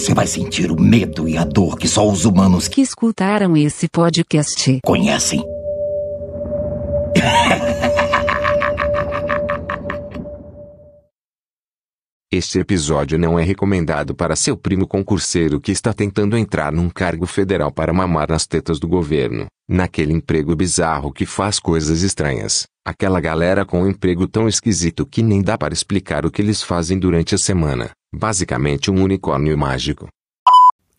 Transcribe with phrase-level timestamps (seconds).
[0.00, 3.86] você vai sentir o medo e a dor que só os humanos que escutaram esse
[3.86, 5.44] podcast conhecem.
[12.32, 17.26] Este episódio não é recomendado para seu primo concurseiro que está tentando entrar num cargo
[17.26, 22.64] federal para mamar nas tetas do governo, naquele emprego bizarro que faz coisas estranhas.
[22.86, 26.62] Aquela galera com um emprego tão esquisito que nem dá para explicar o que eles
[26.62, 27.90] fazem durante a semana.
[28.12, 30.08] Basicamente um unicórnio mágico.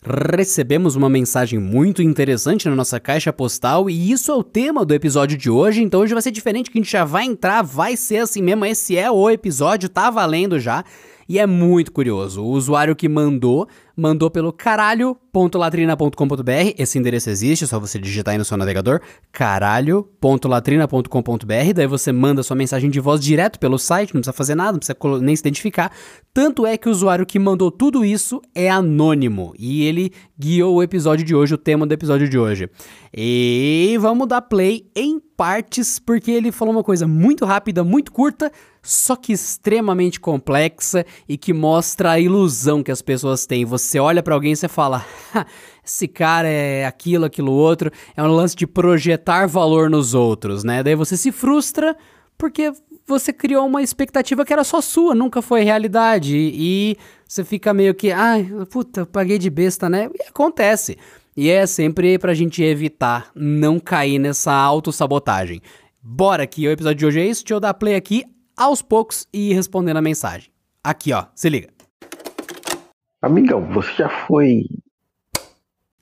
[0.03, 4.95] Recebemos uma mensagem muito interessante na nossa caixa postal e isso é o tema do
[4.95, 5.83] episódio de hoje.
[5.83, 8.65] Então hoje vai ser diferente, que a gente já vai entrar, vai ser assim mesmo.
[8.65, 10.83] Esse é o episódio, tá valendo já.
[11.29, 12.41] E é muito curioso.
[12.41, 13.67] O usuário que mandou,
[14.01, 16.73] mandou pelo caralho.latrina.com.br.
[16.75, 18.99] Esse endereço existe, é só você digitar aí no seu navegador.
[19.31, 21.73] caralho.latrina.com.br.
[21.75, 24.79] Daí você manda sua mensagem de voz direto pelo site, não precisa fazer nada, não
[24.79, 25.91] precisa nem se identificar.
[26.33, 29.53] Tanto é que o usuário que mandou tudo isso é anônimo.
[29.59, 32.67] E ele guiou o episódio de hoje, o tema do episódio de hoje.
[33.15, 38.51] E vamos dar play em partes, porque ele falou uma coisa muito rápida, muito curta,
[38.81, 43.65] só que extremamente complexa e que mostra a ilusão que as pessoas têm.
[43.65, 45.05] Você olha para alguém e você fala:
[45.85, 47.91] esse cara é aquilo, aquilo outro.
[48.15, 50.83] É um lance de projetar valor nos outros, né?
[50.83, 51.95] Daí você se frustra
[52.37, 52.73] porque
[53.05, 56.35] você criou uma expectativa que era só sua, nunca foi realidade.
[56.35, 60.09] E, você fica meio que, ai, puta, paguei de besta, né?
[60.13, 60.97] E acontece.
[61.35, 65.61] E é sempre pra gente evitar não cair nessa autossabotagem.
[66.01, 67.43] Bora que o episódio de hoje é isso.
[67.43, 68.25] Deixa eu dar play aqui
[68.57, 70.49] aos poucos e ir respondendo a mensagem.
[70.83, 71.80] Aqui, ó, se liga.
[73.21, 74.65] Amigão, você já foi.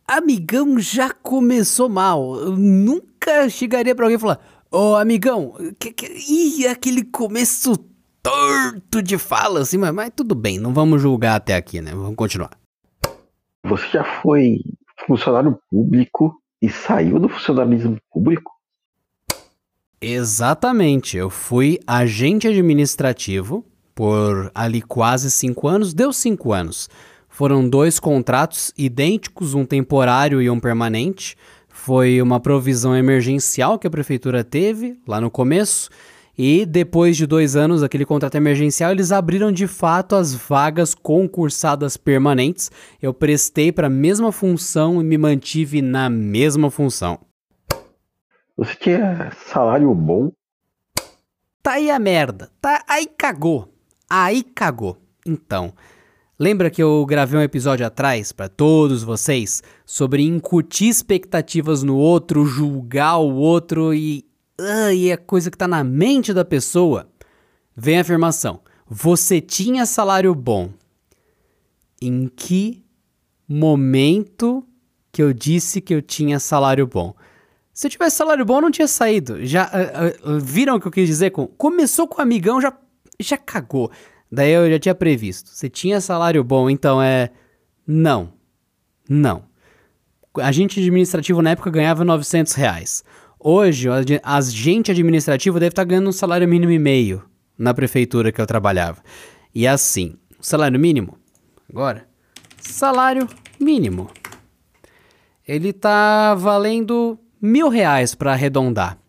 [0.08, 2.36] Amigão já começou mal.
[2.36, 4.40] Eu nunca chegaria pra alguém e falar:
[4.72, 6.06] Ô, oh, amigão, que, que...
[6.06, 7.76] Ih, aquele começo
[8.22, 11.92] torto de fala, assim, mas, mas tudo bem, não vamos julgar até aqui, né?
[11.92, 12.52] Vamos continuar.
[13.64, 14.62] Você já foi
[15.06, 18.52] funcionário público e saiu do funcionalismo público?
[20.02, 21.18] Exatamente.
[21.18, 25.94] Eu fui agente administrativo por ali quase cinco anos.
[25.94, 26.90] Deu cinco anos.
[27.40, 31.38] Foram dois contratos idênticos, um temporário e um permanente.
[31.70, 35.90] Foi uma provisão emergencial que a prefeitura teve lá no começo.
[36.38, 41.96] E depois de dois anos daquele contrato emergencial, eles abriram de fato as vagas concursadas
[41.96, 42.70] permanentes.
[43.02, 47.22] Eu prestei para a mesma função e me mantive na mesma função.
[48.58, 50.30] Você tinha salário bom?
[51.64, 52.52] Tá aí a merda.
[52.60, 53.74] Tá aí cagou.
[54.10, 54.98] Aí cagou.
[55.26, 55.74] Então,
[56.40, 62.46] lembra que eu gravei um episódio atrás para todos vocês sobre incutir expectativas no outro,
[62.46, 64.26] julgar o outro e
[64.60, 67.10] uh, e é coisa que tá na mente da pessoa?
[67.76, 68.62] Vem a afirmação.
[68.88, 70.72] Você tinha salário bom.
[72.02, 72.84] Em que
[73.48, 74.66] momento
[75.12, 77.14] que eu disse que eu tinha salário bom?
[77.74, 79.46] Se eu tivesse salário bom, eu não tinha saído.
[79.46, 82.74] Já uh, uh, viram o que eu quis dizer com começou com o amigão, já
[83.20, 83.92] já cagou.
[84.32, 85.50] Daí eu já tinha previsto.
[85.50, 87.32] Você tinha salário bom, então é
[87.86, 88.34] não.
[89.10, 89.44] Não.
[90.40, 93.04] Agente administrativo na época ganhava 900 reais.
[93.40, 93.88] Hoje,
[94.22, 97.24] agente administrativo deve estar ganhando um salário mínimo e meio
[97.58, 99.02] na prefeitura que eu trabalhava.
[99.56, 101.18] E assim, salário mínimo,
[101.70, 102.08] agora,
[102.60, 103.28] salário
[103.60, 104.10] mínimo.
[105.48, 109.00] Ele tá valendo mil reais para arredondar.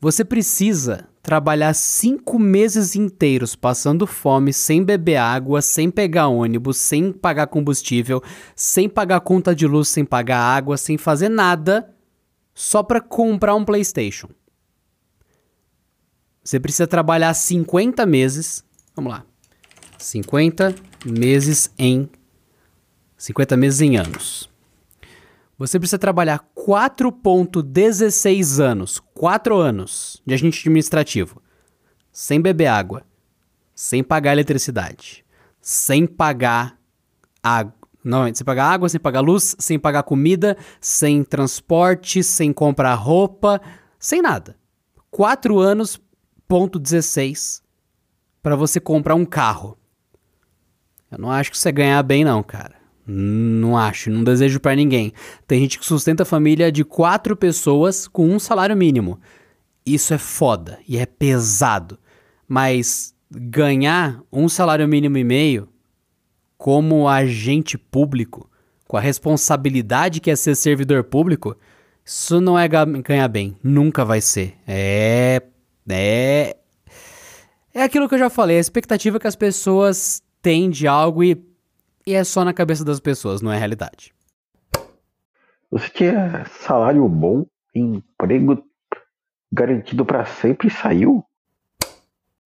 [0.00, 7.12] Você precisa trabalhar cinco meses inteiros passando fome, sem beber água, sem pegar ônibus, sem
[7.12, 8.20] pagar combustível,
[8.56, 11.94] sem pagar conta de luz, sem pagar água, sem fazer nada,
[12.52, 14.28] só para comprar um PlayStation.
[16.42, 18.64] Você precisa trabalhar 50 meses.
[18.96, 19.24] Vamos lá.
[19.96, 20.74] 50
[21.06, 22.10] meses em
[23.16, 24.50] 50 meses em anos.
[25.56, 31.40] Você precisa trabalhar 4,16 anos, 4 anos de agente administrativo,
[32.10, 33.04] sem beber água,
[33.72, 35.24] sem pagar eletricidade,
[35.60, 36.76] sem pagar
[37.40, 37.72] água.
[38.02, 43.62] Não, sem pagar água, sem pagar luz, sem pagar comida, sem transporte, sem comprar roupa,
[43.96, 44.56] sem nada.
[45.08, 46.00] 4 anos,
[46.48, 47.62] ponto 16,
[48.42, 49.78] para você comprar um carro.
[51.08, 52.81] Eu não acho que você ganhar bem, não, cara.
[53.06, 55.12] Não acho, não desejo para ninguém.
[55.46, 59.18] Tem gente que sustenta a família de quatro pessoas com um salário mínimo.
[59.84, 61.98] Isso é foda e é pesado.
[62.46, 65.68] Mas ganhar um salário mínimo e meio
[66.56, 68.48] como agente público,
[68.86, 71.56] com a responsabilidade que é ser servidor público,
[72.04, 73.56] isso não é ganhar bem.
[73.62, 74.54] Nunca vai ser.
[74.66, 75.42] É.
[75.88, 76.56] É.
[77.74, 81.34] É aquilo que eu já falei, a expectativa que as pessoas têm de algo e
[82.06, 84.12] e é só na cabeça das pessoas, não é realidade.
[85.70, 88.62] Você tinha salário bom, emprego
[89.50, 91.24] garantido para sempre e saiu?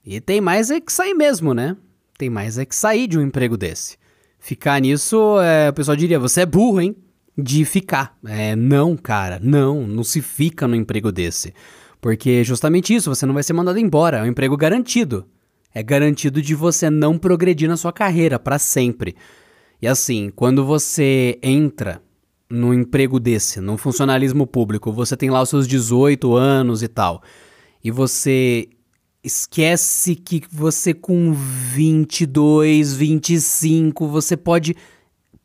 [0.04, 1.76] E tem mais é que sair mesmo, né?
[2.16, 3.96] Tem mais é que sair de um emprego desse.
[4.38, 6.96] Ficar nisso, é, o pessoal diria, você é burro, hein?
[7.36, 8.16] De ficar.
[8.24, 11.52] É, não, cara, não, não se fica no emprego desse.
[12.00, 15.26] Porque justamente isso, você não vai ser mandado embora, é um emprego garantido.
[15.74, 19.16] É garantido de você não progredir na sua carreira para sempre.
[19.80, 22.02] E assim, quando você entra
[22.48, 27.22] num emprego desse, num funcionalismo público, você tem lá os seus 18 anos e tal,
[27.82, 28.68] e você
[29.22, 34.76] esquece que você com 22, 25, você pode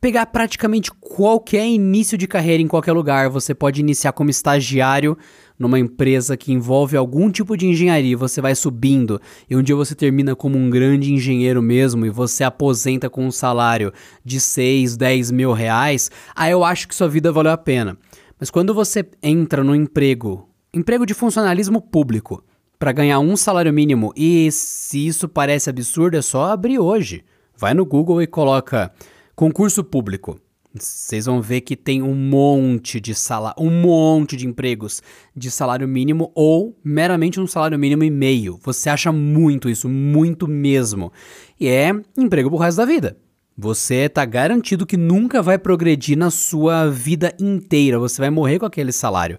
[0.00, 3.28] pegar praticamente qualquer início de carreira em qualquer lugar.
[3.30, 5.16] Você pode iniciar como estagiário
[5.62, 9.94] numa empresa que envolve algum tipo de engenharia, você vai subindo e um dia você
[9.94, 13.92] termina como um grande engenheiro mesmo e você aposenta com um salário
[14.24, 17.96] de 6, 10 mil reais, aí eu acho que sua vida valeu a pena.
[18.40, 22.42] Mas quando você entra no emprego, emprego de funcionalismo público,
[22.76, 27.24] para ganhar um salário mínimo, e se isso parece absurdo, é só abrir hoje.
[27.56, 28.92] Vai no Google e coloca
[29.36, 30.40] concurso público.
[30.74, 35.02] Vocês vão ver que tem um monte de salário, um monte de empregos
[35.36, 38.58] de salário mínimo ou meramente um salário mínimo e meio.
[38.62, 41.12] Você acha muito isso, muito mesmo.
[41.60, 43.18] E é emprego pro resto da vida.
[43.56, 47.98] Você tá garantido que nunca vai progredir na sua vida inteira.
[47.98, 49.38] Você vai morrer com aquele salário.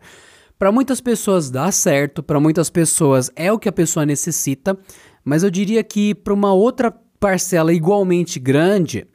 [0.59, 4.77] Para muitas pessoas dá certo, para muitas pessoas é o que a pessoa necessita,
[5.25, 9.07] mas eu diria que para uma outra parcela igualmente grande,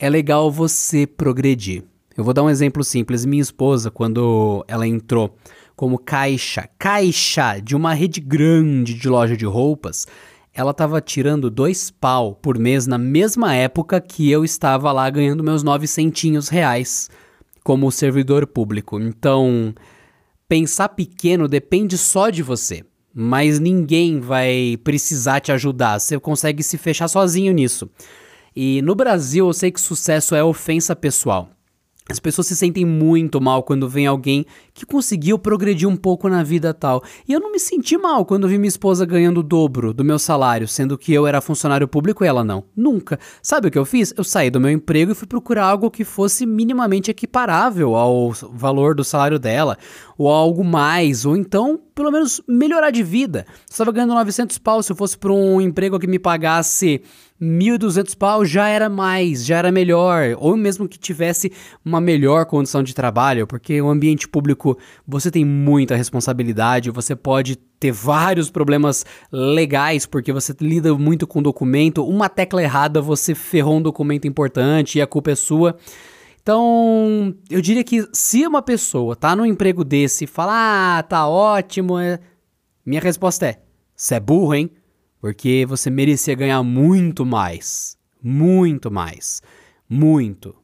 [0.00, 1.82] é legal você progredir.
[2.16, 3.24] Eu vou dar um exemplo simples.
[3.24, 5.36] Minha esposa, quando ela entrou
[5.74, 10.06] como caixa, caixa de uma rede grande de loja de roupas,
[10.54, 15.44] ela estava tirando dois pau por mês na mesma época que eu estava lá ganhando
[15.44, 17.10] meus nove centinhos reais
[17.64, 19.00] como servidor público.
[19.00, 19.74] Então,
[20.48, 25.98] pensar pequeno depende só de você, mas ninguém vai precisar te ajudar.
[25.98, 27.88] Você consegue se fechar sozinho nisso.
[28.54, 31.50] E no Brasil eu sei que sucesso é ofensa pessoal.
[32.10, 34.46] As pessoas se sentem muito mal quando vem alguém
[34.78, 37.02] que conseguiu progredir um pouco na vida tal.
[37.26, 40.20] E eu não me senti mal quando vi minha esposa ganhando o dobro do meu
[40.20, 42.62] salário, sendo que eu era funcionário público e ela não.
[42.76, 43.18] Nunca.
[43.42, 44.14] Sabe o que eu fiz?
[44.16, 48.94] Eu saí do meu emprego e fui procurar algo que fosse minimamente equiparável ao valor
[48.94, 49.76] do salário dela,
[50.16, 53.44] ou algo mais, ou então, pelo menos, melhorar de vida.
[53.68, 57.02] Estava ganhando 900 pau se eu fosse para um emprego que me pagasse
[57.40, 61.52] 1.200 pau já era mais, já era melhor, ou mesmo que tivesse
[61.84, 64.67] uma melhor condição de trabalho, porque o ambiente público
[65.06, 71.42] você tem muita responsabilidade, você pode ter vários problemas legais, porque você lida muito com
[71.42, 75.76] documento, uma tecla errada você ferrou um documento importante e a culpa é sua.
[76.42, 81.28] Então, eu diria que se uma pessoa tá num emprego desse e fala, ah, tá
[81.28, 82.18] ótimo, é...
[82.84, 83.60] minha resposta é,
[83.94, 84.70] você é burro, hein?
[85.20, 87.98] Porque você merecia ganhar muito mais.
[88.22, 89.42] Muito mais.
[89.88, 90.54] Muito.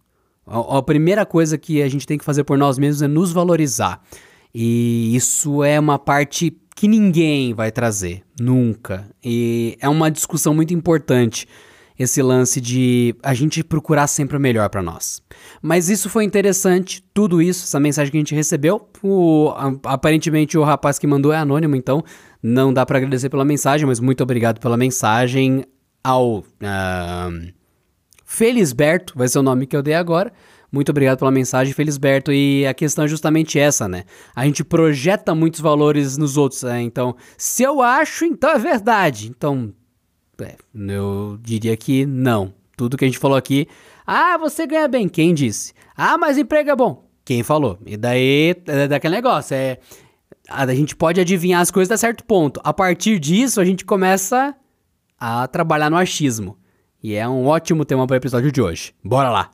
[0.46, 3.32] A, a, primeira coisa que a gente tem que fazer por nós mesmos é nos
[3.32, 4.02] valorizar.
[4.54, 8.22] E isso é uma parte que ninguém vai trazer.
[8.40, 9.08] Nunca.
[9.24, 11.46] E é uma discussão muito importante
[11.98, 15.22] esse lance de a gente procurar sempre o melhor para nós.
[15.62, 18.88] Mas isso foi interessante, tudo isso, essa mensagem que a gente recebeu.
[19.02, 19.52] O,
[19.84, 22.02] aparentemente o rapaz que mandou é anônimo, então
[22.42, 25.64] não dá para agradecer pela mensagem, mas muito obrigado pela mensagem
[26.02, 26.44] ao uh,
[28.34, 30.32] Felisberto, vai ser o nome que eu dei agora.
[30.72, 32.32] Muito obrigado pela mensagem, Felisberto.
[32.32, 34.02] E a questão é justamente essa, né?
[34.34, 36.82] A gente projeta muitos valores nos outros, né?
[36.82, 39.28] Então, se eu acho, então é verdade.
[39.28, 39.72] Então,
[40.40, 42.52] é, eu diria que não.
[42.76, 43.68] Tudo que a gente falou aqui.
[44.04, 45.08] Ah, você ganha bem.
[45.08, 45.72] Quem disse?
[45.96, 47.08] Ah, mas emprego é bom.
[47.24, 47.78] Quem falou?
[47.86, 49.54] E daí, é daquele negócio.
[49.54, 49.78] É,
[50.48, 52.60] a gente pode adivinhar as coisas a certo ponto.
[52.64, 54.52] A partir disso, a gente começa
[55.20, 56.58] a trabalhar no achismo.
[57.04, 58.94] E é um ótimo tema para o episódio de hoje.
[59.04, 59.50] Bora lá!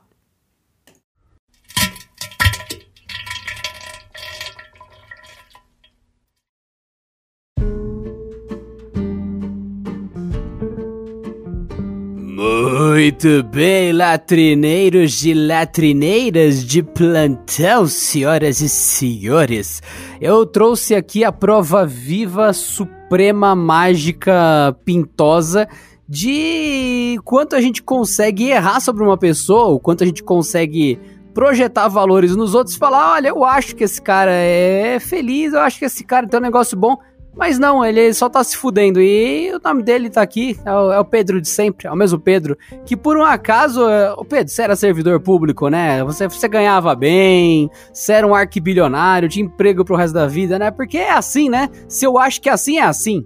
[12.25, 19.83] Muito bem, latrineiros e latrineiras de plantão, senhoras e senhores.
[20.21, 25.67] Eu trouxe aqui a prova viva, suprema, mágica, pintosa
[26.11, 30.99] de quanto a gente consegue errar sobre uma pessoa, o quanto a gente consegue
[31.33, 35.79] projetar valores nos outros falar: olha, eu acho que esse cara é feliz, eu acho
[35.79, 36.97] que esse cara tem um negócio bom,
[37.33, 38.99] Mas não, ele só tá se fudendo.
[38.99, 41.95] E o nome dele tá aqui, é o, é o Pedro de sempre, é o
[41.95, 42.57] mesmo Pedro.
[42.85, 46.03] Que por um acaso, é, o Pedro, você era servidor público, né?
[46.03, 50.71] Você, você ganhava bem, você era um arquibilionário, tinha emprego pro resto da vida, né?
[50.71, 51.69] Porque é assim, né?
[51.87, 53.25] Se eu acho que é assim, é assim.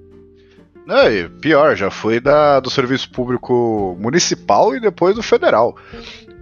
[0.86, 5.76] Não, e pior, já fui da, do serviço público municipal e depois do federal.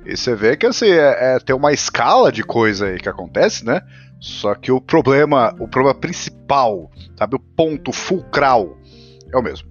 [0.06, 3.66] E você vê que assim, é, é, tem uma escala de coisa aí que acontece,
[3.66, 3.82] né?
[4.20, 8.78] Só que o problema, o problema principal, sabe, o ponto fulcral
[9.34, 9.68] é o mesmo.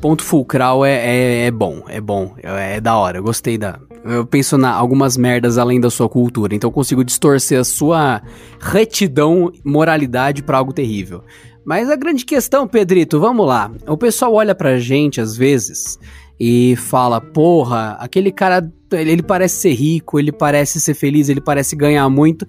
[0.00, 3.78] Ponto fulcral é, é, é bom, é bom, é, é, da hora, eu gostei da.
[4.04, 8.20] Eu penso na algumas merdas além da sua cultura, então eu consigo distorcer a sua
[8.60, 11.22] retidão, moralidade para algo terrível.
[11.64, 13.70] Mas a grande questão, Pedrito, vamos lá.
[13.86, 15.98] O pessoal olha pra gente às vezes
[16.38, 21.76] e fala: porra, aquele cara, ele parece ser rico, ele parece ser feliz, ele parece
[21.76, 22.46] ganhar muito.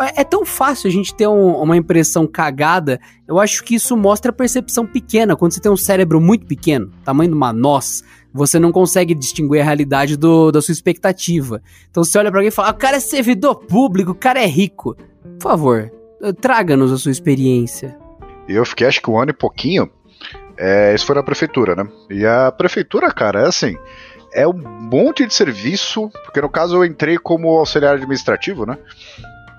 [0.00, 3.00] É, é tão fácil a gente ter um, uma impressão cagada.
[3.26, 5.34] Eu acho que isso mostra a percepção pequena.
[5.36, 9.60] Quando você tem um cérebro muito pequeno, tamanho de uma noz, você não consegue distinguir
[9.60, 11.62] a realidade do, da sua expectativa.
[11.90, 14.40] Então você olha para alguém e fala: ah, o cara é servidor público, o cara
[14.40, 14.94] é rico.
[15.38, 15.90] Por favor,
[16.40, 17.99] traga-nos a sua experiência.
[18.54, 19.90] Eu fiquei acho que um ano e pouquinho.
[20.56, 21.88] É, isso foi na prefeitura, né?
[22.10, 23.76] E a prefeitura, cara, é assim.
[24.32, 28.78] É um monte de serviço, porque no caso eu entrei como auxiliar administrativo, né?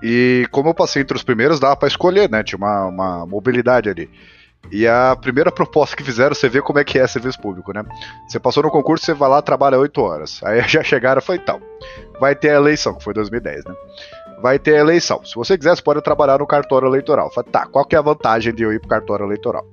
[0.02, 2.42] E como eu passei entre os primeiros, dava para escolher, né?
[2.42, 4.10] Tinha uma, uma mobilidade ali.
[4.70, 7.84] E a primeira proposta que fizeram, você vê como é que é serviço público, né?
[8.28, 10.40] Você passou no concurso, você vai lá, trabalha 8 horas.
[10.42, 11.60] Aí já chegaram e falei, então,
[12.20, 13.74] vai ter a eleição, que foi 2010, né?
[14.42, 15.24] Vai ter a eleição.
[15.24, 17.30] Se você quiser, você pode trabalhar no cartório eleitoral.
[17.50, 19.64] Tá, qual que é a vantagem de eu ir pro cartório eleitoral?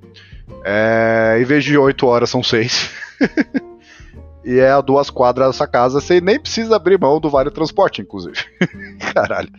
[0.64, 2.92] É, em vez de 8 horas, são 6.
[4.46, 8.02] e é a duas quadras dessa casa, você nem precisa abrir mão do Vale Transporte,
[8.02, 8.38] inclusive.
[9.14, 9.50] Caralho.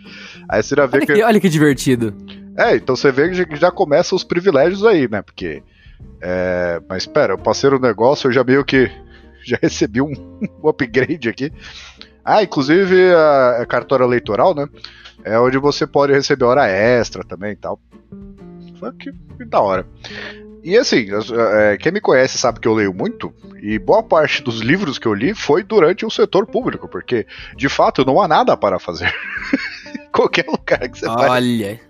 [0.49, 1.14] Aí você já vê olha que...
[1.14, 1.23] que.
[1.23, 2.14] Olha que divertido.
[2.57, 5.23] É, então você vê que já começam os privilégios aí, né?
[5.23, 5.62] Porque.
[6.21, 6.81] É...
[6.88, 8.90] Mas espera, eu passei o negócio, eu já meio que.
[9.43, 10.12] Já recebi um,
[10.62, 11.50] um upgrade aqui.
[12.23, 14.69] Ah, inclusive a, a cartório eleitoral, né?
[15.24, 17.78] É onde você pode receber hora extra também e tal.
[18.78, 19.86] Foi que, que da hora.
[20.62, 21.06] E assim,
[21.58, 25.06] é, quem me conhece sabe que eu leio muito, e boa parte dos livros que
[25.06, 29.12] eu li foi durante o setor público, porque de fato não há nada para fazer.
[30.12, 31.06] Qualquer lugar que você.
[31.06, 31.80] Olha,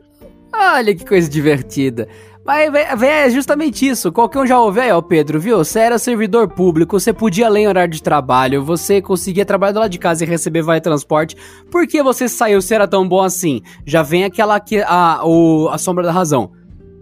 [0.55, 2.09] olha que coisa divertida.
[2.45, 4.11] Mas é justamente isso.
[4.11, 5.59] Qualquer um já ouviu aí, ó, Pedro, viu?
[5.59, 9.81] Você era servidor público, você podia ler em horário de trabalho, você conseguia trabalhar do
[9.81, 11.37] lado de casa e receber vale transporte.
[11.71, 13.61] Por que você saiu se era tão bom assim?
[13.85, 16.53] Já vem aquela a, o, a sombra da razão.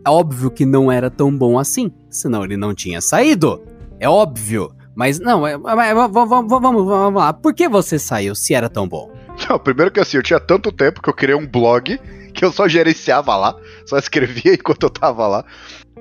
[0.04, 3.62] É óbvio que não era tão bom assim, senão ele não tinha saído.
[4.00, 4.70] É óbvio.
[4.94, 7.32] Mas não, é, vamos, vamos, vamos, vamos lá.
[7.32, 9.12] Por que você saiu se era tão bom?
[9.48, 12.00] Não, primeiro que assim, eu tinha tanto tempo que eu criei um blog
[12.38, 15.44] que eu só gerenciava lá, só escrevia enquanto eu tava lá.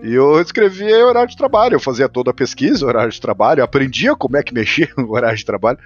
[0.03, 4.15] E eu escrevia horário de trabalho, eu fazia toda a pesquisa, horário de trabalho, aprendia
[4.15, 5.79] como é que mexia no horário de trabalho.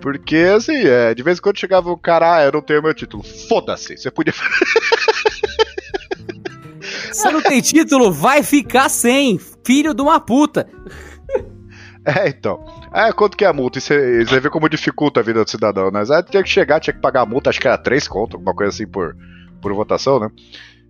[0.00, 2.94] Porque, assim, é, de vez em quando chegava o cara, ah, eu não tenho meu
[2.94, 3.24] título.
[3.48, 4.32] Foda-se, você podia.
[7.10, 9.38] Você não tem título, vai ficar sem.
[9.64, 10.68] Filho de uma puta.
[12.04, 12.64] É, então.
[12.92, 13.80] É, quanto que é a multa?
[13.80, 16.00] Você vê como dificulta a vida do cidadão, né?
[16.00, 18.52] Aí tinha que chegar, tinha que pagar a multa, acho que era 3 conto, alguma
[18.52, 19.16] coisa assim por,
[19.64, 20.30] por votação, né?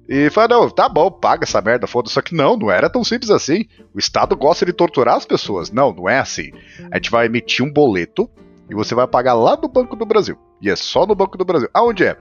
[0.08, 3.04] E falei, não, tá bom, paga essa merda, foda Só que não, não era tão
[3.04, 3.64] simples assim.
[3.94, 5.70] O Estado gosta de torturar as pessoas.
[5.70, 6.50] Não, não é assim.
[6.90, 8.28] A gente vai emitir um boleto
[8.68, 10.36] e você vai pagar lá no Banco do Brasil.
[10.60, 11.68] E é só no Banco do Brasil.
[11.72, 12.18] Aonde é?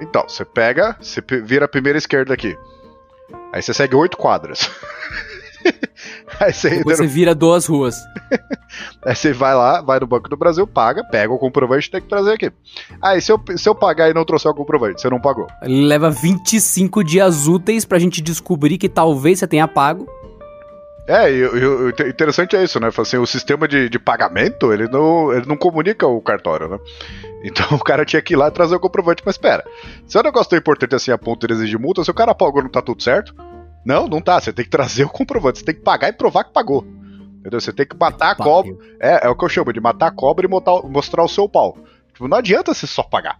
[0.00, 2.56] Então, você pega, você vira a primeira esquerda aqui.
[3.52, 4.70] Aí você segue oito quadras.
[6.40, 7.96] Aí você, Depois você vira duas ruas.
[9.04, 12.00] Aí você vai lá, vai no Banco do Brasil, paga, pega o comprovante e tem
[12.00, 12.52] que trazer aqui.
[13.02, 15.46] Aí se eu, se eu pagar e não trouxer o comprovante, você não pagou.
[15.62, 20.06] Leva 25 dias úteis pra gente descobrir que talvez você tenha pago.
[21.08, 22.90] É, e, o interessante é isso, né?
[22.96, 26.78] Assim, o sistema de, de pagamento, ele não, ele não comunica o cartório, né?
[27.42, 29.22] Então o cara tinha que ir lá e trazer o comprovante.
[29.24, 29.64] Mas espera,
[30.06, 32.34] se é um negócio tão importante assim a ponto de exigir multa, se o cara
[32.34, 33.34] pagou não tá tudo certo?
[33.84, 34.40] Não, não tá.
[34.40, 35.58] Você tem que trazer o comprovante.
[35.58, 36.84] Você tem que pagar e provar que pagou.
[37.38, 37.60] Entendeu?
[37.60, 38.74] Você tem que matar a cobra.
[39.00, 41.48] É, é o que eu chamo de matar a cobra e mostrar, mostrar o seu
[41.48, 41.76] pau.
[42.12, 43.38] Tipo, não adianta você só pagar.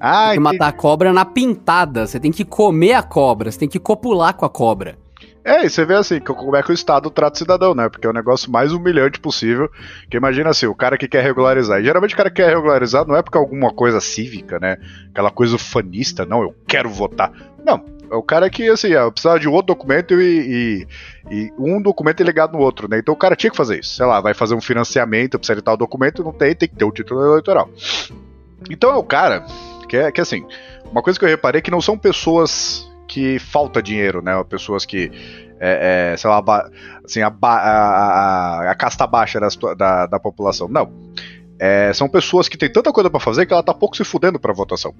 [0.00, 2.06] Ah, tem que matar a cobra na pintada.
[2.06, 3.50] Você tem que comer a cobra.
[3.50, 4.98] Você tem que copular com a cobra.
[5.44, 7.90] É, e você vê assim, como é que o Estado trata o cidadão, né?
[7.90, 9.70] Porque é o negócio mais humilhante possível.
[10.10, 11.80] Que imagina assim, o cara que quer regularizar.
[11.80, 14.78] E geralmente o cara que quer regularizar não é porque é alguma coisa cívica, né?
[15.10, 17.30] Aquela coisa ufanista, não, eu quero votar.
[17.62, 20.86] Não, é o cara que, assim, é, precisava de outro documento e,
[21.30, 22.98] e, e, um documento é ligado no outro, né?
[22.98, 23.96] Então o cara tinha que fazer isso.
[23.96, 26.84] Sei lá, vai fazer um financiamento, precisa de tal documento, não tem, tem que ter
[26.84, 27.68] o título eleitoral.
[28.70, 29.44] Então é o cara
[29.88, 30.46] que é que assim,
[30.90, 34.42] uma coisa que eu reparei é que não são pessoas que falta dinheiro, né?
[34.44, 35.10] Pessoas que,
[35.60, 36.42] é, é, sei lá,
[37.04, 40.68] assim, a, a, a- a casta baixa da, da, da população.
[40.68, 40.90] Não.
[41.58, 44.40] É, são pessoas que têm tanta coisa pra fazer que ela tá pouco se fudendo
[44.40, 44.94] pra votação.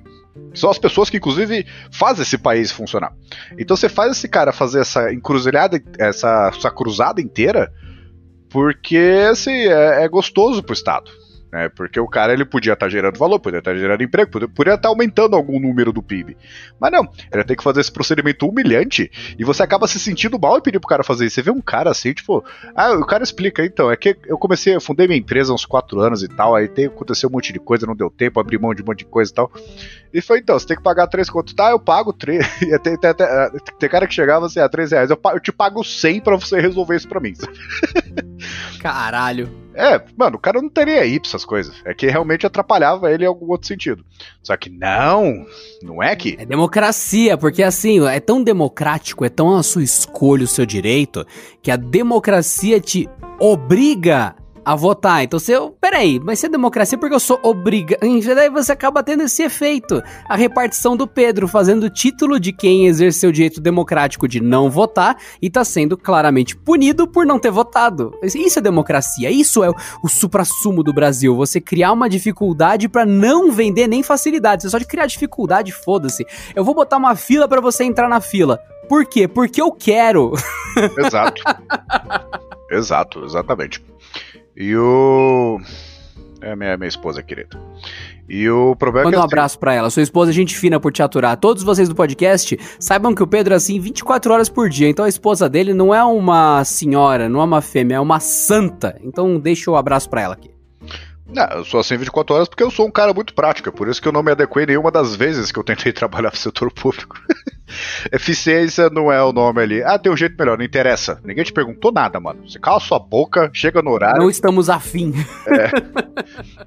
[0.55, 3.13] São as pessoas que, inclusive, fazem esse país funcionar.
[3.59, 7.73] Então você faz esse cara fazer essa encruzilhada, essa, essa cruzada inteira,
[8.49, 11.11] porque assim, é, é gostoso pro Estado.
[11.55, 11.69] Né?
[11.69, 15.37] Porque o cara ele podia estar gerando valor, podia estar gerando emprego, podia, estar aumentando
[15.37, 16.37] algum número do PIB.
[16.81, 19.09] Mas não, ele tem que fazer esse procedimento humilhante
[19.39, 21.37] e você acaba se sentindo mal e pedir pro cara fazer isso.
[21.37, 22.45] Você vê um cara assim, tipo,
[22.75, 25.65] ah, o cara explica, então, é que eu comecei, eu fundei minha empresa há uns
[25.65, 28.59] 4 anos e tal, aí tem, aconteceu um monte de coisa, não deu tempo, abri
[28.59, 29.53] mão de um monte de coisa e tal.
[30.13, 31.55] E foi, então, você tem que pagar 3 contos.
[31.55, 32.45] Tá, eu pago 3.
[32.65, 33.27] E tem, tem, tem,
[33.79, 36.61] tem cara que chegava assim, a 3 reais, eu, eu te pago 100 pra você
[36.61, 37.35] resolver isso pra mim.
[38.81, 39.51] Caralho.
[39.75, 41.75] É, mano, o cara não teria aí pra essas coisas.
[41.85, 44.05] É que realmente atrapalhava ele em algum outro sentido.
[44.43, 45.45] Só que não,
[45.83, 46.37] não é que.
[46.39, 51.27] É democracia, porque assim, é tão democrático, é tão a sua escolha, o seu direito,
[51.61, 53.09] que a democracia te
[53.41, 55.23] obriga a votar.
[55.23, 58.01] Então você, peraí, mas se é democracia porque eu sou obrigado.
[58.35, 60.03] Daí você acaba tendo esse efeito.
[60.29, 65.17] A repartição do Pedro fazendo título de quem exerceu o direito democrático de não votar
[65.41, 68.13] e tá sendo claramente punido por não ter votado.
[68.23, 71.37] Isso é democracia, isso é o, o suprassumo do Brasil.
[71.37, 74.63] Você criar uma dificuldade pra não vender nem facilidade.
[74.63, 76.27] Você só de criar dificuldade, foda-se.
[76.55, 78.59] Eu vou botar uma fila pra você entrar na fila.
[78.89, 79.27] Por quê?
[79.27, 80.33] Porque eu quero.
[80.99, 81.43] Exato.
[82.71, 83.83] Exato, exatamente.
[84.57, 85.61] E o.
[86.41, 87.59] É minha, minha esposa querida.
[88.29, 89.27] E o problema Manda é um que.
[89.27, 89.91] assim, abraço pra ela.
[89.91, 91.37] Sua esposa, é gente fina por te aturar.
[91.37, 94.89] Todos vocês do podcast saibam que o Pedro é assim 24 horas por dia.
[94.89, 98.99] Então a esposa dele não é uma senhora, não é uma fêmea, é uma santa.
[99.03, 100.54] Então deixa o abraço pra ela aqui.
[101.27, 103.69] Não, eu sou assim 24 horas porque eu sou um cara muito prático.
[103.69, 106.31] é Por isso que eu não me adequei nenhuma das vezes que eu tentei trabalhar
[106.31, 107.19] pro setor público.
[108.13, 109.83] Eficiência não é o nome ali.
[109.83, 111.21] Ah, tem um jeito melhor, não interessa.
[111.25, 112.49] Ninguém te perguntou nada, mano.
[112.49, 114.21] Você cala sua boca, chega no horário.
[114.21, 115.13] Não estamos afim.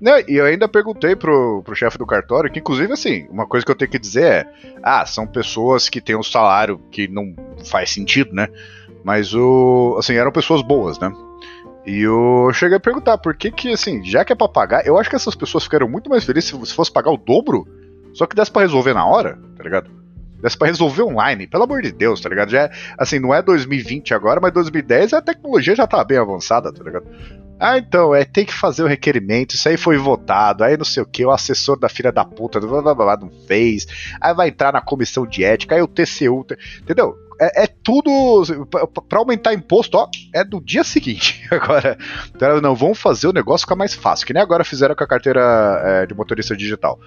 [0.01, 3.65] Né, e eu ainda perguntei pro, pro chefe do cartório, que inclusive, assim, uma coisa
[3.65, 4.51] que eu tenho que dizer é:
[4.83, 7.33] ah, são pessoas que têm um salário que não
[7.65, 8.47] faz sentido, né?
[9.03, 9.95] Mas o.
[9.97, 11.11] Assim, eram pessoas boas, né?
[11.87, 14.97] E eu cheguei a perguntar por que que, assim, já que é pra pagar, eu
[14.97, 17.65] acho que essas pessoas ficariam muito mais felizes se se fosse pagar o dobro,
[18.13, 19.89] só que desse pra resolver na hora, tá ligado?
[20.41, 22.49] Desse pra resolver online, pelo amor de Deus, tá ligado?
[22.49, 26.73] Já é, assim, não é 2020 agora, mas 2010 a tecnologia já tá bem avançada,
[26.73, 27.07] tá ligado?
[27.57, 31.01] Ah, então, é, tem que fazer o requerimento, isso aí foi votado, aí não sei
[31.01, 33.87] o que, o assessor da filha da puta blá, blá, blá, não fez,
[34.19, 36.45] aí vai entrar na comissão de ética, aí o TCU,
[36.81, 37.26] entendeu?
[37.39, 38.67] É, é tudo,
[39.07, 41.97] pra aumentar imposto, ó, é do dia seguinte, agora,
[42.35, 45.07] então, não, vamos fazer o negócio ficar mais fácil, que nem agora fizeram com a
[45.07, 46.99] carteira é, de motorista digital.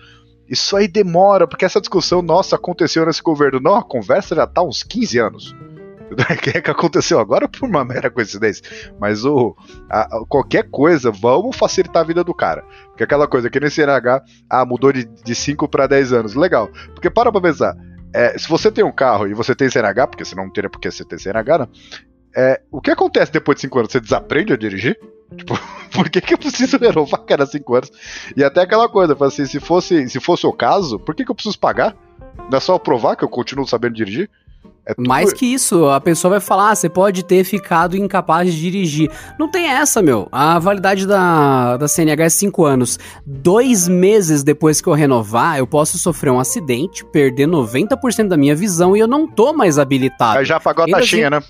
[0.48, 4.62] Isso aí demora, porque essa discussão nossa aconteceu nesse governo, não, a conversa já tá
[4.62, 5.54] uns 15 anos.
[6.42, 8.64] Que é que aconteceu agora por uma mera coincidência.
[8.98, 9.54] Mas o,
[9.88, 12.64] a- qualquer coisa, vamos facilitar a vida do cara.
[12.88, 16.34] Porque aquela coisa que nesse CNH, ah, mudou de, de 5 para 10 anos.
[16.34, 16.68] Legal.
[16.94, 17.76] Porque para pra pensar.
[18.12, 20.80] É, se você tem um carro e você tem CNH, porque senão não teria por
[20.80, 21.68] que você ter CNH, né?
[22.34, 23.92] É, o que acontece depois de 5 anos?
[23.92, 24.98] Você desaprende a dirigir?
[25.36, 25.56] Tipo,
[25.92, 27.92] por que, que eu preciso renovar cada 5 anos?
[28.36, 31.34] E até aquela coisa, assim, se fosse, se fosse o caso, por que, que eu
[31.34, 31.96] preciso pagar?
[32.50, 34.28] Não é só provar que eu continuo sabendo dirigir?
[34.90, 38.53] É tudo- Mais que isso, a pessoa vai falar, ah, você pode ter ficado incapaz
[38.53, 39.11] de dirigir.
[39.38, 40.29] Não tem essa, meu.
[40.33, 42.98] A validade da, da CNH é 5 anos.
[43.26, 48.55] Dois meses depois que eu renovar, eu posso sofrer um acidente, perder 90% da minha
[48.57, 50.38] visão e eu não tô mais habilitado.
[50.38, 51.42] Aí já pagou a Ainda taxinha, né?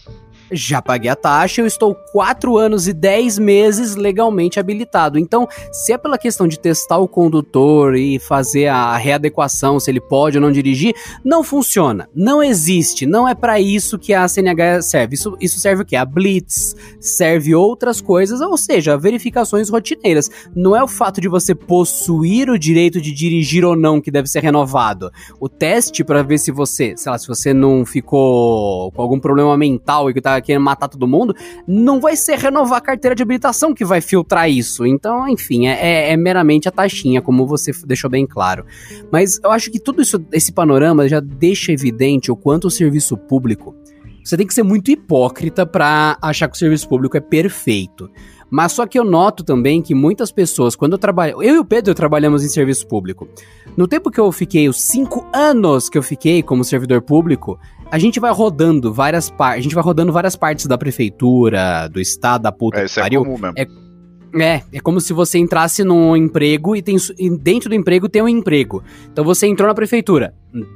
[0.50, 5.18] Já paguei a taxa, eu estou 4 anos e 10 meses legalmente habilitado.
[5.18, 10.00] Então, se é pela questão de testar o condutor e fazer a readequação, se ele
[10.00, 12.08] pode ou não dirigir, não funciona.
[12.14, 13.06] Não existe.
[13.06, 15.14] Não é para isso que a CNH serve.
[15.14, 15.96] Isso, isso serve o quê?
[15.96, 20.30] A Blitz, serve outras coisas, ou seja, verificações rotineiras.
[20.54, 24.28] Não é o fato de você possuir o direito de dirigir ou não que deve
[24.28, 25.10] ser renovado.
[25.38, 29.56] O teste para ver se você, sei lá, se você não ficou com algum problema
[29.56, 31.35] mental e que tá querendo matar todo mundo,
[31.66, 34.87] não vai ser renovar a carteira de habilitação que vai filtrar isso.
[34.87, 38.64] Então, enfim, é, é- é meramente a taxinha, como você deixou bem claro.
[39.11, 43.16] Mas eu acho que tudo isso, esse panorama já deixa evidente o quanto o serviço
[43.16, 43.74] público.
[44.22, 48.11] Você tem que ser muito hipócrita pra achar que o serviço público é perfeito.
[48.50, 51.40] Mas só que eu noto também que muitas pessoas, quando eu trabalho.
[51.40, 53.29] Eu e o Pedro trabalhamos em serviço público.
[53.76, 57.59] No tempo que eu fiquei, os cinco anos que eu fiquei como servidor público,
[57.90, 59.61] a gente vai rodando várias partes.
[59.61, 63.03] A gente vai rodando várias partes da prefeitura, do estado, da puta É, que é
[63.03, 63.24] pariu.
[63.24, 63.55] comum mesmo.
[63.57, 63.90] É-
[64.33, 66.96] É, é como se você entrasse num emprego e, tem,
[67.42, 68.81] dentro do emprego tem um emprego.
[69.12, 70.33] Então você entrou na prefeitura.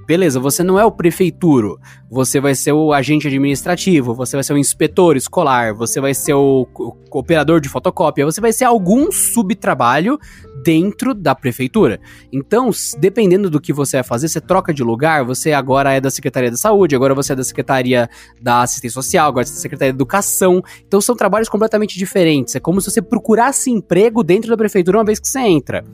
[0.08, 1.78] Beleza, você não é o prefeituro.
[2.10, 6.34] Você vai ser o agente administrativo, você vai ser o inspetor escolar, você vai ser
[6.34, 10.18] o, o operador de fotocópia, você vai ser algum subtrabalho
[10.64, 12.00] dentro da prefeitura.
[12.32, 16.10] Então, dependendo do que você vai fazer, você troca de lugar, você agora é da
[16.10, 18.08] Secretaria da Saúde, agora você é da Secretaria
[18.40, 20.62] da Assistência Social, agora você é da Secretaria da Educação.
[20.86, 22.54] Então são trabalhos completamente diferentes.
[22.54, 25.84] É como se você procurasse emprego dentro da prefeitura uma vez que você entra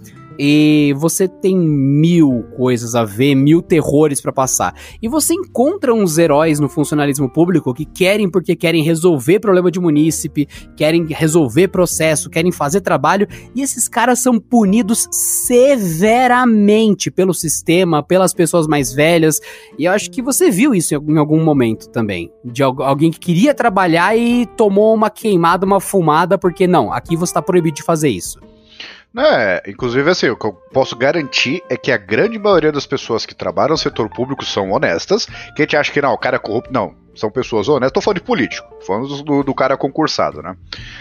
[0.43, 4.75] e você tem mil coisas a ver, mil terrores para passar.
[5.03, 9.79] E você encontra uns heróis no funcionalismo público que querem porque querem resolver problema de
[9.79, 18.03] munícipe, querem resolver processo, querem fazer trabalho, e esses caras são punidos severamente pelo sistema,
[18.03, 19.43] pelas pessoas mais velhas.
[19.79, 23.53] E eu acho que você viu isso em algum momento também, de alguém que queria
[23.53, 28.09] trabalhar e tomou uma queimada, uma fumada porque não, aqui você está proibido de fazer
[28.09, 28.41] isso.
[29.17, 33.27] É, inclusive assim, o que eu posso garantir é que a grande maioria das pessoas
[33.27, 35.27] que trabalham no setor público são honestas.
[35.57, 36.73] Que a gente acha que não, o cara é corrupto.
[36.73, 37.93] Não, são pessoas honestas.
[37.93, 40.55] Tô falando de político, falando do, do, cara concursado, né?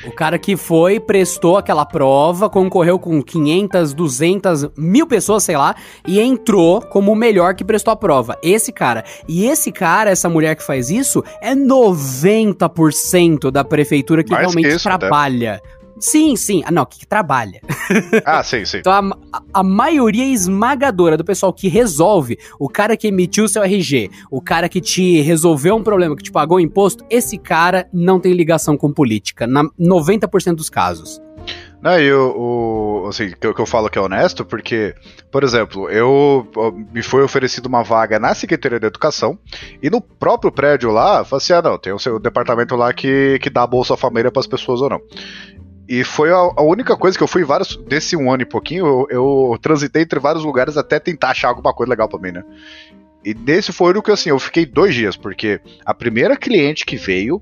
[0.06, 5.76] O cara que foi, prestou aquela prova, concorreu com 500, 200, mil pessoas, sei lá,
[6.08, 8.38] e entrou como o melhor que prestou a prova.
[8.41, 9.04] Esse cara.
[9.28, 14.67] E esse cara, essa mulher que faz isso, é 90% da prefeitura que Mais realmente
[14.67, 15.54] que isso, trabalha.
[15.54, 15.79] Né?
[16.00, 16.64] Sim, sim.
[16.66, 17.62] Ah, não, que trabalha.
[18.24, 18.78] Ah, sim, sim.
[18.78, 24.12] então a, a, maioria esmagadora do pessoal que resolve, o cara que emitiu seu RG,
[24.30, 28.34] o cara que te resolveu um problema, que te pagou imposto, esse cara não tem
[28.34, 31.20] ligação com política, na 90% dos casos.
[31.82, 34.94] Não, e o, o assim, que eu, que eu falo que é honesto, porque,
[35.32, 36.48] por exemplo, eu
[36.94, 39.40] me foi oferecido uma vaga na Secretaria da Educação
[39.82, 43.40] e no próprio prédio lá, falei assim: ah, não, tem o seu departamento lá que,
[43.42, 45.02] que dá a Bolsa Família para as pessoas ou não.
[45.89, 47.75] E foi a, a, única coisa que eu fui vários.
[47.75, 51.73] Desse um ano e pouquinho, eu, eu transitei entre vários lugares até tentar achar alguma
[51.73, 52.43] coisa legal para mim, né?
[53.25, 56.95] E nesse foi o que assim, eu fiquei dois dias, porque a primeira cliente que
[56.95, 57.41] veio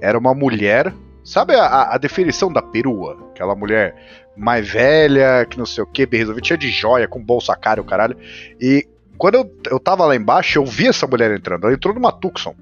[0.00, 0.94] era uma mulher.
[1.22, 3.28] Sabe a, a definição da perua?
[3.30, 3.94] Aquela mulher
[4.34, 7.78] mais velha, que não sei o que, bem resolvida, tinha de joia, com bolsa cara
[7.78, 8.16] o caralho.
[8.58, 11.64] E quando eu, eu tava lá embaixo, eu vi essa mulher entrando.
[11.64, 12.54] Ela entrou numa Tucson.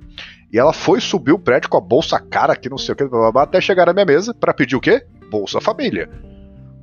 [0.53, 3.05] E ela foi subir o prédio com a bolsa cara, que não sei o que,
[3.39, 5.07] até chegar na minha mesa para pedir o quê?
[5.31, 6.11] Bolsa Família.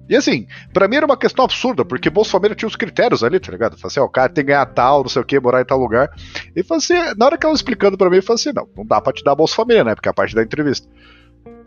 [0.10, 3.40] E assim, para mim era uma questão absurda, porque Bolsa Família tinha os critérios ali,
[3.40, 3.78] tá ligado?
[3.78, 5.66] Falei assim, ó, o cara tem que ganhar tal, não sei o que, morar em
[5.66, 6.10] tal lugar.
[6.56, 8.86] E falei assim, na hora que ela explicando para mim, eu falei assim, não, não
[8.86, 9.96] dá pra te dar Bolsa Família, né?
[9.96, 10.88] Porque é a parte da entrevista.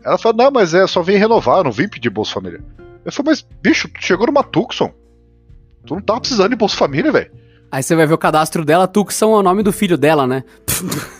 [0.03, 2.63] Ela falou, não, mas é, só vim renovar, não vim pedir Bolsa Família.
[3.05, 4.91] Eu falei, mas bicho, tu chegou numa Tucson.
[5.85, 7.31] Tu não tava precisando de Bolsa Família, velho.
[7.71, 10.43] Aí você vai ver o cadastro dela, Tucson é o nome do filho dela, né?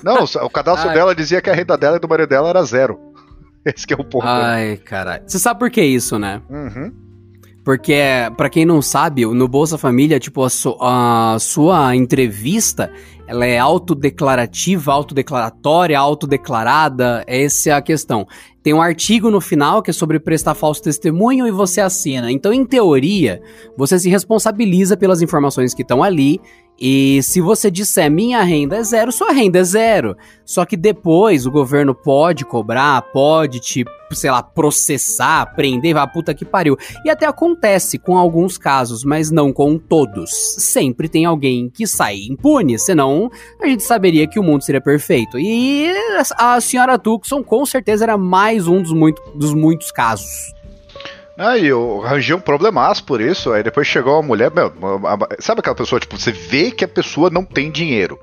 [0.04, 0.95] Não, o cadastro Ai.
[0.97, 3.00] dela dizia que a renda dela e do marido dela era zero.
[3.65, 4.26] Esse que é o ponto.
[4.26, 5.24] Ai, caralho.
[5.26, 6.41] Você sabe por que isso, né?
[6.50, 6.91] Uhum.
[7.63, 8.02] Porque,
[8.38, 12.91] para quem não sabe, no Bolsa Família, tipo, a, su a sua entrevista,
[13.28, 18.28] ela é autodeclarativa, autodeclaratória, autodeclarada, essa é a questão.
[18.63, 22.32] Tem um artigo no final que é sobre prestar falso testemunho e você assina.
[22.32, 23.39] Então, em teoria,
[23.78, 26.41] você se responsabiliza pelas informações que estão ali
[26.84, 30.17] e se você disser minha renda é zero, sua renda é zero.
[30.44, 36.34] Só que depois o governo pode cobrar, pode te, sei lá, processar, prender, vai puta
[36.34, 36.76] que pariu.
[37.06, 40.32] E até acontece com alguns casos, mas não com todos.
[40.58, 43.30] Sempre tem alguém que sai impune, senão
[43.62, 45.38] a gente saberia que o mundo seria perfeito.
[45.38, 45.94] E
[46.36, 50.52] a senhora Tucson com certeza era mais um dos, muito, dos muitos casos.
[51.38, 53.52] Aí eu arranjei um problemaço por isso.
[53.52, 54.52] Aí depois chegou uma mulher.
[54.52, 54.72] Meu,
[55.39, 58.20] sabe aquela pessoa, tipo, você vê que a pessoa não tem dinheiro.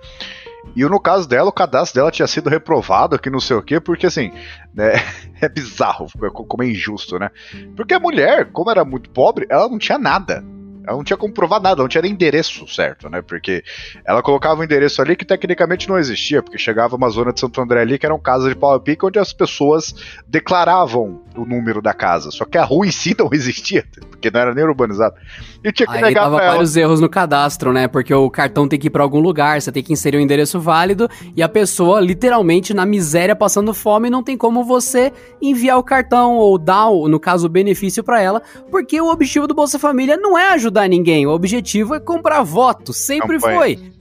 [0.77, 3.81] E no caso dela, o cadastro dela tinha sido reprovado aqui, não sei o quê,
[3.81, 4.31] porque assim,
[4.75, 4.93] né,
[5.41, 7.31] é bizarro, como é injusto, né?
[7.75, 10.45] Porque a mulher, como era muito pobre, ela não tinha nada.
[10.89, 13.21] Ela não tinha como provar nada, não tinha nem endereço certo, né?
[13.21, 13.63] Porque
[14.07, 17.61] ela colocava um endereço ali que tecnicamente não existia, porque chegava uma zona de Santo
[17.61, 19.95] André ali que era um casa de pau a pique onde as pessoas
[20.27, 22.31] declaravam o número da casa.
[22.31, 25.15] Só que a rua em si não existia, porque não era nem urbanizado.
[25.63, 27.87] E tinha que Aí negar tava vários erros no cadastro, né?
[27.87, 30.59] Porque o cartão tem que ir para algum lugar, você tem que inserir um endereço
[30.59, 35.83] válido e a pessoa literalmente na miséria passando fome não tem como você enviar o
[35.83, 40.17] cartão ou dar, no caso, o benefício para ela, porque o objetivo do Bolsa Família
[40.17, 41.27] não é ajudar ajudar ninguém.
[41.27, 42.93] O objetivo é comprar voto.
[42.93, 43.59] Sempre campanha.
[43.59, 43.93] foi.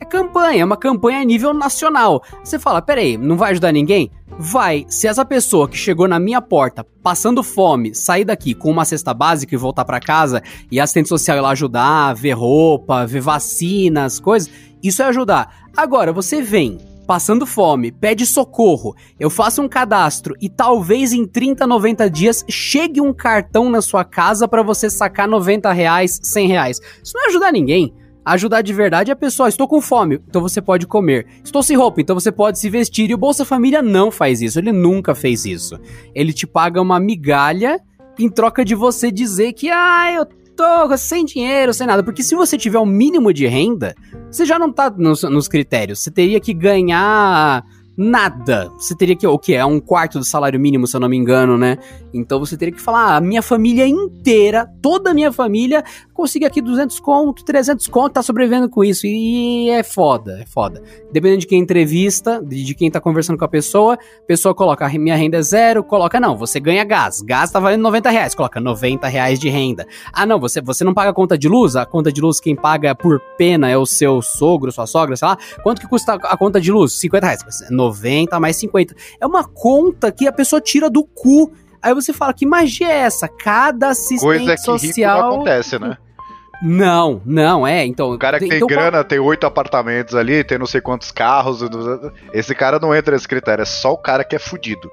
[0.00, 2.22] É campanha, é uma campanha a nível nacional.
[2.42, 4.10] Você fala, peraí, não vai ajudar ninguém?
[4.38, 4.84] Vai.
[4.88, 9.14] Se essa pessoa que chegou na minha porta passando fome, sair daqui com uma cesta
[9.14, 13.20] básica e voltar para casa e a assistente social ir lá ajudar, ver roupa, ver
[13.20, 14.50] vacinas, coisas,
[14.82, 15.68] isso é ajudar.
[15.76, 16.78] Agora, você vem
[17.12, 23.02] passando fome, pede socorro, eu faço um cadastro e talvez em 30, 90 dias chegue
[23.02, 26.80] um cartão na sua casa para você sacar 90 reais, 100 reais.
[27.04, 27.92] Isso não ajuda ninguém.
[28.24, 31.26] Ajudar de verdade é a pessoa, estou com fome, então você pode comer.
[31.44, 33.10] Estou sem roupa, então você pode se vestir.
[33.10, 35.78] E o Bolsa Família não faz isso, ele nunca fez isso.
[36.14, 37.78] Ele te paga uma migalha
[38.18, 42.02] em troca de você dizer que, ah, eu tô sem dinheiro, sem nada.
[42.02, 43.94] Porque se você tiver o um mínimo de renda,
[44.30, 46.00] você já não tá nos, nos critérios.
[46.00, 47.64] Você teria que ganhar
[47.96, 48.70] nada.
[48.78, 49.54] Você teria que, o que?
[49.54, 51.76] É um quarto do salário mínimo, se eu não me engano, né?
[52.12, 56.46] Então você teria que falar, ah, a minha família inteira, toda a minha família, consiga
[56.46, 59.06] aqui 200 conto, 300 conto, tá sobrevivendo com isso.
[59.06, 60.82] E é foda, é foda.
[61.12, 65.16] Dependendo de quem entrevista, de quem tá conversando com a pessoa, a pessoa coloca, minha
[65.16, 67.20] renda é zero, coloca, não, você ganha gás.
[67.22, 69.86] Gás tá valendo 90 reais, coloca 90 reais de renda.
[70.12, 71.76] Ah, não, você, você não paga conta de luz?
[71.76, 75.28] A conta de luz quem paga por pena é o seu sogro, sua sogra, sei
[75.28, 75.36] lá.
[75.62, 76.92] Quanto que custa a conta de luz?
[76.92, 77.42] 50 reais.
[77.70, 78.94] 90 mais 50.
[79.20, 81.52] É uma conta que a pessoa tira do cu.
[81.82, 83.26] Aí você fala, que magia é essa?
[83.28, 85.16] Cada assistente Coisa que social...
[85.16, 85.96] rico não acontece, né?
[86.62, 88.12] Não, não, é, então...
[88.12, 91.60] O cara que tem então, grana, tem oito apartamentos ali, tem não sei quantos carros,
[92.32, 94.88] esse cara não entra nesse critério, é só o cara que é fudido.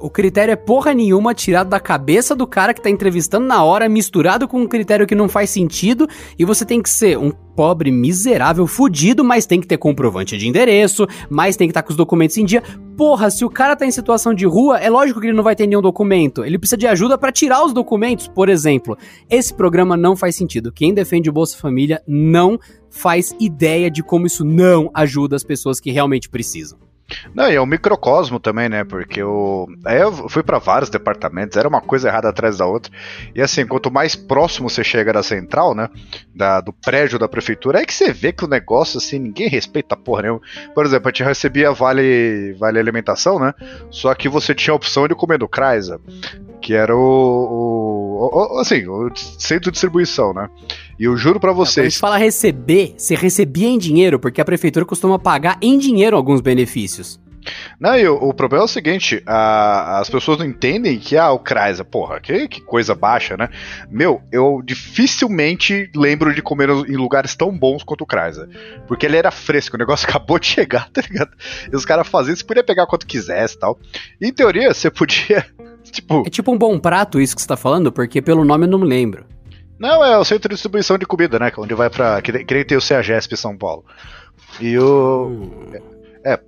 [0.00, 3.86] O critério é porra nenhuma tirado da cabeça do cara que tá entrevistando na hora,
[3.86, 6.08] misturado com um critério que não faz sentido,
[6.38, 10.48] e você tem que ser um pobre miserável, fudido, mas tem que ter comprovante de
[10.48, 12.62] endereço, mas tem que estar tá com os documentos em dia.
[12.96, 15.54] Porra, se o cara tá em situação de rua, é lógico que ele não vai
[15.54, 16.42] ter nenhum documento.
[16.46, 18.96] Ele precisa de ajuda para tirar os documentos, por exemplo.
[19.28, 20.72] Esse programa não faz sentido.
[20.72, 22.58] Quem defende o Bolsa Família não
[22.88, 26.89] faz ideia de como isso não ajuda as pessoas que realmente precisam.
[27.34, 28.84] Não, e é um microcosmo também, né?
[28.84, 29.66] Porque eu.
[29.84, 32.92] Aí eu fui para vários departamentos, era uma coisa errada atrás da outra.
[33.34, 35.88] E assim, quanto mais próximo você chega da central, né?
[36.34, 39.96] Da, do prédio da prefeitura, é que você vê que o negócio, assim, ninguém respeita
[39.96, 40.40] porra nenhuma.
[40.74, 43.54] Por exemplo, a gente recebia vale, vale alimentação, né?
[43.90, 46.00] Só que você tinha a opção de comer no Kraisa,
[46.60, 50.48] que era o, o, o assim, o centro de distribuição, né?
[51.00, 51.74] E eu juro para vocês.
[51.74, 55.78] Quando a gente fala receber, você recebia em dinheiro, porque a prefeitura costuma pagar em
[55.78, 57.18] dinheiro alguns benefícios.
[57.80, 61.32] Não, e o, o, problema é o seguinte: a, as pessoas não entendem que ah,
[61.32, 63.48] o Kreisa, porra, que, que, coisa baixa, né?
[63.90, 68.46] Meu, eu dificilmente lembro de comer em lugares tão bons quanto o Kreisa.
[68.86, 71.30] Porque ele era fresco, o negócio acabou de chegar, tá ligado?
[71.72, 73.78] E os caras faziam, você podia pegar quanto quisesse e tal.
[74.20, 75.46] E, em teoria, você podia.
[75.90, 76.24] Tipo...
[76.26, 78.78] É tipo um bom prato isso que você tá falando, porque pelo nome eu não
[78.78, 79.24] me lembro.
[79.80, 81.50] Não, é o centro de distribuição de comida, né?
[81.56, 82.20] Onde vai pra.
[82.20, 83.82] Que, que nem tem o CEAGESP São Paulo.
[84.60, 85.26] E o.
[85.26, 85.72] Hum.
[86.22, 86.38] É.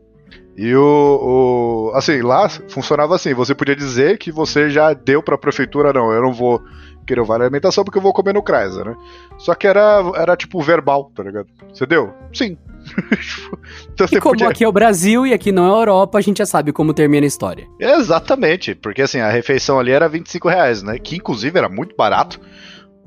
[0.54, 1.96] E o, o.
[1.96, 6.20] Assim, lá funcionava assim: você podia dizer que você já deu pra prefeitura, não, eu
[6.20, 6.62] não vou
[7.06, 8.94] querer o vale alimentação porque eu vou comer no Kreisa, né?
[9.38, 11.46] Só que era, era tipo verbal, tá ligado?
[11.72, 12.12] Você deu?
[12.34, 12.58] Sim.
[13.92, 14.48] então, e como podia...
[14.48, 16.92] aqui é o Brasil e aqui não é a Europa, a gente já sabe como
[16.92, 17.66] termina a história.
[17.80, 20.98] Exatamente, porque assim, a refeição ali era 25 reais, né?
[20.98, 22.38] Que inclusive era muito barato.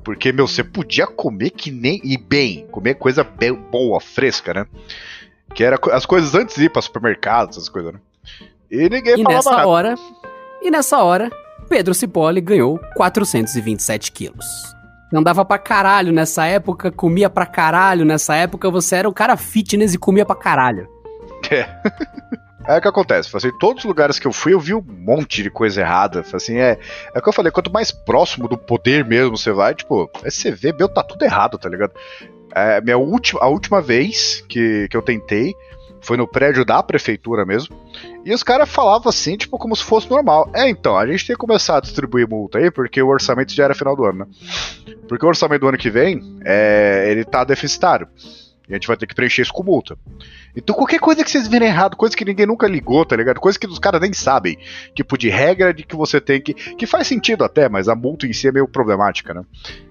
[0.06, 2.00] Porque, meu, você podia comer que nem.
[2.04, 4.66] E bem, comer coisa bem, boa, fresca, né?
[5.52, 7.98] Que era as coisas antes de ir pra supermercado, essas coisas, né?
[8.70, 9.66] E ninguém e falava nessa nada.
[9.66, 9.94] hora.
[10.62, 11.28] E nessa hora,
[11.68, 14.46] Pedro Cipolli ganhou 427 quilos.
[15.12, 19.92] Andava pra caralho nessa época, comia pra caralho nessa época, você era um cara fitness
[19.92, 20.88] e comia pra caralho.
[21.50, 21.66] É.
[22.66, 25.42] É o que acontece, assim, todos os lugares que eu fui, eu vi um monte
[25.42, 26.24] de coisa errada.
[26.32, 26.78] Assim, é,
[27.14, 30.50] é o que eu falei, quanto mais próximo do poder mesmo você vai, tipo, você
[30.50, 31.92] vê, meu, tá tudo errado, tá ligado?
[32.54, 35.54] É, minha última, a última vez que, que eu tentei
[36.00, 37.76] foi no prédio da prefeitura mesmo.
[38.24, 40.50] E os caras falavam assim, tipo, como se fosse normal.
[40.54, 43.64] É, então, a gente tem que começar a distribuir multa aí, porque o orçamento já
[43.64, 44.26] era final do ano, né?
[45.08, 48.08] Porque o orçamento do ano que vem, é, ele tá deficitário.
[48.68, 49.96] E a gente vai ter que preencher isso com multa.
[50.56, 53.38] Então qualquer coisa que vocês virem errado, coisa que ninguém nunca ligou, tá ligado?
[53.38, 54.58] Coisa que os caras nem sabem.
[54.94, 56.54] Tipo, de regra de que você tem que.
[56.54, 59.42] Que faz sentido até, mas a multa em si é meio problemática, né?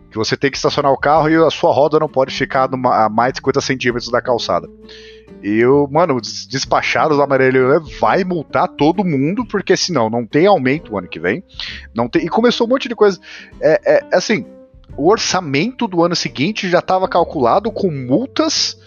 [0.09, 3.05] Que você tem que estacionar o carro e a sua roda não pode ficar numa,
[3.05, 4.67] a mais de 50 centímetros da calçada.
[5.43, 7.25] E o, mano, os despachados né,
[7.99, 11.43] vai multar todo mundo, porque senão não tem aumento o ano que vem.
[11.93, 13.19] Não tem, e começou um monte de coisa.
[13.61, 14.45] É, é assim,
[14.97, 18.79] o orçamento do ano seguinte já estava calculado com multas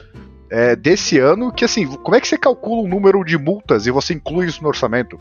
[0.51, 3.91] é, desse ano, que assim, como é que você calcula um número de multas e
[3.91, 5.19] você inclui isso no orçamento?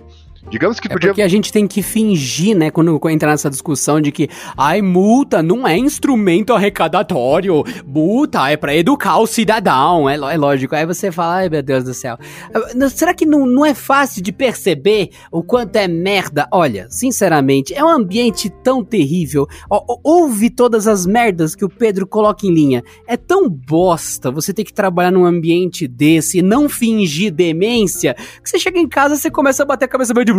[0.50, 1.10] Digamos que É podia.
[1.10, 5.42] porque a gente tem que fingir, né, quando entrar nessa discussão de que, ai, multa
[5.44, 10.76] não é instrumento arrecadatório, multa é pra educar o cidadão, é, é lógico.
[10.76, 12.18] Aí você fala, ai, meu Deus do céu.
[12.54, 16.48] Ah, Será que não, não é fácil de perceber o quanto é merda?
[16.52, 19.48] Olha, sinceramente, é um ambiente tão terrível.
[19.70, 22.84] Ó, ó, ouve todas as merdas que o Pedro coloca em linha.
[23.08, 28.50] É tão bosta você ter que trabalhar num ambiente desse e não fingir demência que
[28.50, 30.37] você chega em casa, você começa a bater a cabeça meio de...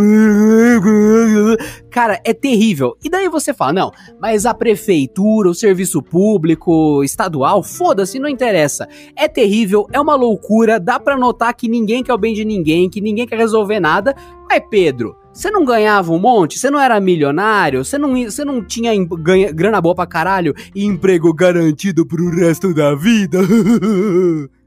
[1.91, 2.97] Cara, é terrível.
[3.05, 8.87] E daí você fala, não, mas a prefeitura, o serviço público, estadual, foda-se, não interessa.
[9.17, 12.89] É terrível, é uma loucura, dá pra notar que ninguém quer o bem de ninguém,
[12.89, 14.15] que ninguém quer resolver nada.
[14.49, 16.59] Mas, Pedro, você não ganhava um monte?
[16.59, 17.85] Você não era milionário?
[17.85, 22.75] Você não, você não tinha ganha- grana boa pra caralho e emprego garantido pro resto
[22.75, 23.39] da vida?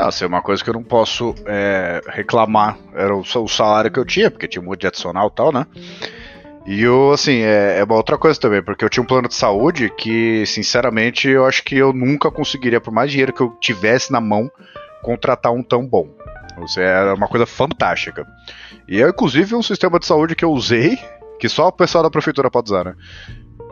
[0.00, 4.00] Não, assim, uma coisa que eu não posso é, reclamar era o, o salário que
[4.00, 5.66] eu tinha, porque tinha um de adicional e tal, né?
[6.66, 9.34] E eu, assim, é, é uma outra coisa também, porque eu tinha um plano de
[9.34, 14.10] saúde que, sinceramente, eu acho que eu nunca conseguiria, por mais dinheiro que eu tivesse
[14.10, 14.50] na mão,
[15.02, 16.08] contratar um tão bom.
[16.56, 18.26] Você era uma coisa fantástica.
[18.88, 20.98] E é, inclusive, um sistema de saúde que eu usei,
[21.38, 22.94] que só o pessoal da prefeitura pode usar, né?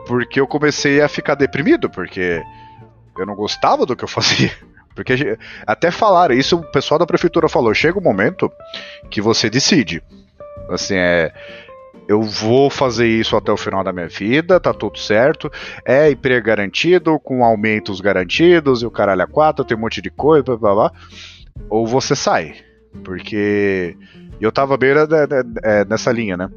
[0.05, 2.39] Porque eu comecei a ficar deprimido, porque
[3.17, 4.51] eu não gostava do que eu fazia.
[5.03, 8.51] Porque até falaram, isso o pessoal da prefeitura falou, chega um momento
[9.09, 10.03] que você decide.
[10.69, 11.31] Assim, é.
[12.05, 15.49] Eu vou fazer isso até o final da minha vida, tá tudo certo.
[15.85, 20.09] É emprego garantido, com aumentos garantidos, e o caralho a quatro, tem um monte de
[20.09, 20.91] coisa, blá blá blá.
[21.69, 22.55] Ou você sai.
[23.03, 23.95] Porque
[24.41, 26.49] eu tava na- é, nessa linha, né?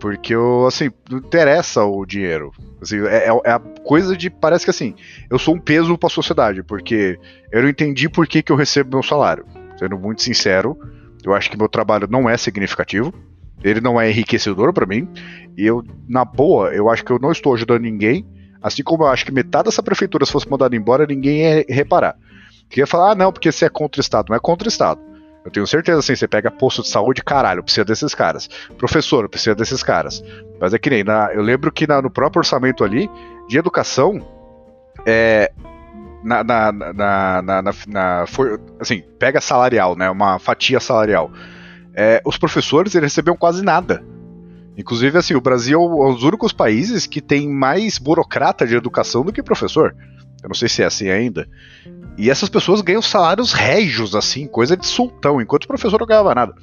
[0.00, 2.52] Porque eu, assim, não interessa o dinheiro.
[2.80, 4.30] Assim, é, é- é a coisa de.
[4.30, 4.94] Parece que assim,
[5.30, 7.18] eu sou um peso pra sociedade, porque
[7.50, 9.44] eu não entendi por que, que eu recebo meu salário.
[9.78, 10.76] Sendo muito sincero,
[11.24, 13.12] eu acho que meu trabalho não é significativo.
[13.62, 15.08] Ele não é enriquecedor pra mim.
[15.56, 18.24] E eu, na boa, eu acho que eu não estou ajudando ninguém.
[18.62, 22.16] Assim como eu acho que metade dessa prefeitura, se fosse mandada embora, ninguém ia reparar.
[22.68, 24.26] Queria falar, ah, não, porque você é contra o Estado.
[24.28, 25.00] Não é contra o Estado.
[25.48, 28.48] Eu tenho certeza, assim, você pega posto de saúde, caralho, precisa desses caras.
[28.76, 30.22] Professor, precisa desses caras.
[30.60, 33.10] Mas é que nem, na- eu lembro que na- no próprio orçamento ali,
[33.48, 34.20] de educação,
[35.06, 35.50] é,
[36.22, 41.30] na, na, na, na, na- na- foi, assim, pega salarial, né, uma fatia salarial.
[41.94, 44.04] É, os professores, eles recebiam quase nada.
[44.78, 49.24] Inclusive, assim, o Brasil é um dos únicos países que tem mais burocrata de educação
[49.24, 49.92] do que professor.
[50.40, 51.48] Eu não sei se é assim ainda.
[52.16, 56.32] E essas pessoas ganham salários régios, assim, coisa de sultão, enquanto o professor não ganhava
[56.32, 56.54] nada.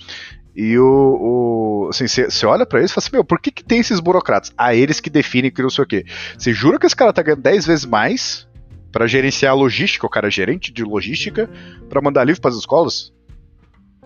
[0.56, 1.90] E o.
[1.90, 4.54] assim, você olha pra eles e fala assim: Meu, por que, que tem esses burocratas?
[4.58, 6.06] Ah, eles que definem que não sei o quê.
[6.38, 8.48] Você jura que esse cara tá ganhando 10 vezes mais
[8.94, 11.50] pra gerenciar a logística, o cara é gerente de logística,
[11.90, 13.14] pra mandar livro pras escolas?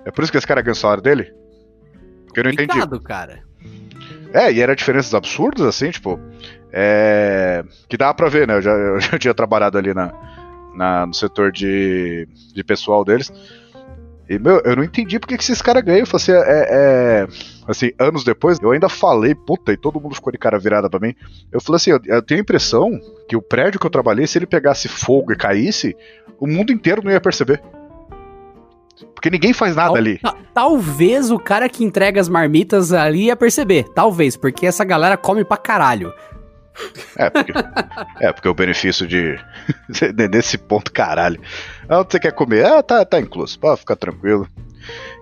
[0.04, 1.32] É por isso que esse cara ganha o salário dele?
[2.26, 2.74] Porque eu não entendi.
[3.04, 3.49] Cara.
[4.34, 6.20] É, e era diferenças absurdas, assim, tipo.
[6.72, 8.56] É, que dava pra ver, né?
[8.56, 10.13] Eu já, eu já tinha trabalhado ali na,
[10.76, 13.32] na- no setor de, de pessoal deles.
[14.30, 16.02] E, meu, eu não entendi porque que esses caras ganham.
[16.02, 17.28] Eu falei assim, é, é-
[17.68, 21.00] assim, anos depois, eu ainda falei, puta, e todo mundo ficou de cara virada pra
[21.00, 21.15] mim.
[21.52, 24.38] Eu falei assim, eu, eu tenho a impressão que o prédio que eu trabalhei, se
[24.38, 25.98] ele pegasse fogo e caísse,
[26.39, 27.60] o mundo inteiro não ia perceber.
[29.16, 30.18] Porque ninguém faz nada Tal- ali.
[30.20, 33.86] ta- Talvez o cara que entrega as marmitas ali ia perceber.
[33.96, 36.14] Talvez, porque essa galera come pra caralho.
[37.18, 37.52] É, porque,
[38.20, 39.38] é, porque o benefício de.
[40.32, 41.40] Nesse ponto, caralho.
[41.88, 42.66] Ah, você quer comer?
[42.66, 43.58] Ah, tá, tá incluso.
[43.60, 44.48] Pode ficar tranquilo.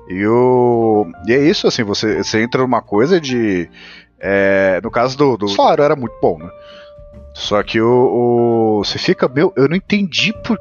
[0.09, 3.69] E, o, e é isso, assim, você, você entra numa coisa de.
[4.19, 6.49] é, no caso do, do salário era muito bom, né?
[7.33, 10.57] Só que o, o- Você fica, meu, eu não entendi por.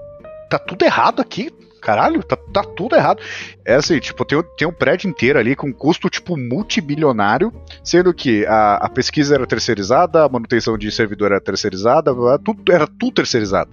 [0.51, 1.51] Tá tudo errado aqui.
[1.87, 3.23] Caralho, tá, tá tudo errado.
[3.65, 7.53] É assim, tipo, tem, tem um prédio inteiro ali com custo, tipo, multibilionário,
[7.85, 12.13] sendo que a, a pesquisa era terceirizada, a manutenção de servidor era terceirizada,
[12.45, 13.71] tudo, era tudo terceirizado.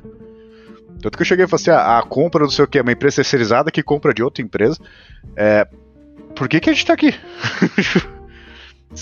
[1.02, 2.84] Tanto que eu cheguei e falei assim: ah, a compra não sei o que, é
[2.84, 4.78] uma empresa terceirizada que compra de outra empresa.
[5.36, 5.68] É,
[6.36, 7.16] por que, que a gente tá aqui?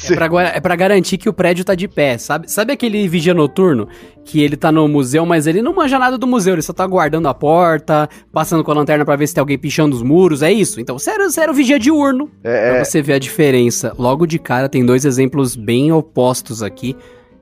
[0.10, 2.50] É pra, é pra garantir que o prédio tá de pé, sabe?
[2.52, 3.88] Sabe aquele vigia noturno
[4.24, 6.86] que ele tá no museu, mas ele não manja nada do museu, ele só tá
[6.88, 10.42] guardando a porta, passando com a lanterna pra ver se tem alguém pichando os muros,
[10.42, 10.80] é isso?
[10.80, 10.98] Então
[11.38, 12.30] era o vigia diurno.
[12.44, 13.94] É, Pra você ver a diferença.
[13.98, 16.96] Logo de cara, tem dois exemplos bem opostos aqui.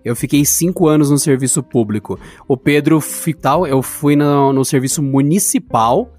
[0.04, 2.18] Eu fiquei cinco anos no serviço público.
[2.48, 6.10] O Pedro Fital, eu fui no, no serviço municipal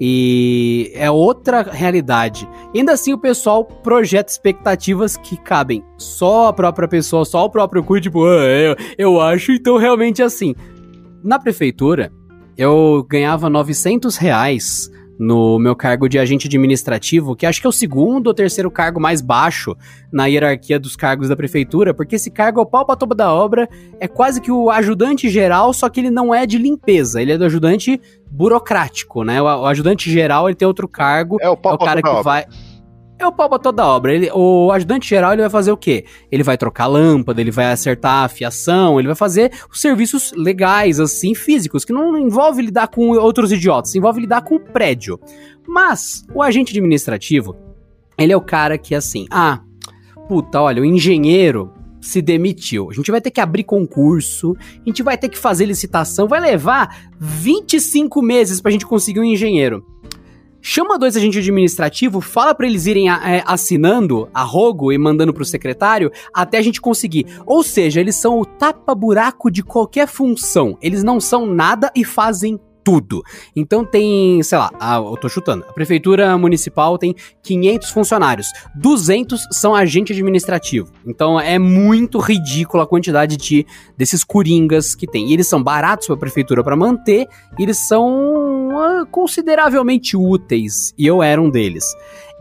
[0.00, 2.48] e é outra realidade.
[2.74, 7.82] Ainda assim, o pessoal projeta expectativas que cabem só a própria pessoa, só o próprio
[7.82, 10.54] cu, tipo, ah, eu, eu acho então realmente assim.
[11.22, 12.12] Na prefeitura,
[12.56, 17.72] eu ganhava 900 reais no meu cargo de agente administrativo, que acho que é o
[17.72, 19.76] segundo ou terceiro cargo mais baixo
[20.12, 23.32] na hierarquia dos cargos da prefeitura, porque esse cargo é o pau pra toba da
[23.32, 23.68] obra,
[23.98, 27.38] é quase que o ajudante geral, só que ele não é de limpeza, ele é
[27.38, 29.42] do ajudante burocrático, né?
[29.42, 32.08] O, o ajudante geral, ele tem outro cargo, É o pau é o cara que
[32.08, 32.46] obra.
[33.18, 34.14] É o pau toda obra.
[34.14, 36.04] Ele, o ajudante geral ele vai fazer o quê?
[36.30, 41.00] Ele vai trocar lâmpada, ele vai acertar a fiação, ele vai fazer os serviços legais,
[41.00, 45.18] assim, físicos, que não envolve lidar com outros idiotas, envolve lidar com o prédio.
[45.66, 47.56] Mas o agente administrativo,
[48.16, 49.60] ele é o cara que assim, ah,
[50.28, 52.90] puta, olha, o engenheiro se demitiu.
[52.90, 56.40] A gente vai ter que abrir concurso, a gente vai ter que fazer licitação, vai
[56.40, 59.84] levar 25 meses pra gente conseguir um engenheiro.
[60.60, 65.44] Chama dois agentes administrativos, fala pra eles irem é, assinando a rogo e mandando pro
[65.44, 67.26] secretário até a gente conseguir.
[67.46, 70.76] Ou seja, eles são o tapa-buraco de qualquer função.
[70.82, 72.58] Eles não são nada e fazem
[72.88, 73.22] tudo.
[73.54, 75.62] Então tem, sei lá, a- eu tô chutando.
[75.68, 78.46] A prefeitura municipal tem 500 funcionários.
[78.74, 80.90] 200 são agente administrativo.
[81.06, 85.28] Então é muito ridícula a quantidade de desses coringas que tem.
[85.28, 87.26] E eles são baratos pra prefeitura pra manter,
[87.58, 90.94] e eles são ah, consideravelmente úteis.
[90.96, 91.84] E eu era um deles.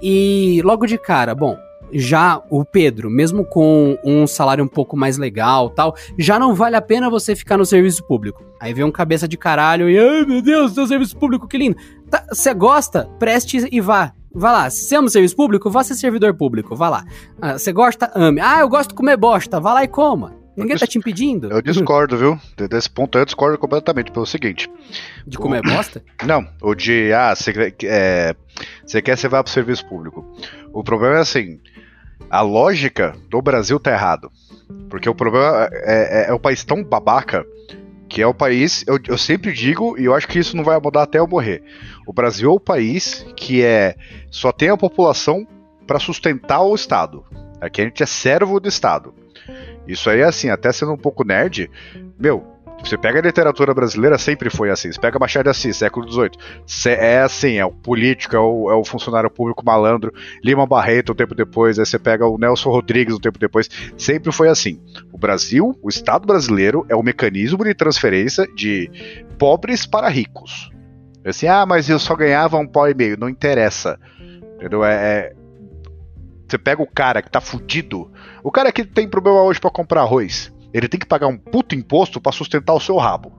[0.02, 1.58] E logo de cara, bom,
[1.92, 6.76] já o Pedro, mesmo com um salário um pouco mais legal tal, já não vale
[6.76, 8.44] a pena você ficar no serviço público.
[8.60, 11.78] Aí vem um cabeça de caralho e, ai meu Deus, seu serviço público, que lindo.
[12.10, 13.10] Tá, Você gosta?
[13.20, 14.14] Preste e vá.
[14.34, 14.70] Vá lá.
[14.70, 16.76] Se ama o serviço público, vá ser servidor público.
[16.76, 17.06] Vá lá.
[17.42, 18.12] Ah, Você gosta?
[18.14, 18.40] Ame.
[18.40, 19.60] Ah, eu gosto de comer bosta.
[19.60, 20.37] Vá lá e coma.
[20.58, 22.40] Ninguém dis- tá te impedindo Eu discordo, viu?
[22.58, 24.70] De- Desse ponto eu discordo completamente, pelo seguinte.
[25.26, 26.04] de comer bosta?
[26.26, 28.36] Não, o de, ah, você quer- é,
[28.86, 30.26] você quer, você vai pro serviço público.
[30.74, 31.60] O problema é assim,
[32.30, 34.32] a lógica do Brasil tá errado.
[34.90, 37.46] Porque o problema é, é- é o país tão babaca
[38.10, 40.80] que é o país, eu, eu sempre digo, e eu acho que isso não vai
[40.80, 41.62] mudar até eu morrer.
[42.06, 43.96] O Brasil é o país que é
[44.32, 45.46] só tem a população
[45.86, 47.24] para sustentar o Estado.
[47.60, 49.14] Aqui a gente é servo do Estado.
[49.88, 51.70] Isso aí é assim, até sendo um pouco nerd,
[52.20, 54.92] meu, você pega a literatura brasileira, sempre foi assim.
[54.92, 56.32] Você pega Machado de Assis, século XVIII.
[56.92, 60.14] É assim, é o político, é o, é o funcionário público malandro.
[60.44, 61.80] Lima Barreto, um tempo depois.
[61.80, 63.68] Aí você pega o Nelson Rodrigues, um tempo depois.
[63.98, 64.80] Sempre foi assim.
[65.12, 68.90] O Brasil, o Estado brasileiro, é o mecanismo de transferência de
[69.40, 70.70] pobres para ricos.
[71.26, 73.18] Assim, ah, mas eu só ganhava um pau e meio.
[73.20, 74.00] Não interessa.
[74.56, 74.86] Entendeu?
[74.86, 75.34] É, é-
[76.48, 78.12] Você pega o cara que tá fudido.
[78.44, 80.54] O cara que tem problema hoje para comprar arroz.
[80.74, 83.34] Ele tem que pagar um puto imposto para sustentar o seu rabo.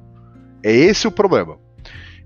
[0.62, 1.59] É esse o problema.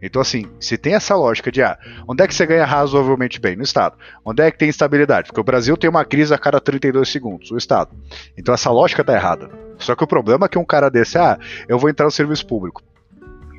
[0.02, 1.78] Então, assim, se tem essa lógica de, ah,
[2.08, 3.54] onde é que você ganha razoavelmente bem?
[3.54, 3.96] No Estado.
[4.24, 5.28] Onde é que tem estabilidade?
[5.28, 7.90] Porque o Brasil tem uma crise a cada 32 segundos, o Estado.
[8.36, 9.48] Então, essa lógica tá errada.
[9.78, 12.44] Só que o problema é que um cara desse, ah, eu vou entrar no serviço
[12.44, 12.82] público.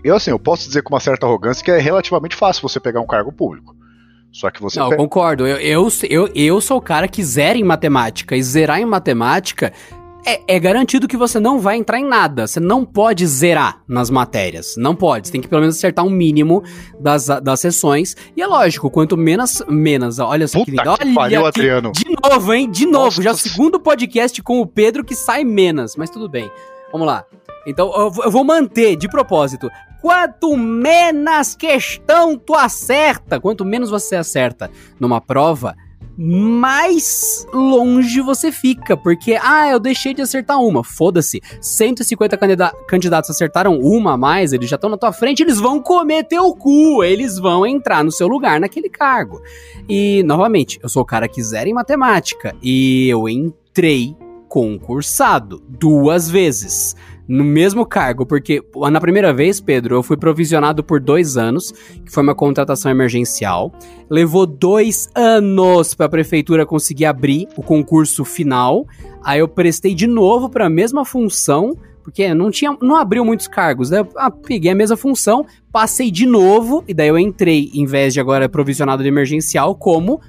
[0.04, 3.00] Eu, assim, eu posso dizer com uma certa arrogância que é relativamente fácil você pegar
[3.00, 3.74] um cargo público.
[4.34, 5.46] Só que você Não, eu concordo.
[5.46, 8.36] Eu, eu, eu, eu sou o cara que zera em matemática.
[8.36, 9.72] E zerar em matemática
[10.26, 12.48] é, é garantido que você não vai entrar em nada.
[12.48, 14.74] Você não pode zerar nas matérias.
[14.76, 15.28] Não pode.
[15.28, 16.64] Você tem que pelo menos acertar um mínimo
[17.00, 18.16] das, das sessões.
[18.36, 19.62] E é lógico, quanto menos.
[19.70, 20.98] menos olha só Puta que lindo.
[20.98, 21.92] que Olha aqui, Adriano.
[21.92, 22.72] De novo, hein?
[22.72, 23.06] De novo.
[23.06, 23.22] Nossa.
[23.22, 25.96] Já o segundo podcast com o Pedro que sai menos.
[25.96, 26.50] Mas tudo bem.
[26.92, 27.24] Vamos lá.
[27.68, 27.92] Então
[28.24, 29.70] eu vou manter de propósito.
[30.04, 35.78] Quanto menos questão tu acerta, quanto menos você acerta numa prova,
[36.18, 38.98] mais longe você fica.
[38.98, 40.84] Porque, ah, eu deixei de acertar uma.
[40.84, 41.42] Foda-se.
[41.62, 45.80] 150 candida- candidatos acertaram uma a mais, eles já estão na tua frente, eles vão
[45.82, 47.02] comer teu cu.
[47.02, 49.42] Eles vão entrar no seu lugar naquele cargo.
[49.88, 52.54] E, novamente, eu sou o cara que zera em matemática.
[52.62, 54.18] E eu entrei
[54.50, 56.94] concursado duas vezes
[57.28, 58.62] no mesmo cargo, porque
[58.92, 61.72] na primeira vez, Pedro, eu fui provisionado por dois anos,
[62.06, 63.74] que foi uma contratação emergencial.
[64.10, 68.86] Levou dois anos para a prefeitura conseguir abrir o concurso final.
[69.24, 73.48] Aí eu prestei de novo para a mesma função, porque não tinha, não abriu muitos
[73.48, 73.90] cargos.
[73.90, 77.86] Daí eu ah, peguei a mesma função, passei de novo e daí eu entrei, em
[77.86, 80.20] vez de agora provisionado de emergencial, como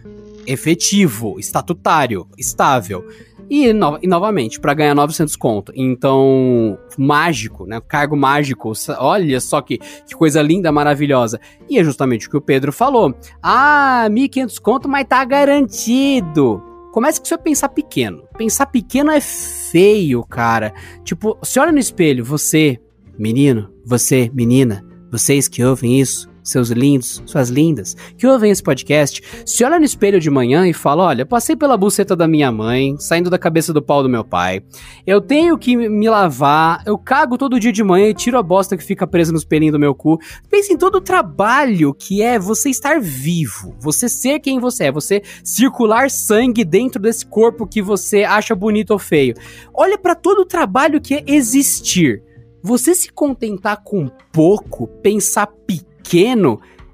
[0.47, 3.05] efetivo, estatutário, estável.
[3.51, 5.73] E, no- e novamente, para ganhar 900 conto.
[5.77, 7.81] Então, mágico, né?
[7.87, 8.73] Cargo mágico.
[8.99, 11.39] Olha só que, que coisa linda, maravilhosa.
[11.69, 13.15] E é justamente o que o Pedro falou.
[13.43, 16.63] Ah, 1.500 conto, mas tá garantido.
[16.93, 18.23] Comece com você pensar pequeno.
[18.39, 20.73] Pensar pequeno é feio, cara.
[21.03, 22.79] Tipo, você olha no espelho, você,
[23.19, 29.23] menino, você, menina, vocês que ouvem isso, seus lindos, suas lindas, que ouvem esse podcast,
[29.47, 32.97] se olha no espelho de manhã e fala: olha, passei pela buceta da minha mãe,
[32.99, 34.63] saindo da cabeça do pau do meu pai.
[35.07, 38.77] Eu tenho que me lavar, eu cago todo dia de manhã e tiro a bosta
[38.77, 40.19] que fica presa no espelhinho do meu cu.
[40.51, 44.93] Pense em todo o trabalho que é você estar vivo, você ser quem você é,
[44.93, 49.35] você circular sangue dentro desse corpo que você acha bonito ou feio.
[49.73, 52.23] Olha para todo o trabalho que é existir.
[52.63, 55.94] Você se contentar com pouco, pensar pequeno,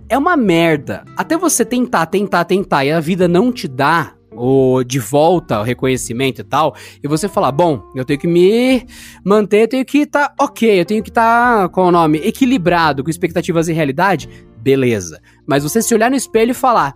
[0.08, 1.04] é uma merda.
[1.16, 5.62] Até você tentar, tentar, tentar e a vida não te dá o de volta o
[5.62, 8.86] reconhecimento e tal, e você falar, bom, eu tenho que me
[9.24, 12.18] manter, eu tenho que estar tá, ok, eu tenho que estar, tá, é o nome,
[12.24, 15.20] equilibrado com expectativas e realidade, beleza.
[15.46, 16.94] Mas você se olhar no espelho e falar,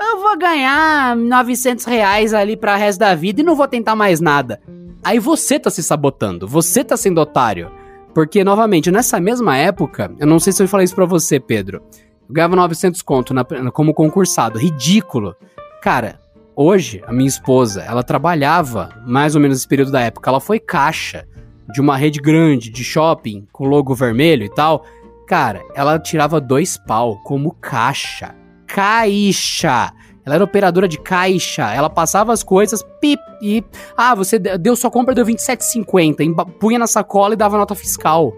[0.00, 4.20] eu vou ganhar 900 reais ali para resto da vida e não vou tentar mais
[4.20, 4.60] nada.
[5.04, 7.70] Aí você tá se sabotando, você tá sendo otário.
[8.14, 11.82] Porque, novamente, nessa mesma época, eu não sei se eu falei isso pra você, Pedro.
[12.28, 14.58] Eu ganhava 900 conto na, como concursado.
[14.58, 15.34] Ridículo.
[15.80, 16.18] Cara,
[16.54, 20.28] hoje, a minha esposa, ela trabalhava mais ou menos nesse período da época.
[20.28, 21.26] Ela foi caixa
[21.72, 24.84] de uma rede grande de shopping com logo vermelho e tal.
[25.26, 28.34] Cara, ela tirava dois pau como caixa.
[28.66, 29.92] Caixa!
[30.24, 33.64] Ela era operadora de caixa, ela passava as coisas, pip, e.
[33.96, 38.32] Ah, você deu sua compra, deu 27,50, punha na sacola e dava nota fiscal.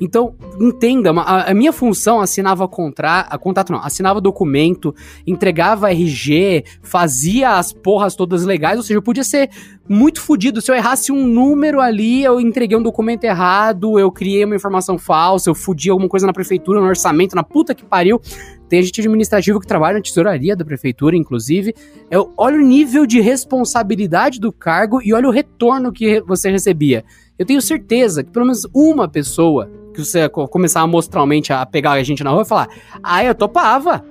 [0.00, 4.94] Então, entenda, a, a minha função assinava contra, a contato não, assinava documento,
[5.26, 9.50] entregava RG, fazia as porras todas legais, ou seja, eu podia ser
[9.86, 10.60] muito fodido.
[10.62, 14.96] Se eu errasse um número ali, eu entreguei um documento errado, eu criei uma informação
[14.96, 18.20] falsa, eu fudi alguma coisa na prefeitura, no orçamento, na puta que pariu.
[18.68, 21.74] Tem agente administrativo que trabalha na tesouraria da prefeitura, inclusive.
[22.08, 27.04] Eu olho o nível de responsabilidade do cargo e olho o retorno que você recebia.
[27.36, 32.02] Eu tenho certeza que pelo menos uma pessoa que você começar amostralmente a pegar a
[32.02, 32.68] gente na rua e falar:
[33.02, 34.04] Ah, eu topava.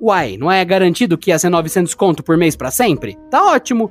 [0.00, 3.16] Uai, não é garantido que ia ser 900 conto por mês para sempre?
[3.30, 3.90] Tá ótimo.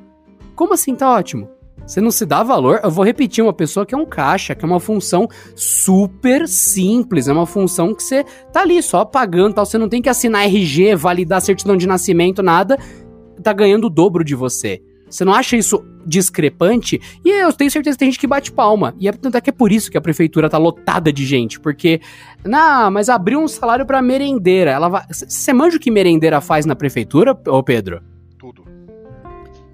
[0.55, 1.49] Como assim tá ótimo?
[1.85, 2.79] Você não se dá valor.
[2.83, 7.27] Eu vou repetir, uma pessoa que é um caixa, que é uma função super simples,
[7.27, 9.65] é uma função que você tá ali só pagando, tal.
[9.65, 12.77] Você não tem que assinar RG, validar certidão de nascimento, nada.
[13.41, 14.81] Tá ganhando o dobro de você.
[15.09, 17.01] Você não acha isso discrepante?
[17.23, 18.95] E eu tenho certeza que tem gente que bate palma.
[18.99, 21.59] E é, tanto é que é por isso que a prefeitura tá lotada de gente.
[21.59, 22.01] Porque,
[22.43, 24.71] não, mas abriu um salário pra merendeira.
[24.71, 25.03] Ela vai.
[25.09, 28.01] Você manja o que merendeira faz na prefeitura, ô Pedro?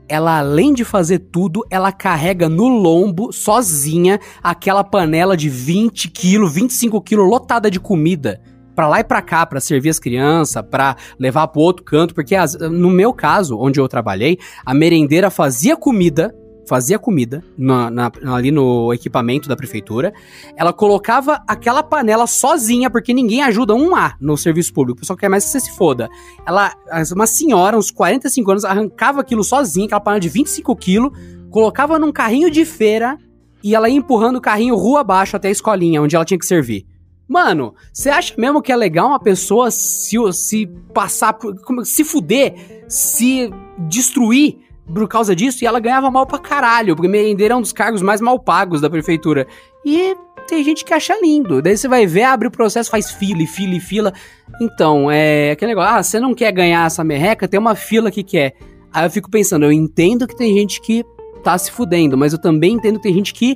[0.10, 6.52] ela além de fazer tudo, ela carrega no lombo, sozinha, aquela panela de 20 quilos,
[6.52, 8.42] 25 quilos lotada de comida.
[8.76, 12.36] Pra lá e pra cá, pra servir as crianças, pra levar pro outro canto, porque
[12.36, 16.34] as, no meu caso, onde eu trabalhei, a merendeira fazia comida,
[16.68, 20.14] fazia comida na, na, ali no equipamento da prefeitura,
[20.56, 25.18] ela colocava aquela panela sozinha, porque ninguém ajuda um A no serviço público, o pessoal
[25.18, 26.08] quer mais que você se foda.
[26.46, 26.72] Ela,
[27.14, 31.12] uma senhora, uns 45 anos, arrancava aquilo sozinha, aquela panela de 25 quilos,
[31.50, 33.18] colocava num carrinho de feira
[33.64, 36.46] e ela ia empurrando o carrinho rua abaixo até a escolinha, onde ela tinha que
[36.46, 36.86] servir.
[37.30, 41.38] Mano, você acha mesmo que é legal uma pessoa se, se passar,
[41.84, 44.58] se fuder, se destruir
[44.92, 48.02] por causa disso e ela ganhava mal pra caralho, porque merendeira é um dos cargos
[48.02, 49.46] mais mal pagos da prefeitura.
[49.86, 50.16] E
[50.48, 51.62] tem gente que acha lindo.
[51.62, 54.12] Daí você vai ver, abre o processo, faz fila e fila e fila.
[54.60, 58.24] Então, é aquele negócio, ah, você não quer ganhar essa merreca, tem uma fila que
[58.24, 58.56] quer.
[58.92, 61.06] Aí eu fico pensando, eu entendo que tem gente que
[61.44, 63.54] tá se fudendo, mas eu também entendo que tem gente que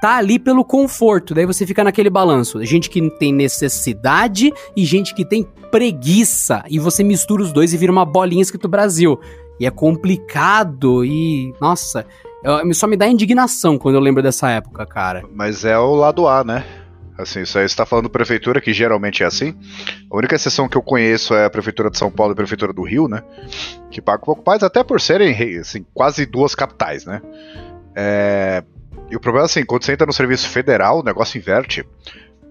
[0.00, 1.34] tá ali pelo conforto.
[1.34, 2.64] Daí você fica naquele balanço.
[2.64, 6.62] Gente que tem necessidade e gente que tem preguiça.
[6.68, 9.20] E você mistura os dois e vira uma bolinha escrito Brasil.
[9.58, 11.52] E é complicado e.
[11.60, 12.06] Nossa,
[12.74, 15.24] só me dá indignação quando eu lembro dessa época, cara.
[15.34, 16.64] Mas é o lado A, né?
[17.18, 19.54] Assim, isso aí você tá falando prefeitura, que geralmente é assim.
[20.10, 22.74] A única exceção que eu conheço é a prefeitura de São Paulo e a prefeitura
[22.74, 23.22] do Rio, né?
[23.90, 27.22] Que paga um pouco mais, até por serem assim, quase duas capitais, né?
[27.94, 28.62] É...
[29.10, 31.84] E o problema é assim, quando você entra no serviço federal, o negócio inverte.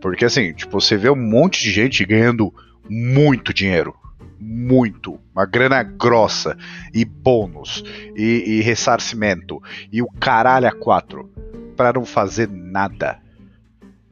[0.02, 2.54] Porque assim, tipo, você vê um monte de gente ganhando
[2.90, 3.96] muito dinheiro
[4.40, 6.58] muito, uma grana grossa,
[6.94, 7.84] e bônus,
[8.16, 11.30] e, e ressarcimento, e o caralho a quatro,
[11.76, 13.20] para não fazer nada.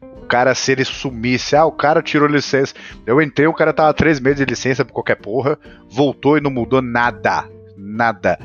[0.01, 2.73] O cara, se ele sumisse, ah, o cara tirou licença.
[3.05, 6.49] Eu entrei, o cara tava três meses de licença por qualquer porra, voltou e não
[6.49, 7.47] mudou nada.
[7.77, 8.39] Nada.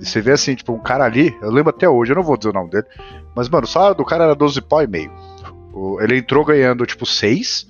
[0.00, 2.50] Você vê assim, tipo, um cara ali, eu lembro até hoje, eu não vou dizer
[2.50, 2.86] o nome dele,
[3.34, 5.10] mas, mano, o salário do cara era 12 pau e meio.
[6.00, 7.66] Ele entrou ganhando, tipo, 6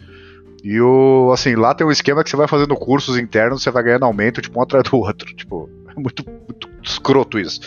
[0.62, 3.82] e o, assim, lá tem um esquema que você vai fazendo cursos internos, você vai
[3.82, 5.28] ganhando aumento, tipo, um atrás do outro.
[5.34, 7.60] Tipo, é muito, muito escroto isso.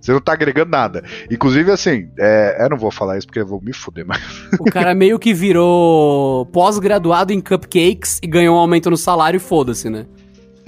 [0.00, 1.02] Você não tá agregando nada.
[1.30, 4.22] Inclusive, assim, é, eu não vou falar isso porque eu vou me fuder, mas.
[4.58, 9.90] O cara meio que virou pós-graduado em cupcakes e ganhou um aumento no salário foda-se,
[9.90, 10.06] né?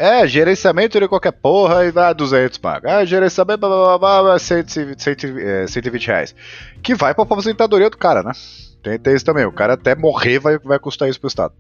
[0.01, 2.97] É, gerenciamento de qualquer porra e vai 200 paga.
[2.97, 4.99] Ah, gerenciamento, blá, blá, blá, blá 120,
[5.69, 6.35] 120 reais.
[6.83, 8.33] Que vai pra aposentadoria do cara, né?
[8.83, 9.45] Tem, tem isso também.
[9.45, 11.53] O cara até morrer vai, vai custar isso pro Estado.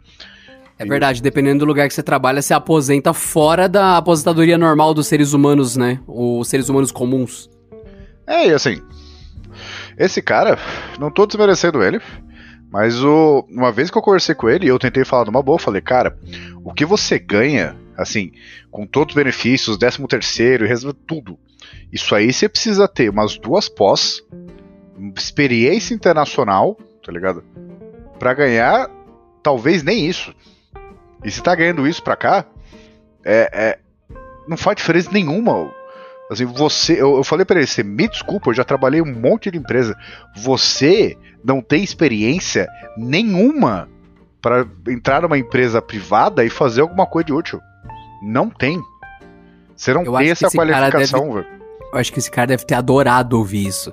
[0.78, 5.06] É verdade, dependendo do lugar que você trabalha, você aposenta fora da aposentadoria normal dos
[5.06, 6.00] seres humanos, né?
[6.06, 7.50] Os seres humanos comuns.
[8.26, 8.80] É, e assim,
[9.98, 10.58] esse cara,
[10.98, 12.00] não tô desmerecendo ele,
[12.72, 15.82] mas o, uma vez que eu conversei com ele, eu tentei falar numa boa, falei,
[15.82, 16.16] cara,
[16.64, 18.32] o que você ganha, assim,
[18.70, 21.38] com todos os benefícios, 13 terceiro, tudo,
[21.92, 24.22] isso aí você precisa ter umas duas pós,
[25.16, 27.44] experiência internacional, tá ligado?
[28.18, 28.88] Pra ganhar,
[29.42, 30.34] talvez nem isso.
[31.24, 32.46] E se tá ganhando isso pra cá,
[33.24, 33.78] é, é
[34.48, 35.72] não faz diferença nenhuma.
[36.30, 39.50] Assim, você, eu, eu falei para ele, você me desculpa, eu já trabalhei um monte
[39.50, 39.96] de empresa.
[40.36, 43.88] Você não tem experiência nenhuma
[44.40, 47.60] para entrar numa empresa privada e fazer alguma coisa de útil.
[48.22, 48.80] Não tem.
[49.76, 51.46] Você não Eu tem essa qualificação, velho.
[51.92, 53.92] Eu acho que esse cara deve ter adorado ouvir isso.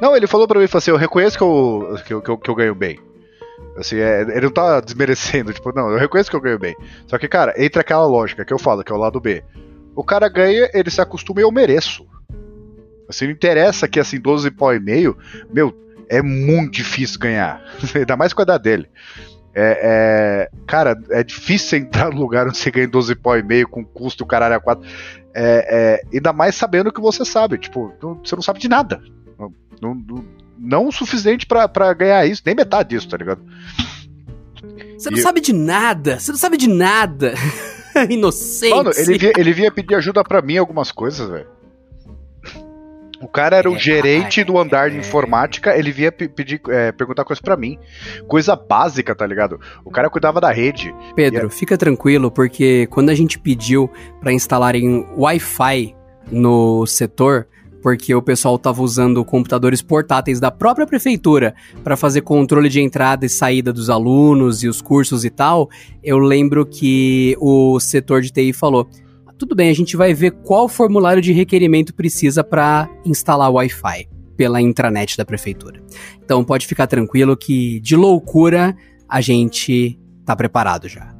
[0.00, 2.38] Não, ele falou pra mim, falou assim, eu reconheço que eu, que eu, que eu,
[2.38, 2.98] que eu ganho bem.
[3.76, 6.74] Assim, é, ele não tá desmerecendo, tipo, não, eu reconheço que eu ganho bem.
[7.06, 9.42] Só que, cara, entra aquela lógica que eu falo, que é o lado B.
[9.94, 12.06] O cara ganha, ele se acostuma e eu mereço.
[13.08, 15.16] Assim, não interessa que, assim, 12 pau e meio,
[15.52, 15.74] meu,
[16.08, 17.62] é muito difícil ganhar.
[17.94, 18.88] Ainda mais com a idade dele.
[19.54, 23.68] É, é, cara, é difícil entrar no lugar onde você ganha 12 pau e meio
[23.68, 24.82] com custo caralho a 4.
[25.34, 27.58] É, é, ainda mais sabendo o que você sabe.
[27.58, 29.02] Tipo, não, você não sabe de nada.
[29.38, 30.24] Não, não,
[30.58, 33.42] não o suficiente para ganhar isso, nem metade disso, tá ligado?
[34.96, 37.34] Você não E- sabe de nada, você não sabe de nada.
[38.08, 38.72] Inocente.
[38.74, 41.46] Mano, ele vinha, ele vinha pedir ajuda pra mim em algumas coisas, velho.
[43.32, 46.92] O cara era o É, gerente do andar de informática, ele vinha pe- pedir, é,
[46.92, 47.78] perguntar coisas pra mim.
[48.28, 49.58] Coisa básica, tá ligado?
[49.86, 50.94] O cara cuidava da rede.
[51.16, 55.96] Pedro, fica tranquilo, porque quando a gente pediu pra instalarem Wi-Fi
[56.30, 57.46] no setor,
[57.82, 63.24] porque o pessoal tava usando computadores portáteis da própria prefeitura pra fazer controle de entrada
[63.24, 65.70] e saída dos alunos e os cursos e tal,
[66.04, 68.88] eu lembro que o setor de TI falou:
[69.42, 74.62] tudo bem, a gente vai ver qual formulário de requerimento precisa pra instalar Wi-Fi pela
[74.62, 75.82] intranet da prefeitura.
[76.24, 78.76] Então pode ficar tranquilo que de loucura
[79.08, 81.12] a gente tá preparado já.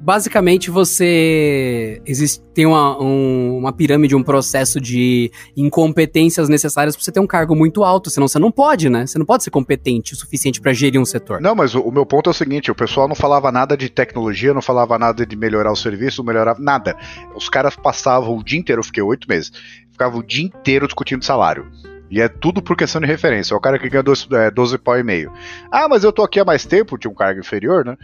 [0.00, 2.00] Basicamente, você.
[2.06, 7.26] Existe, tem uma, um- uma pirâmide, um processo de incompetências necessárias pra você ter um
[7.26, 9.06] cargo muito alto, senão você não pode, né?
[9.06, 11.40] Você não pode ser competente o suficiente pra gerir um setor.
[11.40, 13.88] Não, mas o, o meu ponto é o seguinte: o pessoal não falava nada de
[13.88, 16.96] tecnologia, não falava nada de melhorar o serviço, não melhorava nada.
[17.34, 19.52] Os caras passavam o dia inteiro, eu fiquei oito meses,
[19.90, 21.66] ficavam o dia inteiro discutindo salário.
[22.10, 23.52] E é tudo por questão de referência.
[23.52, 25.30] É o cara que ganha 12, é, 12 pau e meio.
[25.70, 27.96] Ah, mas eu tô aqui há mais tempo, tinha um cargo inferior, né?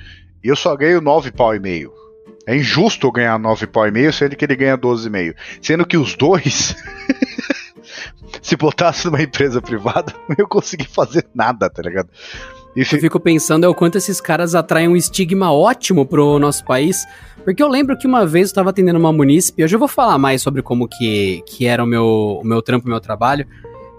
[0.44, 1.90] E eu só ganho 9 pau e meio.
[2.46, 5.34] É injusto eu ganhar 9 pau e meio, sendo que ele ganha 12,5.
[5.62, 6.76] Sendo que os dois,
[8.42, 12.08] se botasse numa empresa privada, não ia conseguir fazer nada, tá ligado?
[12.76, 16.38] E Eu fi- fico pensando é o quanto esses caras atraem um estigma ótimo pro
[16.38, 17.04] nosso país.
[17.44, 20.18] Porque eu lembro que uma vez eu tava atendendo uma munícipe, hoje eu vou falar
[20.18, 23.46] mais sobre como que, que era o meu, o meu trampo, o meu trabalho.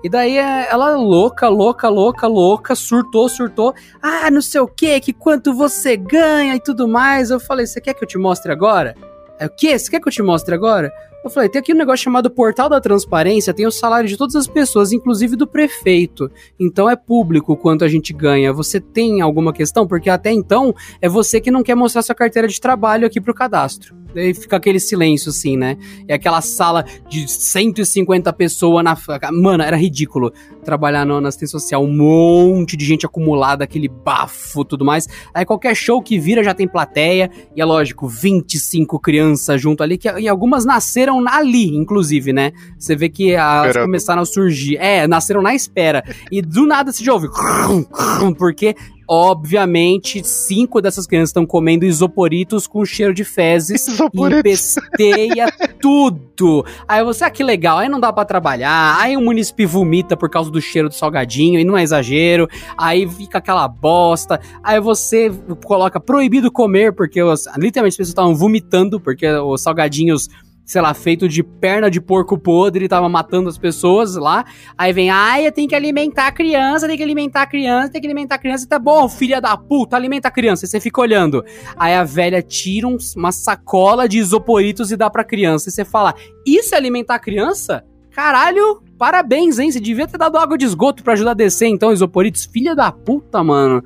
[0.06, 3.74] E daí é, ela louca, louca, louca, louca, surtou, surtou.
[4.00, 7.32] Ah, não sei o que, que quanto você ganha e tudo mais.
[7.32, 8.94] Eu falei, você quer que eu te mostre agora?
[9.40, 9.80] É o quê?
[9.80, 10.94] Você quer que eu te mostre agora?
[11.24, 14.36] Eu falei, tem aqui um negócio chamado Portal da Transparência, tem o salário de todas
[14.36, 16.30] as pessoas, inclusive do prefeito.
[16.60, 18.54] Então é público quanto a gente ganha.
[18.54, 19.88] Você tem alguma questão?
[19.88, 23.34] Porque até então é você que não quer mostrar sua carteira de trabalho aqui pro
[23.34, 24.05] cadastro.
[24.16, 25.78] Daí fica aquele silêncio assim, né?
[26.08, 28.98] É aquela sala de 150 pessoas na.
[29.34, 30.32] Mano, era ridículo
[30.64, 31.84] trabalhar no, na assistência social.
[31.84, 35.06] Um monte de gente acumulada, aquele bafo tudo mais.
[35.34, 37.30] Aí qualquer show que vira já tem plateia.
[37.54, 42.54] E é lógico, 25 crianças junto ali, que, e algumas nasceram ali, inclusive, né?
[42.80, 43.86] Você vê que elas Esperando.
[43.86, 44.78] começaram a surgir.
[44.78, 46.04] É, nasceram na espera.
[46.32, 47.28] E do nada se já ouve.
[48.40, 48.76] Porque,
[49.08, 53.88] obviamente, cinco dessas crianças estão comendo isoporitos com cheiro de fezes.
[53.96, 54.36] Isoporitos.
[54.36, 56.66] E empesteia tudo.
[56.88, 57.78] Aí você, ah, que legal.
[57.78, 58.98] Aí não dá pra trabalhar.
[59.00, 61.60] Aí o munícipe vomita por causa do cheiro do salgadinho.
[61.60, 62.48] E não é exagero.
[62.78, 64.40] Aí fica aquela bosta.
[64.64, 65.32] Aí você
[65.64, 70.30] coloca proibido comer, porque os, literalmente as pessoas estavam vomitando, porque os salgadinhos
[70.66, 74.44] sei lá, feito de perna de porco podre, tava matando as pessoas lá.
[74.76, 78.02] Aí vem, ai, eu tenho que alimentar a criança, tem que alimentar a criança, tem
[78.02, 78.68] que alimentar a criança.
[78.68, 80.66] Tá bom, filha da puta, alimenta a criança.
[80.66, 81.46] E você fica olhando.
[81.78, 85.70] Aí a velha tira um, uma sacola de isoporitos e dá pra criança.
[85.70, 87.86] E você fala, isso é alimentar a criança?
[88.10, 89.72] Caralho, parabéns, hein?
[89.72, 92.46] Você devia ter dado água de esgoto para ajudar a descer, então, isoporitos.
[92.46, 93.84] Filha da puta, mano.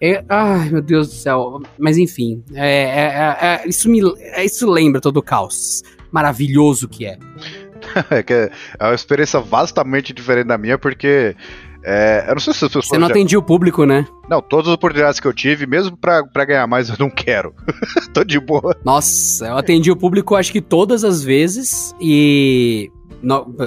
[0.00, 1.60] É, ai, meu Deus do céu.
[1.78, 4.00] Mas enfim, é, é, é, isso, me,
[4.42, 5.82] isso lembra todo o caos
[6.14, 7.18] maravilhoso que é.
[8.08, 8.50] é, que é
[8.80, 11.34] uma experiência vastamente diferente da minha, porque
[11.82, 12.86] é, eu não sei se as pessoas.
[12.86, 13.12] Você não já...
[13.12, 14.06] atendia o público, né?
[14.30, 17.52] Não, todas as oportunidades que eu tive, mesmo pra, pra ganhar mais, eu não quero.
[18.14, 18.76] Tô de boa.
[18.84, 22.90] Nossa, eu atendi o público acho que todas as vezes e.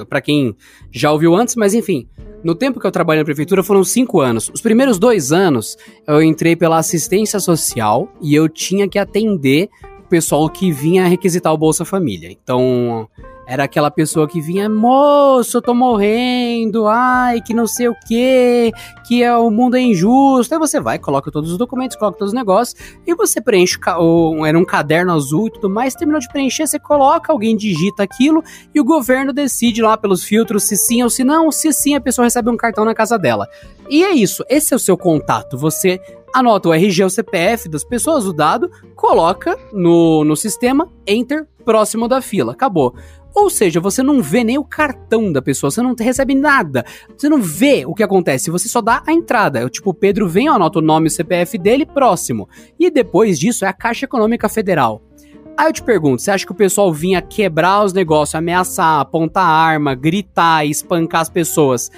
[0.08, 0.56] para quem
[0.90, 2.08] já ouviu antes, mas enfim.
[2.42, 4.48] No tempo que eu trabalhei na prefeitura foram cinco anos.
[4.54, 5.76] Os primeiros dois anos
[6.06, 9.68] eu entrei pela assistência social e eu tinha que atender
[10.08, 12.30] pessoal que vinha requisitar o Bolsa Família.
[12.30, 13.08] Então,
[13.48, 18.70] era aquela pessoa que vinha, moço, eu tô morrendo, ai, que não sei o que,
[19.06, 20.52] que é, o mundo é injusto.
[20.52, 24.44] Aí você vai, coloca todos os documentos, coloca todos os negócios, e você preenche, o,
[24.44, 28.44] era um caderno azul e tudo mais, terminou de preencher, você coloca, alguém digita aquilo,
[28.74, 32.00] e o governo decide lá pelos filtros se sim ou se não, se sim a
[32.02, 33.48] pessoa recebe um cartão na casa dela.
[33.88, 35.98] E é isso, esse é o seu contato, você
[36.34, 42.08] anota o RG, o CPF das pessoas, o dado, coloca no, no sistema, enter, próximo
[42.08, 42.94] da fila, acabou.
[43.34, 46.84] Ou seja, você não vê nem o cartão da pessoa, você não recebe nada,
[47.16, 49.60] você não vê o que acontece, você só dá a entrada.
[49.60, 52.48] Eu, tipo, o Pedro vem, anota o nome e o CPF dele, próximo.
[52.78, 55.02] E depois disso é a Caixa Econômica Federal.
[55.56, 59.44] Aí eu te pergunto, você acha que o pessoal vinha quebrar os negócios, ameaçar, apontar
[59.44, 61.90] arma, gritar espancar as pessoas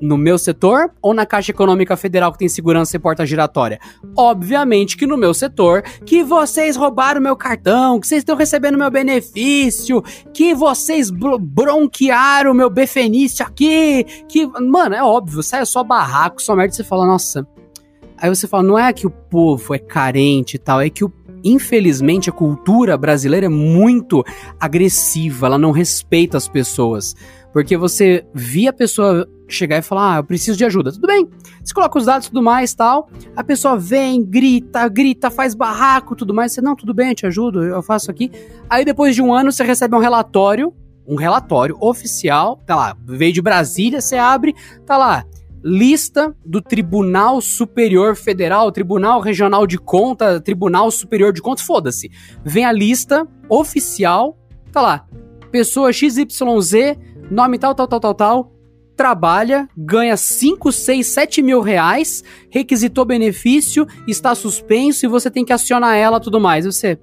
[0.00, 3.78] no meu setor ou na Caixa Econômica Federal que tem segurança e porta giratória?
[4.16, 8.90] Obviamente que no meu setor, que vocês roubaram meu cartão, que vocês estão recebendo meu
[8.90, 16.56] benefício, que vocês bronquearam meu benefício aqui, que, mano, é óbvio, sai só barraco, só
[16.56, 17.46] merda, você fala, nossa.
[18.16, 21.12] Aí você fala, não é que o povo é carente e tal, é que o
[21.42, 24.24] infelizmente a cultura brasileira é muito
[24.58, 27.14] agressiva, ela não respeita as pessoas.
[27.52, 30.92] Porque você via a pessoa chegar e falar, ah, eu preciso de ajuda.
[30.92, 31.28] Tudo bem.
[31.62, 33.08] Você coloca os dados e tudo mais tal.
[33.34, 36.52] A pessoa vem, grita, grita, faz barraco tudo mais.
[36.52, 38.30] Você, não, tudo bem, eu te ajudo, eu faço aqui.
[38.68, 40.72] Aí depois de um ano você recebe um relatório,
[41.06, 44.54] um relatório oficial, tá lá, veio de Brasília, você abre,
[44.86, 45.24] tá lá,
[45.62, 52.10] lista do Tribunal Superior Federal, Tribunal Regional de Conta, Tribunal Superior de Contas, foda-se.
[52.44, 54.38] Vem a lista oficial,
[54.72, 55.06] tá lá,
[55.50, 56.96] pessoa XYZ,
[57.30, 58.52] nome tal, tal, tal, tal, tal,
[58.96, 65.52] trabalha, ganha 5, 6, 7 mil reais, requisitou benefício, está suspenso e você tem que
[65.52, 66.66] acionar ela tudo mais.
[66.66, 66.98] Você.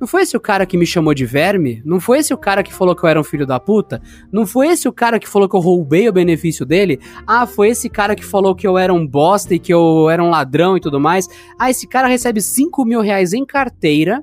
[0.00, 1.80] Não foi esse o cara que me chamou de verme?
[1.84, 4.02] Não foi esse o cara que falou que eu era um filho da puta?
[4.30, 7.00] Não foi esse o cara que falou que eu roubei o benefício dele?
[7.26, 10.22] Ah, foi esse cara que falou que eu era um bosta e que eu era
[10.22, 11.26] um ladrão e tudo mais?
[11.58, 14.22] Ah, esse cara recebe 5 mil reais em carteira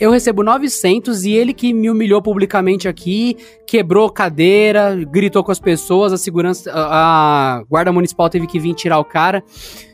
[0.00, 3.36] eu recebo 900 e ele que me humilhou publicamente aqui,
[3.66, 8.98] quebrou cadeira, gritou com as pessoas, a segurança, a, guarda municipal teve que vir tirar
[8.98, 9.44] o cara.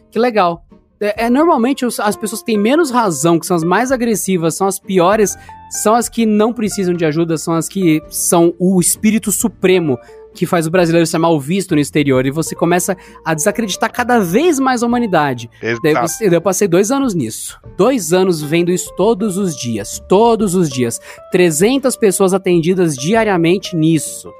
[0.09, 0.65] Que legal.
[1.01, 4.69] É, é, normalmente as pessoas que têm menos razão, que são as mais agressivas, são
[4.69, 5.37] as piores,
[5.83, 9.99] são as que não precisam de ajuda, são as que são o espírito supremo
[10.37, 12.27] que faz o brasileiro ser mal visto no exterior.
[12.27, 15.51] E você começa a desacreditar cada vez mais a humanidade.
[15.83, 17.59] Daí, você, eu passei dois anos nisso.
[17.77, 20.01] Dois anos vendo isso todos os dias.
[20.09, 21.01] Todos os dias.
[21.33, 24.33] 300 pessoas atendidas diariamente nisso.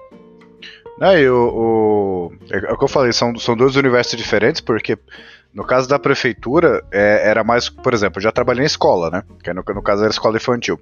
[1.01, 4.99] É, o, o, é, o que eu falei, são, são dois universos diferentes, porque
[5.53, 9.23] no caso da prefeitura, é, era mais, por exemplo, eu já trabalhei em escola, né?
[9.43, 10.79] Que no, no caso era escola infantil.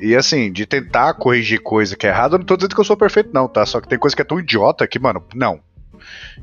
[0.00, 2.84] E assim, de tentar corrigir coisa que é errada, eu não tô dizendo que eu
[2.84, 3.64] sou perfeito, não, tá?
[3.64, 5.60] Só que tem coisa que é tão idiota que, mano, não.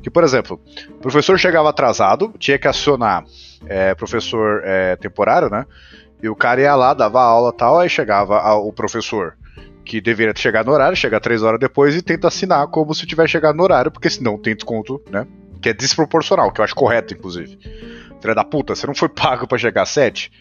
[0.01, 3.23] Que, por exemplo, o professor chegava atrasado, tinha que acionar
[3.65, 5.65] é, professor é, temporário, né?
[6.21, 9.37] E o cara ia lá, dava aula tal, aí chegava a, o professor
[9.85, 13.31] que deveria chegar no horário, chega três horas depois e tenta assinar como se tivesse
[13.31, 15.27] chegado no horário, porque senão tem desconto, né?
[15.61, 17.57] Que é desproporcional, que eu acho correto, inclusive.
[18.21, 20.31] Filha da puta, você não foi pago para chegar às sete?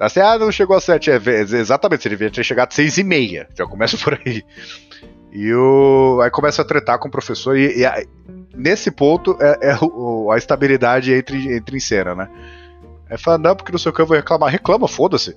[0.00, 1.10] Assim, ah, não chegou a 7.
[1.10, 3.46] É, exatamente, você devia ter chegado a 6 e meia.
[3.54, 4.42] Já começa por aí.
[5.30, 6.20] E o.
[6.22, 7.56] Aí começa a tretar com o professor.
[7.56, 8.02] E, e a,
[8.54, 12.30] nesse ponto é, é o, a estabilidade entre, entre em cena, né?
[13.10, 14.50] Aí fala, não, porque não sei o que eu vou reclamar.
[14.50, 15.36] Reclama, foda-se.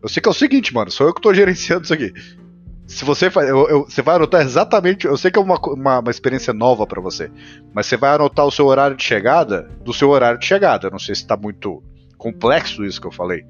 [0.00, 2.12] Eu sei que é o seguinte, mano, sou eu que tô gerenciando isso aqui.
[2.86, 3.48] Se você faz.
[3.48, 5.06] Eu, eu, você vai anotar exatamente.
[5.06, 7.28] Eu sei que é uma, uma, uma experiência nova para você.
[7.74, 10.90] Mas você vai anotar o seu horário de chegada do seu horário de chegada.
[10.90, 11.82] Não sei se tá muito
[12.26, 13.44] complexo isso que eu falei.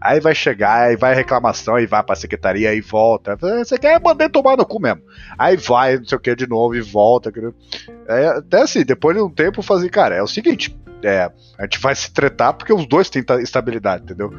[0.00, 3.36] Aí vai chegar, aí vai reclamação, aí vai pra secretaria e volta.
[3.36, 5.02] Você quer mandar tomar no cu mesmo.
[5.36, 7.32] Aí vai, não sei o que, de novo e volta.
[8.06, 11.62] É, até assim, depois de um tempo, eu falei, cara, é o seguinte: é, a
[11.62, 14.30] gente vai se tretar porque os dois têm estabilidade, entendeu?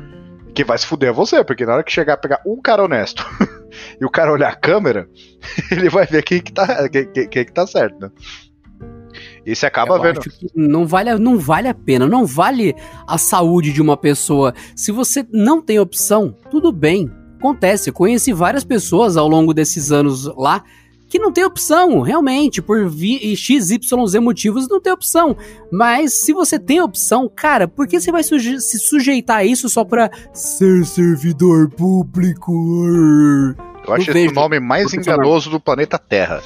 [0.53, 2.83] Quem vai se fuder é você, porque na hora que chegar a pegar um cara
[2.83, 3.25] honesto
[3.99, 5.09] e o cara olhar a câmera,
[5.71, 8.11] ele vai ver quem que tá, quem, quem, quem que tá certo, né?
[9.52, 10.22] E você acaba Eu vendo.
[10.56, 12.76] não vale, a- não vale a pena, não vale
[13.08, 14.54] a saúde de uma pessoa.
[14.76, 17.10] Se você não tem opção, tudo bem.
[17.39, 20.64] Acontece, eu conheci várias pessoas ao longo desses anos lá
[21.08, 23.80] que não tem opção, realmente, por XYZ
[24.22, 25.36] motivos não tem opção.
[25.72, 29.68] Mas se você tem opção, cara, por que você vai suje- se sujeitar a isso
[29.70, 32.54] só pra ser servidor público?
[33.88, 36.43] Eu acho esse o nome mais enganoso do planeta Terra.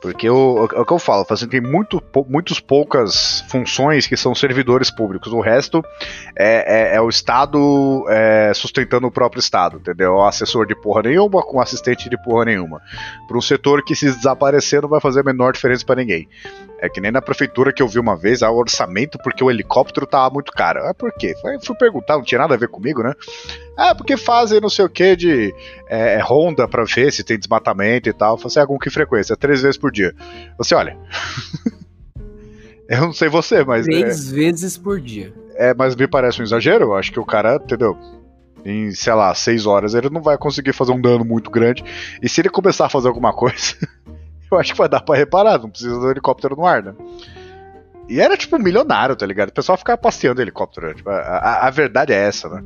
[0.00, 4.32] Porque o, é o que eu falo, assim, tem muito, muitas poucas funções que são
[4.32, 5.32] servidores públicos.
[5.32, 5.82] O resto
[6.36, 10.20] é, é- é o Estado é, sustentando o próprio Estado, entendeu?
[10.24, 12.80] Assessor de porra nenhuma com assistente de porra nenhuma.
[13.26, 16.28] Para um setor que se desaparecer não vai fazer a menor diferença para ninguém.
[16.80, 20.06] É que nem na prefeitura que eu vi uma vez, o orçamento porque o helicóptero
[20.06, 20.80] tava muito caro.
[20.84, 21.34] Ah, por quê?
[21.40, 23.12] Fui, fui perguntar, não tinha nada a ver comigo, né?
[23.76, 25.52] Ah, porque fazem não sei o que de
[25.88, 28.34] é, ronda pra ver se tem desmatamento e tal.
[28.34, 29.36] Eu falei assim, ah, com que frequência?
[29.36, 30.14] Três vezes por dia.
[30.56, 30.96] Você, olha.
[32.88, 33.86] eu não sei você, mas.
[33.88, 35.32] É, Três vezes por dia.
[35.56, 36.84] é, mas me parece um exagero.
[36.84, 37.98] Eu acho que o cara, entendeu?
[38.64, 41.84] Em, sei lá, seis horas ele não vai conseguir fazer um dano muito grande.
[42.22, 43.74] E se ele começar a fazer alguma coisa,
[44.50, 45.58] eu acho que vai dar pra reparar.
[45.58, 46.94] Não precisa do helicóptero no ar, né?
[48.08, 49.50] E era tipo milionário, tá ligado?
[49.50, 50.88] O pessoal ficava passeando helicóptero.
[50.88, 50.94] né?
[50.94, 52.62] Tipo, a, a- a verdade é essa, né?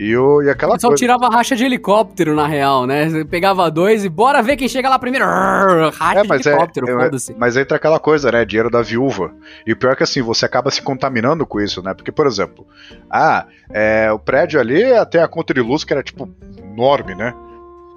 [0.00, 1.00] E, o, e aquela O pessoal coisa.
[1.00, 3.08] tirava racha de helicóptero, na real, né?
[3.10, 5.26] Você pegava dois e bora ver quem chega lá primeiro.
[5.26, 7.34] Racha É, de mas é- helicóptero, é- foda-se.
[7.36, 8.44] Mas entra aquela coisa, né?
[8.44, 9.32] Dinheiro da viúva.
[9.66, 11.92] E o pior é que assim, você acaba se contaminando com isso, né?
[11.94, 12.64] Porque, por exemplo,
[13.10, 17.34] ah, é, o prédio ali tem a conta de luz que era tipo enorme, né?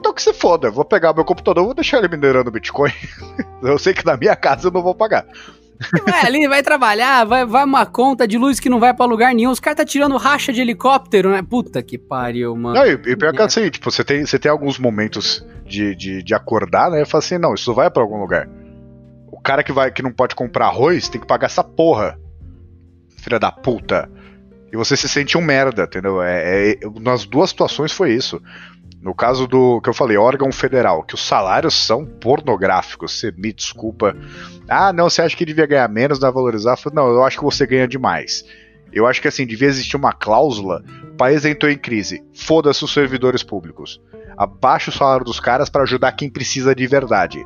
[0.02, 2.92] Então que se foda, eu vou pegar meu computador, vou deixar ele minerando Bitcoin.
[3.62, 5.28] eu sei que na minha casa eu não vou pagar.
[6.08, 9.34] Vai ali, vai trabalhar, vai, vai uma conta de luz que não vai pra lugar
[9.34, 9.52] nenhum.
[9.52, 11.44] Os caras tá tirando racha de helicóptero, né?
[11.48, 12.76] Puta que pariu, mano.
[12.76, 16.24] Não, e, e pior que assim, tipo, você tem, você tem alguns momentos de, de,
[16.24, 17.04] de acordar, né?
[17.04, 18.50] E fala assim, não, isso vai pra algum lugar.
[19.32, 22.20] O cara que vai que não pode comprar arroz tem que pagar essa porra.
[23.18, 24.10] Filha da puta.
[24.74, 26.24] E você se sente um merda, entendeu?
[26.24, 28.42] É, é- nas duas situações foi isso.
[29.02, 33.52] No caso do que eu falei, órgão federal, que os salários são pornográficos, você me
[33.52, 34.16] desculpa.
[34.70, 36.78] Ah, não, você acha que devia ganhar menos, vai valorizar?
[36.94, 38.46] Não, eu acho que você ganha demais.
[38.94, 40.84] Eu acho que assim, devia existir uma cláusula.
[41.18, 42.24] País entrou em crise.
[42.36, 44.00] Foda-se os servidores públicos.
[44.38, 47.44] Abaixa o salário dos caras para ajudar quem precisa de verdade.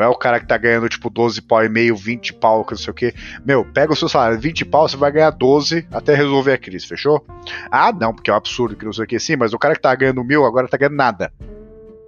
[0.00, 2.72] Não é o cara que tá ganhando tipo 12 pau e meio, 20 pau, que
[2.72, 3.12] não sei o que.
[3.44, 6.86] Meu, pega o seu salário, 20 pau, você vai ganhar 12 até resolver a crise,
[6.86, 7.22] fechou?
[7.70, 9.18] Ah, não, porque é um absurdo que não sei o que.
[9.20, 11.30] Sim, mas o cara que tá ganhando mil agora tá ganhando nada.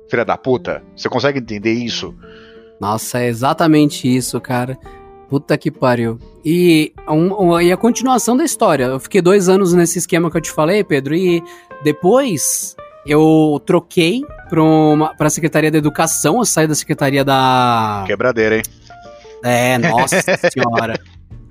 [0.09, 0.83] Filha da puta.
[0.97, 2.15] Você consegue entender isso?
[2.81, 4.79] Nossa, é exatamente isso, cara.
[5.29, 6.19] Puta que pariu.
[6.43, 8.85] E, um- um- e a continuação da história.
[8.85, 11.43] Eu fiquei dois anos nesse esquema que eu te falei, Pedro, e
[11.85, 12.75] depois
[13.07, 18.05] eu troquei pra, uma, pra Secretaria da Educação, eu saí da Secretaria da.
[18.07, 18.63] Quebradeira, hein?
[19.43, 20.99] É, nossa senhora.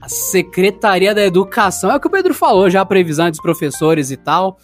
[0.02, 1.92] A Secretaria da Educação.
[1.92, 4.58] É o que o Pedro falou já, a previsão dos professores e tal.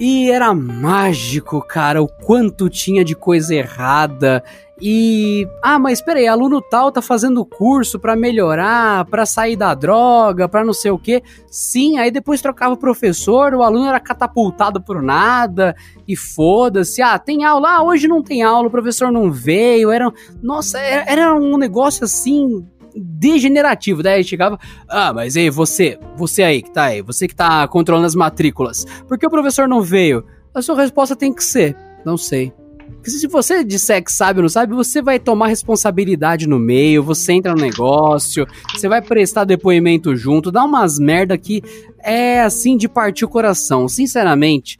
[0.00, 4.42] E era mágico, cara, o quanto tinha de coisa errada.
[4.84, 5.46] E.
[5.62, 10.64] Ah, mas peraí, aluno tal tá fazendo curso pra melhorar, pra sair da droga, pra
[10.64, 11.22] não sei o quê.
[11.46, 15.76] Sim, aí depois trocava o professor, o aluno era catapultado por nada,
[16.08, 17.00] e foda-se.
[17.00, 19.88] Ah, tem aula, ah, hoje não tem aula, o professor não veio.
[19.88, 20.12] Era,
[20.42, 22.66] nossa, era, era um negócio assim
[22.96, 24.02] degenerativo.
[24.02, 28.06] Daí chegava, ah, mas aí você, você aí que tá aí, você que tá controlando
[28.06, 30.24] as matrículas, por que o professor não veio?
[30.54, 32.52] A sua resposta tem que ser, não sei.
[32.96, 37.02] Porque se você disser que sabe ou não sabe, você vai tomar responsabilidade no meio,
[37.02, 41.62] você entra no negócio, você vai prestar depoimento junto, dá umas merda que
[41.98, 43.88] é assim de partir o coração.
[43.88, 44.78] Sinceramente,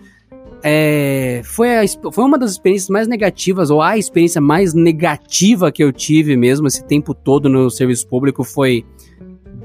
[0.63, 1.83] é, foi, a
[2.13, 6.67] foi uma das experiências mais negativas, ou a experiência mais negativa que eu tive mesmo
[6.67, 8.85] esse tempo todo no serviço público foi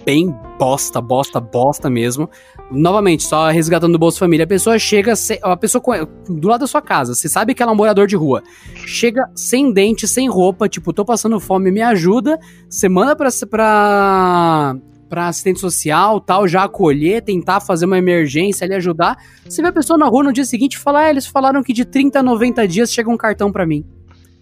[0.04, 2.30] bem bosta, bosta, bosta mesmo.
[2.72, 5.82] Novamente, só resgatando do Bolsa Família, a pessoa chega, a pessoa
[6.28, 8.43] do lado da sua casa, você sabe que ela é um morador de rua,
[8.86, 12.38] chega sem dente, sem roupa, tipo, tô passando fome, me ajuda,
[12.70, 14.76] você manda pra, pra,
[15.08, 19.72] pra assistente social, tal, já acolher, tentar fazer uma emergência ali, ajudar, você vê a
[19.72, 22.24] pessoa na rua no dia seguinte e fala, ah, eles falaram que de 30 a
[22.24, 23.86] 90 dias chega um cartão pra mim.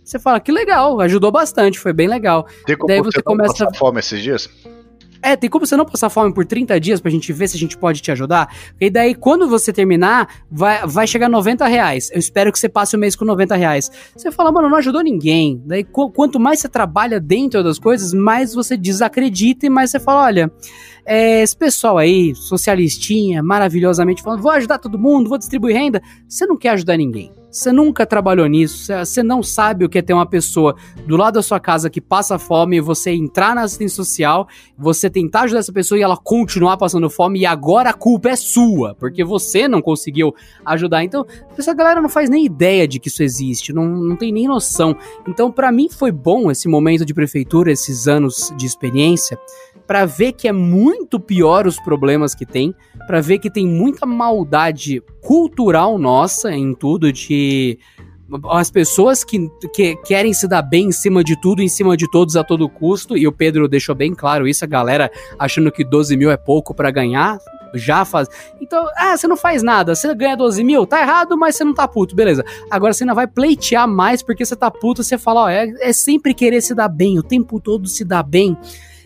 [0.04, 2.46] Você fala, que legal, ajudou bastante, foi bem legal.
[2.66, 4.50] Tem como Daí você, você começa- fome esses dias?
[5.26, 7.60] É, tem como você não passar fome por 30 dias pra gente ver se a
[7.60, 8.48] gente pode te ajudar?
[8.80, 12.12] E daí, quando você terminar, vai, vai chegar 90 reais.
[12.12, 13.90] Eu espero que você passe o mês com 90 reais.
[14.16, 15.64] Você fala, mano, não ajudou ninguém.
[15.66, 20.00] Daí, qu quanto mais você trabalha dentro das coisas, mais você desacredita e mais você
[20.00, 20.52] fala, olha,
[21.04, 26.04] é, esse pessoal aí, socialistinha, maravilhosamente falando, vou ajudar todo mundo, vou distribuir renda.
[26.30, 27.34] Você não quer ajudar ninguém.
[27.56, 30.76] Você nunca trabalhou nisso, você não sabe o que é ter uma pessoa
[31.08, 34.46] do lado da sua casa que passa fome, você entrar na assistência social,
[34.78, 38.36] você tentar ajudar essa pessoa e ela continuar passando fome e agora a culpa é
[38.36, 40.36] sua, porque você não conseguiu
[40.66, 41.06] ajudar.
[41.06, 41.26] Então,
[41.58, 44.94] essa galera não faz nem ideia de que isso existe, não, não tem nem noção.
[45.26, 49.40] Então, para mim foi bom esse momento de prefeitura, esses anos de experiência,
[49.88, 52.74] para ver que é muito pior os problemas que tem,
[53.08, 57.78] para ver que tem muita maldade cultural nossa em tudo de
[58.50, 62.10] as pessoas que, que, querem se dar bem em cima de tudo, em cima de
[62.10, 65.84] todos a todo custo, e o Pedro deixou bem claro isso, a galera achando que
[65.84, 67.38] 12 mil é pouco para ganhar,
[67.76, 68.28] já faz.
[68.60, 71.74] Então, ah, você não faz nada, você ganha 12 mil, tá errado, mas você não
[71.74, 72.44] tá puto, beleza.
[72.70, 75.94] Agora você ainda vai pleitear mais porque você tá puto, você fala, ó, é, é
[75.94, 78.58] sempre querer se dar bem, o tempo todo se dar bem.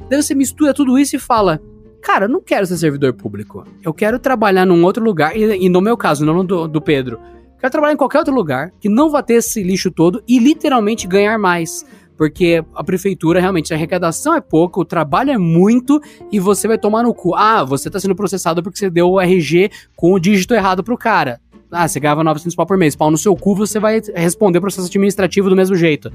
[0.08, 1.60] Daí você mistura tudo isso e fala:
[2.02, 3.66] Cara, eu não quero ser servidor público.
[3.84, 7.20] Eu quero trabalhar num outro lugar, e, e no meu caso, não do, do Pedro.
[7.60, 11.08] Quero trabalhar em qualquer outro lugar que não vá ter esse lixo todo e literalmente
[11.08, 11.86] ganhar mais.
[12.18, 16.78] Porque a prefeitura realmente, a arrecadação é pouco, o trabalho é muito e você vai
[16.78, 17.34] tomar no cu.
[17.36, 20.97] Ah, você tá sendo processado porque você deu o RG com o dígito errado pro
[20.97, 21.39] cara.
[21.72, 22.95] Ah, você ganhava 900 pau por mês.
[22.95, 26.11] Pau no seu cu, você vai responder o processo administrativo do mesmo jeito.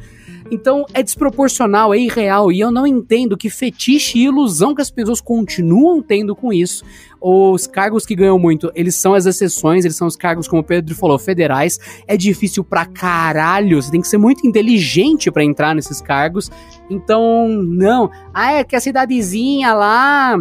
[0.51, 2.51] Então é desproporcional, é irreal.
[2.51, 6.85] E eu não entendo que fetiche e ilusão que as pessoas continuam tendo com isso
[7.27, 10.65] os cargos que ganham muito, eles são as exceções, eles são os cargos, como o
[10.65, 11.79] Pedro falou, federais.
[12.07, 16.51] É difícil pra caralho, você tem que ser muito inteligente para entrar nesses cargos.
[16.91, 18.11] Então, não.
[18.35, 20.37] Ah, é que a cidadezinha lá,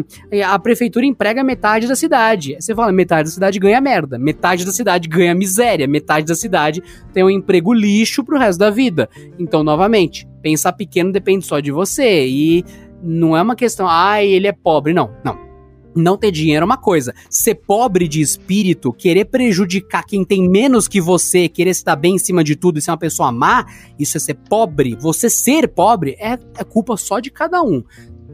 [0.46, 2.58] a prefeitura emprega metade da cidade.
[2.60, 6.84] Você fala, metade da cidade ganha merda, metade da cidade ganha miséria, metade da cidade
[7.14, 9.08] tem um emprego lixo pro resto da vida.
[9.40, 12.28] Então, novamente, pensar pequeno depende só de você.
[12.28, 12.66] E
[13.02, 14.92] não é uma questão, ah, ele é pobre.
[14.92, 15.53] Não, não
[15.96, 17.14] não ter dinheiro é uma coisa.
[17.30, 22.20] Ser pobre de espírito, querer prejudicar quem tem menos que você, querer dar bem em
[22.20, 23.66] cima de tudo e ser uma pessoa má,
[23.98, 24.96] isso é ser pobre.
[25.00, 27.84] Você ser pobre é, é culpa só de cada um.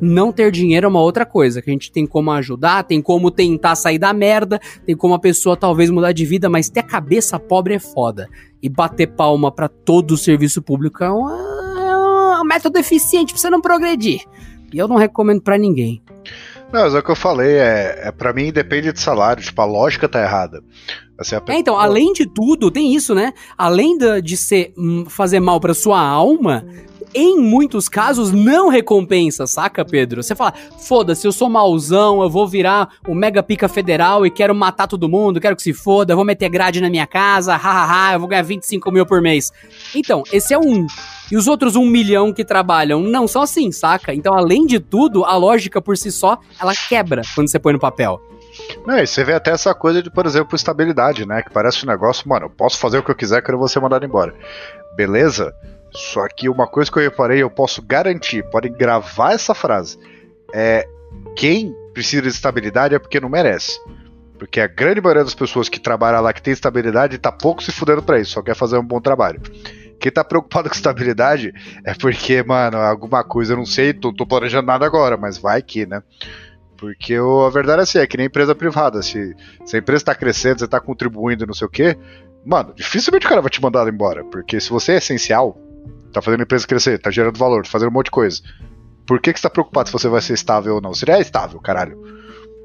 [0.01, 3.29] Não ter dinheiro é uma outra coisa, que a gente tem como ajudar, tem como
[3.29, 6.83] tentar sair da merda, tem como a pessoa talvez mudar de vida, mas ter a
[6.83, 8.29] cabeça pobre é foda.
[8.61, 13.41] E bater palma para todo o serviço público é, uma, é um método eficiente pra
[13.41, 14.21] você não progredir.
[14.71, 16.01] E eu não recomendo para ninguém.
[16.71, 19.59] Não, mas é o que eu falei, é, é para mim depende de salário, tipo,
[19.61, 20.61] a lógica tá errada.
[21.17, 23.33] Assim, é, então, além de tudo, tem isso, né?
[23.57, 26.63] Além de, de ser hum, fazer mal para sua alma,
[27.13, 30.21] em muitos casos não recompensa, saca, Pedro?
[30.21, 34.53] Você fala, foda-se, eu sou mauzão, eu vou virar o mega pica federal e quero
[34.53, 38.13] matar todo mundo, quero que se foda, eu vou meter grade na minha casa, hahaha,
[38.13, 39.51] eu vou ganhar 25 mil por mês.
[39.95, 40.85] Então, esse é um.
[41.31, 44.13] E os outros um milhão que trabalham não são assim, saca?
[44.13, 47.79] Então, além de tudo, a lógica por si só, ela quebra quando você põe no
[47.79, 48.19] papel.
[48.85, 51.41] Não, e você vê até essa coisa de, por exemplo, estabilidade, né?
[51.41, 54.05] Que parece um negócio, mano, eu posso fazer o que eu quiser, quero você mandado
[54.05, 54.33] embora.
[54.95, 55.53] Beleza?
[55.91, 59.97] Só que uma coisa que eu reparei, eu posso garantir, podem gravar essa frase.
[60.53, 60.87] É
[61.35, 63.79] quem precisa de estabilidade é porque não merece.
[64.37, 67.71] Porque a grande maioria das pessoas que trabalham lá que tem estabilidade tá pouco se
[67.71, 69.41] fudendo pra isso, só quer fazer um bom trabalho.
[69.99, 74.25] Quem tá preocupado com estabilidade é porque, mano, alguma coisa eu não sei, tô, tô
[74.25, 76.01] planejando nada agora, mas vai que, né?
[76.77, 79.01] Porque a verdade é assim, é que nem empresa privada.
[79.01, 79.35] Se,
[79.65, 81.97] se a empresa tá crescendo, você tá contribuindo, não sei o quê,
[82.45, 84.23] mano, dificilmente o cara vai te mandar embora.
[84.23, 85.57] Porque se você é essencial,
[86.13, 88.41] tá fazendo a empresa crescer, tá gerando valor, tá fazendo um monte de coisa.
[89.05, 90.93] Por que, que você tá preocupado se você vai ser estável ou não?
[90.93, 92.18] Você já é estável, caralho.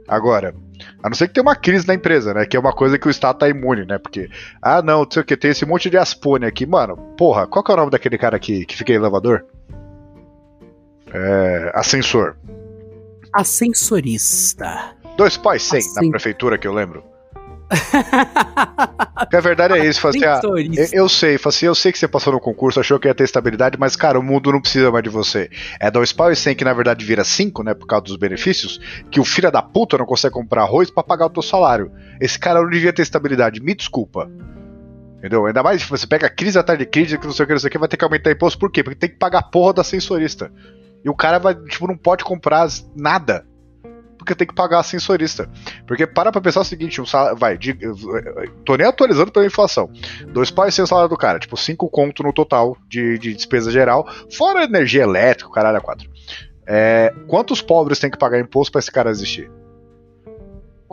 [0.07, 0.55] Agora,
[1.03, 2.45] a não ser que tenha uma crise na empresa, né?
[2.47, 3.99] Que é uma coisa que o Estado tá imune, né?
[3.99, 4.29] Porque,
[4.61, 6.67] ah, não, não sei o que, tem esse monte de aspone aqui.
[6.67, 9.45] Mano, porra, qual que é o nome daquele cara aqui que fica em elevador?
[11.13, 11.71] É.
[11.75, 12.37] Ascensor.
[13.33, 14.95] Ascensorista.
[15.17, 17.14] Dois pais sem na prefeitura que eu lembro.
[19.33, 22.33] a verdade é isso, assim, ah, eu, eu sei, assim, eu sei que você passou
[22.33, 25.11] no concurso, achou que ia ter estabilidade, mas cara, o mundo não precisa mais de
[25.11, 25.51] você.
[25.81, 28.81] É dois pau e cem que na verdade vira cinco, né, por causa dos benefícios,
[29.11, 31.91] que o filho da puta não consegue comprar arroz para pagar o teu salário.
[32.21, 34.31] Esse cara não devia ter estabilidade, me desculpa.
[35.19, 35.47] Entendeu?
[35.47, 37.61] Ainda mais se você pega crise atrás de crise, que não sei o que, não
[37.61, 38.83] sei o que, vai ter que aumentar imposto, por quê?
[38.83, 40.53] Porque tem que pagar a porra da sensorista.
[41.03, 43.47] E o cara vai, tipo, não pode comprar nada
[44.25, 45.49] porque tem que pagar a sensorista.
[45.87, 47.77] Porque para pra pensar o seguinte, um salário, vai, de,
[48.65, 49.91] tô nem atualizando pela inflação.
[50.33, 53.71] Dois pais sem o salário do cara, tipo, cinco conto no total de, de despesa
[53.71, 56.09] geral, fora energia elétrica, caralho, a quatro.
[56.67, 59.51] É, quantos pobres tem que pagar imposto para esse cara existir?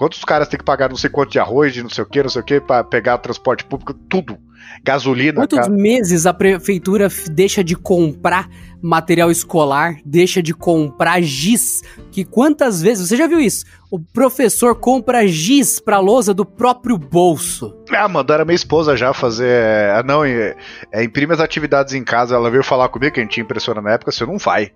[0.01, 2.23] Quantos caras tem que pagar não sei quanto de arroz, de não sei o que,
[2.23, 4.35] não sei o que, para pegar transporte público, tudo.
[4.83, 5.41] Gasolina.
[5.41, 5.69] Quantos cara.
[5.69, 8.49] meses a prefeitura deixa de comprar
[8.81, 11.83] material escolar, deixa de comprar giz?
[12.11, 13.63] Que quantas vezes, você já viu isso?
[13.91, 17.71] O professor compra giz pra lousa do próprio bolso.
[17.91, 19.91] Ah, mandaram minha esposa já fazer.
[19.91, 20.55] Ah, não, é,
[20.91, 22.33] é, imprime as atividades em casa.
[22.33, 24.11] Ela veio falar comigo que a gente tinha impressora na época.
[24.11, 24.71] Você não vai.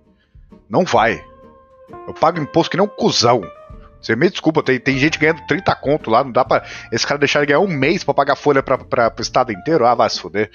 [0.70, 1.20] Não vai.
[2.06, 3.42] Eu pago imposto que nem um cuzão.
[4.06, 6.64] Você me desculpa, tem, tem gente ganhando 30 conto lá, não dá pra.
[6.92, 9.84] Esse cara deixar ele ganhar um mês pra pagar folha pra, pra, pro estado inteiro?
[9.84, 10.48] Ah, vai se fuder.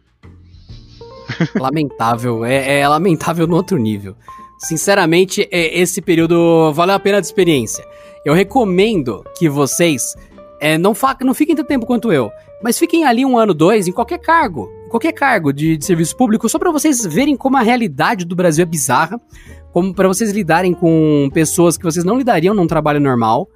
[1.60, 4.16] Lamentável, é, é lamentável no outro nível.
[4.58, 7.84] Sinceramente, é, esse período valeu a pena de experiência.
[8.24, 10.14] Eu recomendo que vocês
[10.58, 13.88] é, não, fa não fiquem tanto tempo quanto eu, mas fiquem ali um ano, dois,
[13.88, 17.62] em qualquer cargo, qualquer cargo de, de serviço público, só para vocês verem como a
[17.62, 19.20] realidade do Brasil é bizarra,
[19.72, 23.48] como para vocês lidarem com pessoas que vocês não lidariam num trabalho normal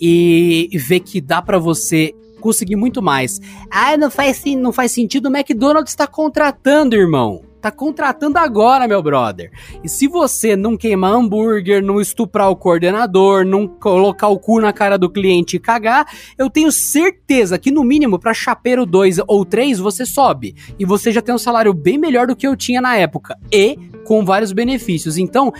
[0.00, 3.40] e, ver que dá para você conseguir muito mais.
[3.70, 7.42] Ah, não faz, não faz sentido, o McDonald's está contratando, irmão.
[7.62, 9.52] Tá contratando agora, meu brother.
[9.84, 14.72] E se você não queimar hambúrguer, não estuprar o coordenador, não colocar o cu na
[14.72, 16.04] cara do cliente e cagar,
[16.36, 20.56] eu tenho certeza que no mínimo para chapeiro 2 ou 3 você sobe.
[20.76, 23.38] E você já tem um salário bem melhor do que eu tinha na época.
[23.52, 25.16] E com vários benefícios.
[25.18, 25.52] Então,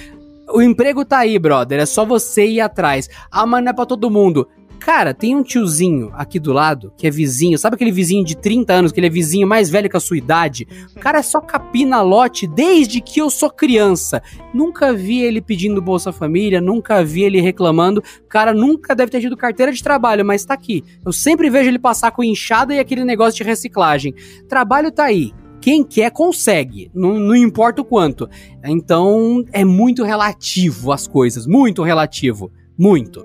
[0.51, 1.80] o emprego tá aí, brother.
[1.80, 3.09] É só você ir atrás.
[3.30, 4.47] Ah, mas não é pra todo mundo.
[4.84, 8.72] Cara, tem um tiozinho aqui do lado, que é vizinho, sabe aquele vizinho de 30
[8.72, 10.66] anos, que ele é vizinho mais velho que a sua idade?
[10.97, 14.20] O cara é só capina lote desde que eu sou criança.
[14.53, 18.03] Nunca vi ele pedindo Bolsa Família, nunca vi ele reclamando.
[18.24, 20.82] O cara nunca deve ter tido carteira de trabalho, mas tá aqui.
[21.07, 24.12] Eu sempre vejo ele passar com enxada e aquele negócio de reciclagem.
[24.49, 25.32] Trabalho tá aí.
[25.62, 28.28] Quem quer consegue, não, não importa o quanto.
[28.64, 33.24] Então é muito relativo as coisas, muito relativo, muito.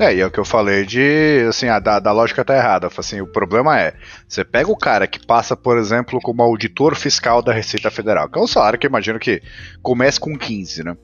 [0.00, 2.88] É, e é o que eu falei de, assim, a da, da lógica tá errada.
[2.96, 3.92] Assim, o problema é,
[4.26, 8.38] você pega o cara que passa, por exemplo, como auditor fiscal da Receita Federal, que
[8.38, 9.42] é um salário que eu imagino que
[9.82, 10.96] comece com 15, né?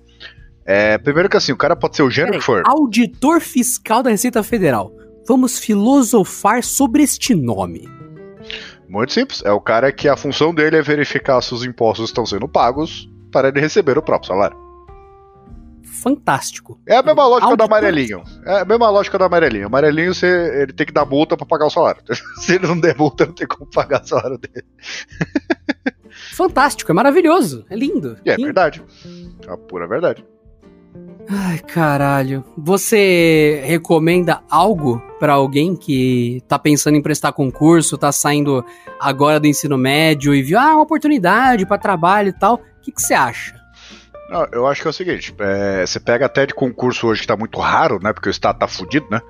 [0.64, 2.62] É, primeiro que assim, o cara pode ser o gênero Peraí, que for.
[2.66, 4.90] Auditor fiscal da Receita Federal.
[5.26, 7.97] Vamos filosofar sobre este nome.
[8.89, 9.43] Muito simples.
[9.45, 13.09] É o cara que a função dele é verificar se os impostos estão sendo pagos
[13.30, 14.57] para ele receber o próprio salário.
[15.82, 16.80] Fantástico.
[16.86, 18.22] É a mesma lógica do amarelinho.
[18.47, 19.64] É a mesma lógica do amarelinho.
[19.64, 22.03] O amarelinho, você, ele tem que dar multa para pagar o salário.
[22.41, 24.64] se ele não der multa, não tem como pagar o salário dele.
[26.32, 28.16] Fantástico, é maravilhoso, é lindo.
[28.24, 28.47] E é lindo.
[28.47, 28.82] verdade.
[29.47, 30.24] É a pura verdade.
[31.31, 32.43] Ai, caralho.
[32.57, 38.64] Você recomenda algo pra alguém que tá pensando em prestar concurso, tá saindo
[38.99, 42.55] agora do ensino médio e viu, ah, uma oportunidade pra trabalho e tal?
[42.55, 43.55] O que você acha?
[44.31, 47.26] Não, eu acho que é o seguinte, é, você pega até de concurso hoje que
[47.26, 48.12] tá muito raro, né?
[48.12, 49.20] Porque o estado tá fudido, né?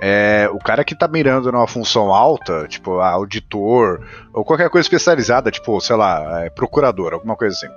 [0.00, 4.00] É, o cara que tá mirando numa função alta, tipo ah, auditor,
[4.32, 7.74] ou qualquer coisa especializada, tipo, sei lá, é, procurador, alguma coisa assim.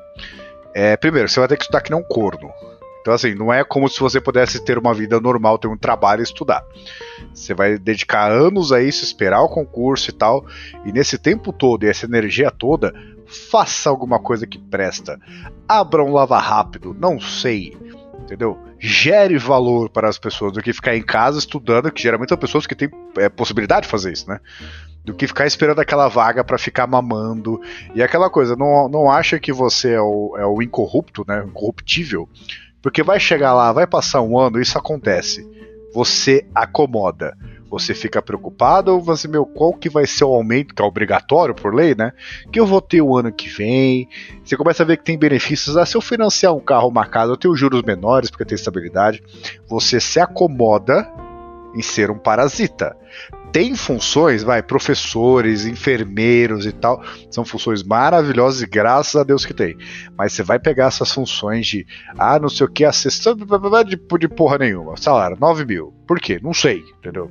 [0.74, 2.50] É, primeiro, você vai ter que estudar que nem um corno.
[3.02, 6.22] Então, assim, não é como se você pudesse ter uma vida normal, ter um trabalho
[6.22, 6.64] e estudar.
[7.34, 10.46] Você vai dedicar anos a isso, esperar o concurso e tal,
[10.86, 12.94] e nesse tempo todo e essa energia toda,
[13.26, 15.20] faça alguma coisa que presta.
[15.68, 17.76] Abra um lava rápido, não sei.
[18.20, 18.60] Entendeu?
[18.80, 22.68] Gere valor para as pessoas do que ficar em casa estudando, que geralmente são pessoas
[22.68, 24.40] que têm é, possibilidade de fazer isso, né?
[25.04, 27.60] Do que ficar esperando aquela vaga para ficar mamando.
[27.96, 31.44] E aquela coisa, não, não acha que você é o, é o incorrupto, né?
[31.46, 32.30] Incorruptível.
[32.82, 35.48] Porque vai chegar lá, vai passar um ano, isso acontece.
[35.94, 37.38] Você acomoda.
[37.70, 41.56] Você fica preocupado ou você, meu, qual que vai ser o aumento, que é obrigatório
[41.56, 42.12] por lei, né?
[42.52, 44.10] Que eu vou ter o ano que vem.
[44.44, 45.78] Você começa a ver que tem benefícios.
[45.78, 49.24] Ah, se eu financiar um carro, uma casa, eu tenho juros menores porque tem estabilidade.
[49.70, 51.10] Você se acomoda
[51.74, 52.98] em ser um parasita.
[53.52, 59.54] Tem funções, vai, professores, enfermeiros e tal, são funções maravilhosas e graças a Deus que
[59.54, 59.78] tem.
[60.18, 61.86] Mas você vai pegar essas funções de,
[62.18, 65.94] ah, não sei o que, assistente de, de porra nenhuma, salário, 9 mil.
[66.08, 66.40] Por quê?
[66.42, 67.30] Não sei, entendeu?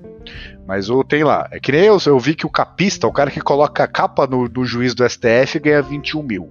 [0.67, 1.49] Mas o tem lá.
[1.51, 4.27] É que nem eu, eu vi que o capista, o cara que coloca a capa
[4.27, 6.51] no, no juiz do STF, ganha 21 mil.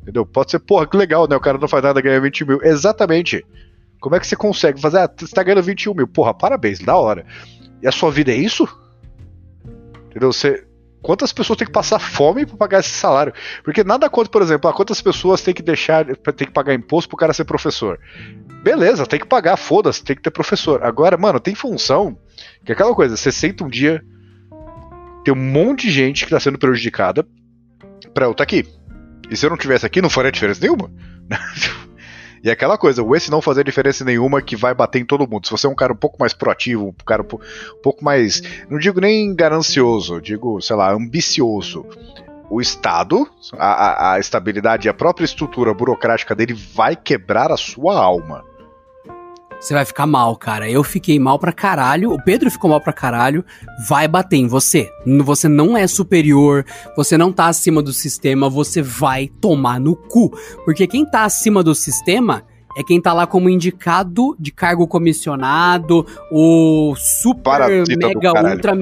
[0.00, 0.24] Entendeu?
[0.24, 1.36] Pode ser, porra, que legal, né?
[1.36, 2.60] O cara não faz nada, ganha 20 mil.
[2.62, 3.44] Exatamente.
[4.00, 4.98] Como é que você consegue fazer?
[4.98, 6.08] Ah, você tá ganhando 21 mil.
[6.08, 7.24] Porra, parabéns, da hora.
[7.80, 8.68] E a sua vida é isso?
[10.12, 10.32] Entendeu?
[10.32, 10.64] Você,
[11.00, 13.32] quantas pessoas têm que passar fome para pagar esse salário?
[13.64, 17.08] Porque nada contra, por exemplo, ah, quantas pessoas têm que deixar, tem que pagar imposto
[17.08, 17.98] pro cara ser professor.
[18.62, 20.84] Beleza, tem que pagar, foda-se, tem que ter professor.
[20.84, 22.16] Agora, mano, tem função
[22.64, 24.04] que é aquela coisa, você senta um dia,
[25.24, 27.26] tem um monte de gente que tá sendo prejudicada
[28.12, 28.68] pra eu estar tá aqui.
[29.30, 30.90] E se eu não tivesse aqui, não faria diferença nenhuma.
[32.42, 35.28] E é aquela coisa, o esse não fazer diferença nenhuma que vai bater em todo
[35.28, 35.46] mundo.
[35.46, 37.40] Se você é um cara um pouco mais proativo, um cara um po-
[37.82, 38.42] pouco mais.
[38.68, 41.86] Não digo nem ganancioso, digo, sei lá, ambicioso.
[42.50, 47.96] O Estado, a- a estabilidade e a própria estrutura burocrática dele vai quebrar a sua
[47.96, 48.44] alma.
[49.62, 50.68] Você vai ficar mal, cara.
[50.68, 52.12] Eu fiquei mal pra caralho.
[52.12, 53.44] O Pedro ficou mal pra caralho.
[53.88, 54.90] Vai bater em você.
[55.24, 56.66] Você não é superior.
[56.96, 58.50] Você não tá acima do sistema.
[58.50, 60.36] Você vai tomar no cu.
[60.64, 62.42] Porque quem tá acima do sistema
[62.76, 68.74] é quem tá lá como indicado de cargo comissionado, o super Parasita mega ultra.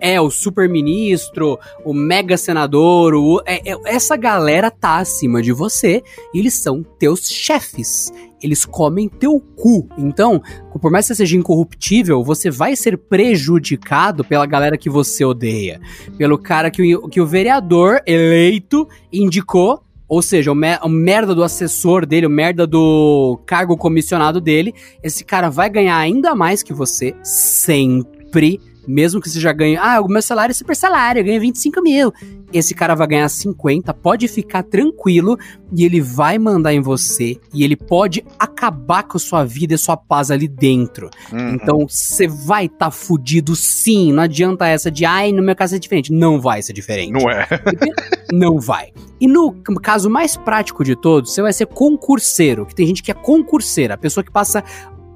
[0.00, 5.52] É, o super ministro, o mega senador, o, é- é- essa galera tá acima de
[5.52, 6.02] você
[6.32, 8.12] e eles são teus chefes.
[8.40, 9.88] Eles comem teu cu.
[9.98, 10.40] Então,
[10.80, 15.80] por mais que você seja incorruptível, você vai ser prejudicado pela galera que você odeia.
[16.16, 19.82] Pelo cara que o, que o vereador eleito indicou.
[20.08, 24.72] Ou seja, o, o merda do assessor dele, o merda do cargo comissionado dele.
[25.02, 28.60] Esse cara vai ganhar ainda mais que você, sempre.
[28.88, 29.76] Mesmo que você já ganhe.
[29.76, 32.10] Ah, o meu salário é super salário, eu ganho 25 mil.
[32.50, 35.38] Esse cara vai ganhar 50, pode ficar tranquilo
[35.76, 39.78] e ele vai mandar em você e ele pode acabar com a sua vida e
[39.78, 41.10] sua paz ali dentro.
[41.30, 41.50] Uhum.
[41.50, 44.10] Então você vai estar tá fudido sim.
[44.10, 46.10] Não adianta essa de, ai, no meu caso é diferente.
[46.10, 47.12] Não vai ser diferente.
[47.12, 47.46] Não é.
[48.32, 48.92] Não vai.
[49.20, 49.52] E no
[49.82, 53.94] caso mais prático de todos, você vai ser concurseiro, que tem gente que é concurseira,
[53.94, 54.62] a pessoa que passa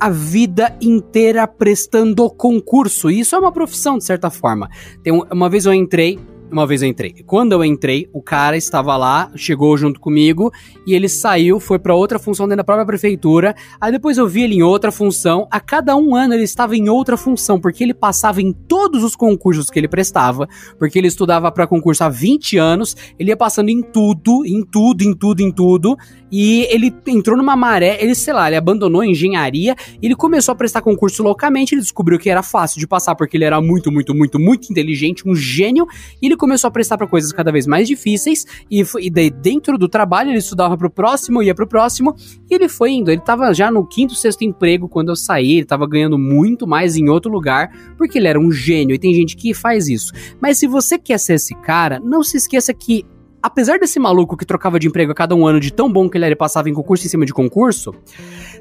[0.03, 3.09] a vida inteira prestando concurso.
[3.09, 4.69] E isso é uma profissão, de certa forma.
[5.01, 6.19] Tem um- uma vez eu entrei.
[6.53, 7.15] Uma vez eu entrei.
[7.27, 10.53] Quando eu entrei, o cara estava lá, chegou junto comigo
[10.87, 13.57] e ele saiu, foi para outra função dentro da própria prefeitura.
[13.81, 15.49] Aí depois eu vi ele em outra função.
[15.51, 19.16] A cada um ano ele estava em outra função, porque ele passava em todos os
[19.16, 20.47] concursos que ele prestava,
[20.79, 22.95] porque ele estudava para concurso há 20 anos.
[23.19, 25.97] Ele ia passando em tudo, em tudo, em tudo, em tudo.
[26.31, 30.57] E ele entrou numa maré, ele, sei lá, ele abandonou a engenharia, ele começou a
[30.57, 34.15] prestar concurso loucamente, ele descobriu que era fácil de passar porque ele era muito, muito,
[34.15, 35.87] muito, muito inteligente, um gênio,
[36.20, 39.78] e ele começou a prestar para coisas cada vez mais difíceis, e, e daí dentro
[39.78, 42.16] do trabalho ele estudava pro próximo, ia pro próximo,
[42.51, 45.66] e ele foi indo, ele tava já no quinto, sexto emprego quando eu saí, ele
[45.66, 49.36] tava ganhando muito mais em outro lugar, porque ele era um gênio, e tem gente
[49.36, 50.12] que faz isso.
[50.40, 53.06] Mas se você quer ser esse cara, não se esqueça que
[53.40, 56.19] apesar desse maluco que trocava de emprego a cada um ano de tão bom que
[56.19, 57.94] ele era e passava em concurso em cima de concurso,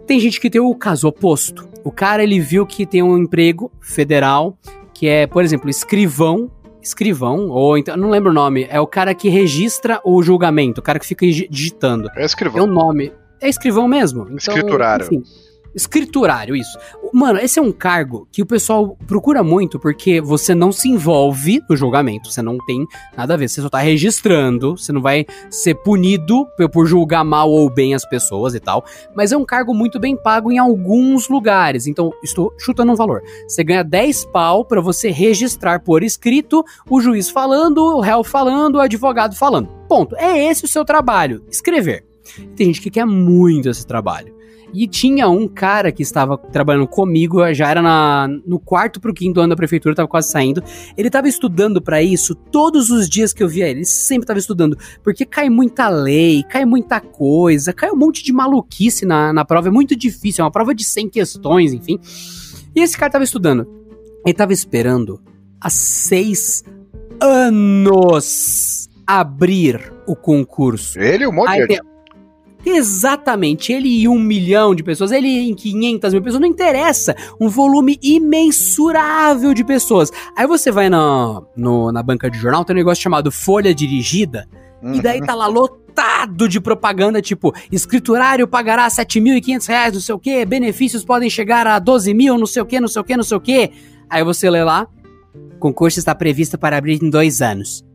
[0.06, 1.68] tem gente que tem o caso oposto.
[1.84, 4.56] O cara, ele viu que tem um emprego federal,
[4.94, 6.52] que é, por exemplo, escrivão,
[6.82, 10.84] escrivão, ou então, não lembro o nome, é o cara que registra o julgamento, o
[10.84, 12.10] cara que fica digi- digitando.
[12.16, 12.64] É É escrivão.
[12.66, 13.12] um nome.
[13.40, 14.24] É escrivão mesmo.
[14.24, 15.06] Então, Escriturário.
[15.06, 15.24] enfim.
[15.76, 16.78] Escriturário, isso.
[17.14, 21.62] Mano, esse é um cargo que o pessoal procura muito porque você não se envolve
[21.70, 22.86] no julgamento, você não tem
[23.16, 27.50] nada a ver, você só tá registrando, você não vai ser punido por- julgar mal
[27.50, 28.84] ou bem as pessoas e tal,
[29.16, 31.88] mas é um cargo muito bem pago em alguns lugares.
[31.88, 33.22] Então, estou chutando um valor.
[33.48, 38.76] Você ganha 10 pau pra você registrar por escrito o juiz falando, o réu falando,
[38.76, 39.68] o advogado falando.
[39.88, 40.16] Ponto.
[40.16, 42.06] É esse o seu trabalho, escrever.
[42.56, 44.34] Tem gente que quer muito esse trabalho.
[44.74, 49.40] E tinha um cara que estava trabalhando comigo, já era na, no quarto pro quinto
[49.40, 50.64] ano da prefeitura, tava quase saindo.
[50.98, 53.80] Ele tava estudando pra isso todos os dias que eu via ele.
[53.80, 54.78] Ele sempre tava estudando.
[55.04, 59.68] Porque cai muita lei, cai muita coisa, cai um monte de maluquice na, na prova.
[59.68, 62.00] É muito difícil, é uma prova de 100 questões, enfim.
[62.76, 63.68] E esse cara tava estudando.
[64.26, 65.22] Ele tava esperando
[65.60, 66.64] há seis
[67.20, 71.00] anos abrir o concurso.
[71.00, 71.82] Ele e um monte Aí de tem-
[72.66, 77.16] Exatamente, ele e um milhão de pessoas, ele em 500 mil pessoas, não interessa.
[77.40, 80.12] Um volume imensurável de pessoas.
[80.36, 84.48] Aí você vai na, no- na banca de jornal, tem um negócio chamado Folha Dirigida,
[84.82, 84.96] Uhum.
[84.96, 90.20] e daí tá lá lotado de propaganda, tipo, escriturário pagará 7.500 reais, não sei o
[90.20, 93.16] quê, benefícios podem chegar a 12 mil, não sei o quê, não sei o quê,
[93.18, 93.72] não sei o quê.
[94.10, 94.88] Aí você lê lá,
[95.60, 97.86] concurso está previsto para abrir em dois anos.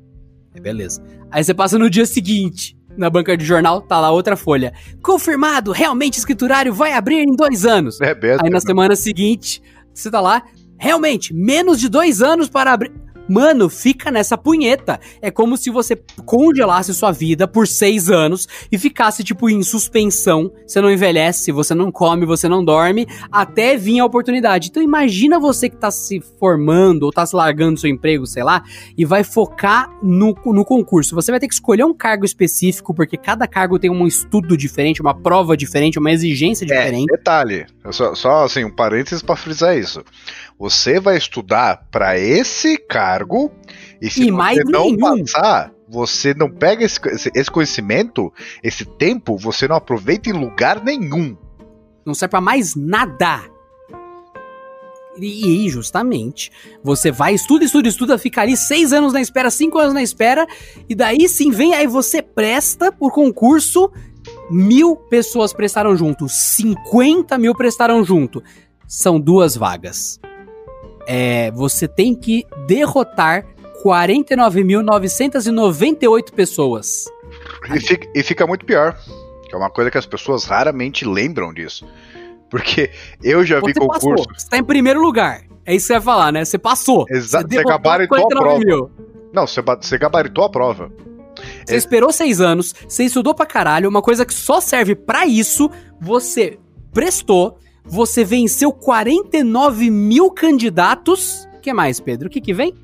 [0.54, 1.02] É beleza.
[1.30, 4.72] Aí você passa no dia seguinte, na banca de jornal, tá lá outra folha.
[5.02, 8.00] Confirmado, realmente escriturário vai abrir em dois anos.
[8.00, 8.44] É mesmo.
[8.44, 9.62] Aí na semana seguinte,
[9.92, 10.42] você tá lá,
[10.78, 12.92] realmente, menos de dois anos para abrir.
[13.28, 15.00] Mano, fica nessa punheta.
[15.20, 20.52] É como se você congelasse sua vida por seis anos e ficasse, tipo, em suspensão.
[20.66, 24.68] Você não envelhece, você não come, você não dorme, até vir a oportunidade.
[24.68, 28.62] Então imagina você que tá se formando ou tá se largando seu emprego, sei lá,
[28.96, 31.14] e vai focar no, no concurso.
[31.14, 35.00] Você vai ter que escolher um cargo específico, porque cada cargo tem um estudo diferente,
[35.00, 37.06] uma prova diferente, uma exigência diferente.
[37.10, 40.02] Detalhe, eu só, só assim, um parênteses pra frisar isso.
[40.58, 43.52] Você vai estudar pra esse cargo
[44.00, 44.98] e se E você não nenhum.
[45.24, 46.98] passar, você não pega esse,
[47.34, 51.36] esse- conhecimento, esse tempo, você não aproveita em lugar nenhum.
[52.06, 53.42] Não serve pra mais nada.
[55.18, 56.50] E, e, justamente,
[56.84, 60.46] você vai, estuda, estuda, estuda, fica ali seis anos na espera, cinco anos na espera,
[60.88, 63.90] e daí sim vem, aí você presta por concurso,
[64.50, 68.42] mil pessoas prestaram junto, 50 mil prestaram junto.
[68.86, 70.20] São duas vagas.
[71.06, 73.44] É, você tem que derrotar
[73.84, 77.04] 49.998 pessoas.
[77.74, 78.96] E fica, e fica muito pior.
[79.48, 81.86] Que é uma coisa que as pessoas raramente lembram disso.
[82.50, 82.90] Porque
[83.22, 84.08] eu já vi Você concurso.
[84.16, 85.42] passou, você tá em primeiro lugar.
[85.64, 86.44] É isso que você vai falar, né?
[86.44, 87.04] Você passou.
[87.10, 88.64] Exa- você derrotou gabaritou a 49 prova.
[88.64, 88.90] mil.
[89.32, 90.90] Não, você, você gabaritou a prova.
[91.66, 95.26] Você É- esperou seis anos, você estudou pra caralho, uma coisa que só serve pra
[95.26, 95.68] isso,
[96.00, 96.58] você
[96.92, 101.48] prestou, você venceu 49 mil candidatos.
[101.56, 102.28] O que mais, Pedro?
[102.28, 102.74] O que que vem?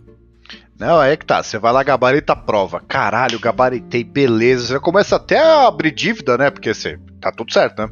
[0.78, 1.42] Não, é que tá.
[1.42, 2.80] Você vai lá, gabarita a prova.
[2.80, 4.74] Caralho, gabaritei, beleza.
[4.74, 6.50] Você começa até a abrir dívida, né?
[6.50, 7.90] Porque você tá tudo certo, né?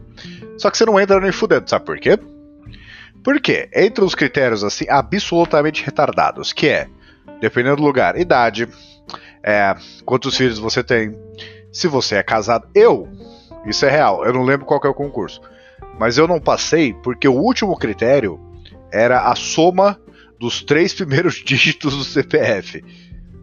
[0.58, 2.18] Só que você não entra nem fudendo, sabe por quê?
[3.22, 3.68] Por quê?
[3.74, 6.88] Entre os critérios, assim, absolutamente retardados, que é,
[7.40, 8.68] dependendo do lugar, idade,
[9.42, 9.74] é,
[10.04, 11.16] quantos filhos você tem,
[11.72, 12.68] se você é casado.
[12.74, 13.08] Eu,
[13.66, 15.40] isso é real, eu não lembro qual é o concurso.
[15.98, 18.40] Mas eu não passei porque o último critério
[18.92, 19.98] era a soma
[20.38, 22.82] dos três primeiros dígitos do CPF.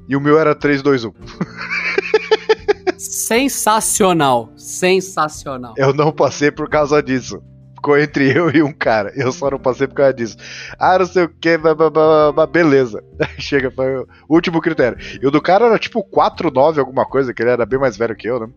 [0.08, 1.14] E o meu era 321.
[2.98, 5.76] Sensacional, sensacional.
[5.78, 7.42] Eu não passei por causa disso.
[7.76, 9.12] Ficou entre eu e um cara.
[9.16, 10.36] Eu só não passei por causa disso.
[10.80, 11.60] Ah, não sei o que,
[12.52, 13.04] beleza.
[13.38, 14.98] Chega, foi o último critério.
[15.22, 18.16] E o do cara era tipo 4,9 alguma coisa, que ele era bem mais velho
[18.16, 18.48] que eu, né?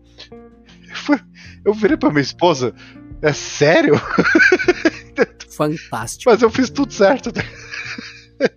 [1.63, 2.73] Eu virei pra minha esposa.
[3.21, 3.95] É sério?
[5.49, 6.31] Fantástico.
[6.31, 7.31] Mas eu fiz tudo certo.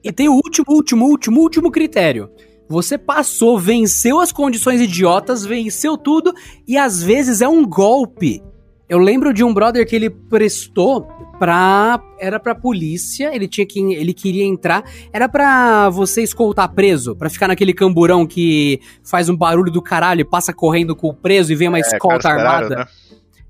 [0.03, 2.31] E tem o último, último, último, último critério.
[2.69, 6.33] Você passou, venceu as condições idiotas, venceu tudo
[6.67, 8.43] e às vezes é um golpe.
[8.89, 11.07] Eu lembro de um brother que ele prestou
[11.39, 12.01] pra.
[12.19, 13.81] Era pra polícia, ele tinha que.
[13.81, 14.85] Ele queria entrar.
[15.13, 20.21] Era pra você escoltar preso, pra ficar naquele camburão que faz um barulho do caralho
[20.21, 22.77] e passa correndo com o preso e vem uma escolta É, carcerário, armada.
[22.77, 22.87] né?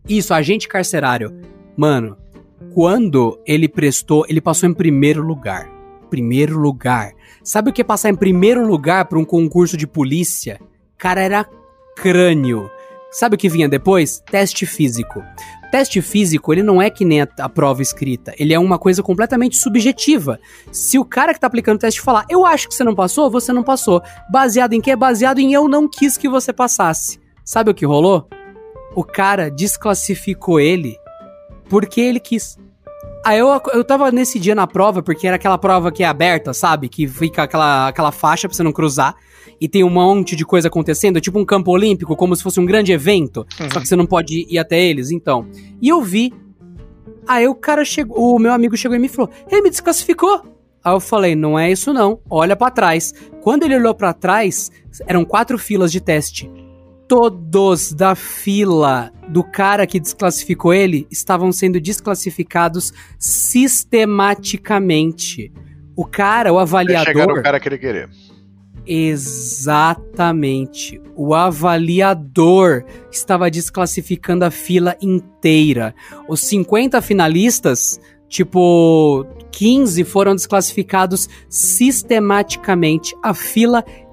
[0.09, 1.35] Isso, agente carcerário.
[1.76, 2.16] Mano,
[2.74, 5.70] quando ele prestou, ele passou em primeiro lugar.
[6.10, 7.12] Primeiro lugar.
[7.43, 10.60] Sabe o que é passar em primeiro lugar pra um concurso de polícia?
[10.98, 11.48] Cara, era
[11.97, 12.70] crânio.
[13.10, 14.20] Sabe o que vinha depois?
[14.31, 15.22] Teste físico.
[15.70, 18.35] Teste físico, ele não é que nem a, a prova escrita.
[18.39, 20.39] Ele é uma coisa completamente subjetiva.
[20.70, 23.31] Se o cara que tá aplicando o teste falar, eu acho que você não passou,
[23.31, 24.02] você não passou.
[24.31, 24.94] Baseado em quê?
[24.94, 27.18] Baseado em eu não quis que você passasse.
[27.44, 28.28] Sabe o que rolou?
[28.95, 30.97] O cara desclassificou ele
[31.69, 32.59] porque ele quis.
[33.25, 36.53] Aí eu, eu tava nesse dia na prova, porque era aquela prova que é aberta,
[36.53, 36.89] sabe?
[36.89, 39.15] Que fica aquela, aquela faixa pra você não cruzar.
[39.61, 42.66] E tem um monte de coisa acontecendo, tipo um campo olímpico, como se fosse um
[42.66, 43.47] grande evento.
[43.73, 45.47] Só que você não pode ir até eles, então.
[45.81, 46.33] E eu vi.
[47.27, 50.43] Aí o cara chegou, o meu amigo chegou e me falou: Ele me desclassificou.
[50.85, 53.15] Aí eu falei: Não é isso não, olha pra trás.
[53.41, 54.71] Quando ele olhou pra trás,
[55.07, 56.51] eram quatro filas de teste.
[57.06, 65.52] Todos da fila do cara que desclassificou ele estavam sendo desclassificados sistematicamente.
[65.97, 67.43] O cara, o Até chegar no avaliador.
[67.43, 68.10] cara que ele queria.
[68.86, 71.01] Exatamente.
[71.16, 75.94] O avaliador estava desclassificando a fila inteira.
[76.28, 77.98] Os 50 finalistas,
[78.28, 83.16] tipo, 15 foram desclassificados sistematicamente.
[83.22, 84.03] A fila inteira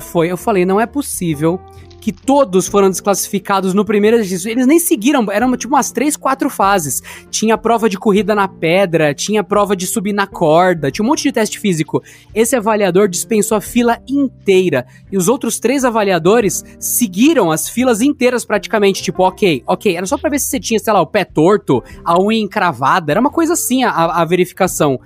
[0.00, 0.30] foi.
[0.30, 1.60] Eu falei, não é possível
[2.02, 4.50] que todos foram desclassificados no primeiro exercício.
[4.50, 7.00] Eles nem seguiram, eram tipo umas três, quatro fases.
[7.30, 11.22] Tinha prova de corrida na pedra, tinha prova de subir na corda, tinha um monte
[11.22, 12.02] de teste físico.
[12.34, 14.84] Esse avaliador dispensou a fila inteira.
[15.12, 19.00] E os outros três avaliadores seguiram as filas inteiras praticamente.
[19.00, 19.96] Tipo, ok, ok.
[19.96, 23.12] Era só pra ver se você tinha, sei lá, o pé torto, a unha encravada.
[23.12, 24.98] Era uma coisa assim a, a verificação.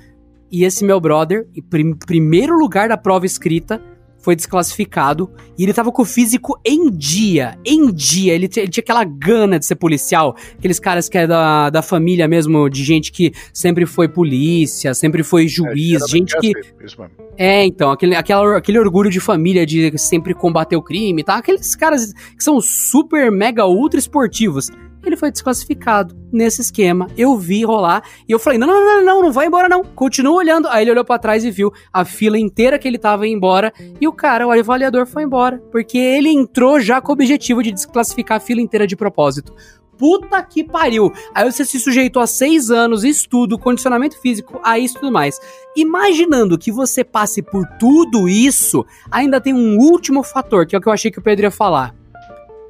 [0.57, 3.83] E esse meu brother, em prim- primeiro lugar da prova escrita,
[4.19, 5.31] foi desclassificado.
[5.59, 7.57] E ele tava com o físico em dia.
[7.65, 8.33] Em dia.
[8.35, 10.35] Ele, tinha- ele tinha aquela gana de ser policial.
[10.59, 15.23] Aqueles caras que é da, da família mesmo, de gente que sempre foi polícia, sempre
[15.23, 16.53] foi juiz, É, gente que.
[16.57, 17.27] é.
[17.39, 21.37] É, então, aquele, aquela, aquele orgulho de família de sempre combater o crime, tá?
[21.37, 24.70] Aqueles caras que são super, mega, ultra esportivos.
[25.07, 27.07] Ele foi desclassificado nesse esquema.
[27.16, 29.85] Eu vi rolar e eu falei: não, não, não, não, não vai embora não.
[29.85, 30.69] Continua olhando.
[30.69, 33.73] Aí ele olhou pra trás e viu a fila inteira que ele tava indo embora.
[34.01, 35.62] E o cara, o avaliador, foi embora.
[35.70, 39.55] Porque ele entrou já com o objetivo de desclassificar a fila inteira de propósito.
[39.97, 41.12] puta que pariu.
[41.35, 45.41] Aí você se sujeitou a seis anos, estudo, condicionamento físico, a isso tudo mais.
[45.77, 50.83] Imaginando que você passe por tudo isso, ainda tem um último fator, que é o
[50.83, 51.95] que eu achei que o Pedro ia falar.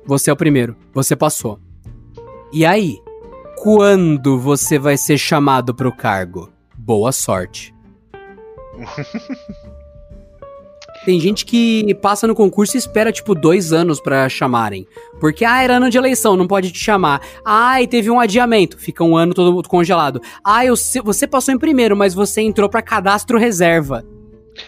[0.05, 1.59] Você é o primeiro, você passou.
[2.53, 3.01] E aí?
[3.57, 6.51] Quando você vai ser chamado pro cargo?
[6.77, 7.75] Boa sorte.
[11.05, 14.87] Tem gente que passa no concurso e espera, tipo, dois anos pra chamarem.
[15.21, 17.21] Porque, ah, era ano de eleição, não pode te chamar.
[17.45, 20.21] Ah, e teve um adiamento, fica um ano todo congelado.
[20.45, 20.75] Ah, eu,
[21.05, 24.05] você passou em primeiro, mas você entrou pra cadastro reserva.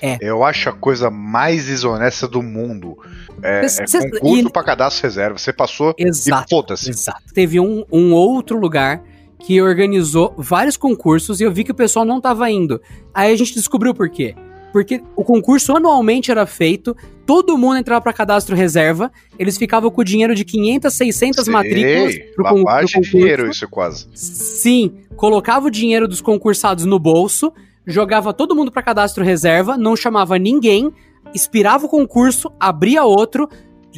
[0.01, 0.19] É.
[0.21, 2.99] Eu acho a coisa mais desonesta do mundo.
[3.43, 4.53] É, cê, é concurso e...
[4.53, 5.39] pra cadastro reserva.
[5.39, 6.91] Você passou exato, e foda-se.
[6.91, 7.23] Exato.
[7.33, 9.03] Teve um, um outro lugar
[9.39, 12.81] que organizou vários concursos e eu vi que o pessoal não tava indo.
[13.15, 14.35] Aí a gente descobriu por quê.
[14.73, 16.95] Porque o concurso anualmente era feito,
[17.25, 21.53] todo mundo entrava para cadastro reserva, eles ficavam com o dinheiro de 500, 600 Sei,
[21.53, 23.01] matrículas pro, con pro concurso.
[23.01, 24.07] dinheiro isso quase.
[24.15, 27.53] Sim, colocava o dinheiro dos concursados no bolso,
[27.89, 30.93] jogava todo mundo para cadastro reserva, não chamava ninguém,
[31.35, 33.49] expirava o concurso, abria outro,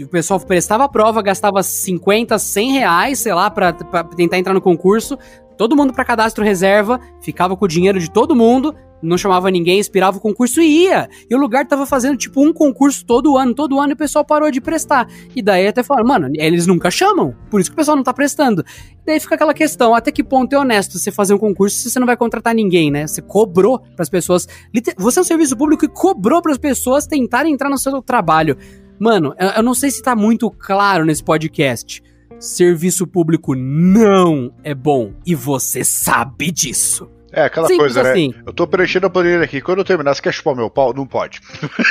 [0.01, 3.73] o pessoal prestava a prova, gastava 50, 100 reais, sei lá, pra
[4.17, 5.19] tentar entrar no concurso,
[5.61, 9.78] todo mundo para cadastro reserva, ficava com o dinheiro de todo mundo, não chamava ninguém,
[9.78, 11.07] expirava o concurso e ia.
[11.28, 14.24] E o lugar tava fazendo tipo um concurso todo ano, todo ano, e o pessoal
[14.24, 15.07] parou de prestar.
[15.37, 18.15] E daí até falaram, mano, eles nunca chamam, por isso que o pessoal não tá
[18.15, 18.65] prestando.
[19.03, 21.91] E daí fica aquela questão, até que ponto é honesto você fazer um concurso se
[21.91, 23.07] você não vai contratar ninguém, né?
[23.07, 24.49] Você cobrou para as pessoas.
[24.97, 28.57] Você é um serviço público e cobrou para as pessoas tentarem entrar no seu trabalho.
[28.99, 32.03] Mano, eu não sei se tá muito claro nesse podcast.
[32.39, 37.11] Serviço público não é bom e você sabe disso.
[37.32, 38.11] É, aquela Simples coisa, né?
[38.11, 38.35] assim.
[38.44, 39.61] Eu tô preenchendo a planilha aqui.
[39.61, 40.93] Quando eu terminar, você quer chupar meu pau?
[40.93, 41.40] Não pode.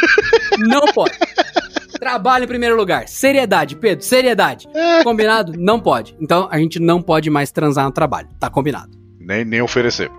[0.59, 1.17] Não pode.
[1.99, 3.07] Trabalho em primeiro lugar.
[3.07, 4.67] Seriedade, Pedro, seriedade.
[4.73, 5.03] É.
[5.03, 5.53] Combinado?
[5.57, 6.15] Não pode.
[6.19, 8.29] Então a gente não pode mais transar no trabalho.
[8.39, 8.97] Tá combinado.
[9.19, 10.09] Nem, nem oferecer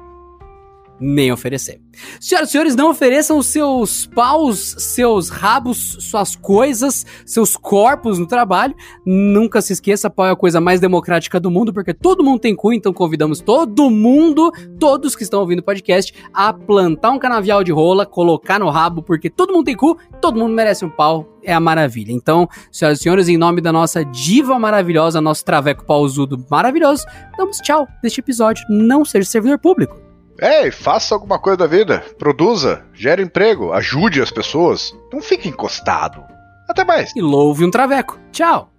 [1.00, 1.80] nem oferecer.
[2.20, 8.74] Senhoras e senhores, não ofereçam seus paus, seus rabos, suas coisas, seus corpos no trabalho.
[9.04, 12.54] Nunca se esqueça, pau é a coisa mais democrática do mundo, porque todo mundo tem
[12.54, 17.64] cu, então convidamos todo mundo, todos que estão ouvindo o podcast, a plantar um canavial
[17.64, 21.38] de rola, colocar no rabo, porque todo mundo tem cu, todo mundo merece um pau,
[21.42, 22.12] é a maravilha.
[22.12, 27.04] Então, senhoras e senhores, em nome da nossa diva maravilhosa, nosso traveco pausudo maravilhoso,
[27.36, 28.64] damos tchau deste episódio.
[28.68, 30.09] Não seja servidor público.
[30.40, 32.02] Ei, faça alguma coisa da vida.
[32.18, 34.94] Produza, gere emprego, ajude as pessoas.
[35.12, 36.24] Não fique encostado.
[36.66, 37.14] Até mais.
[37.14, 38.18] E louve um traveco.
[38.32, 38.70] Tchau.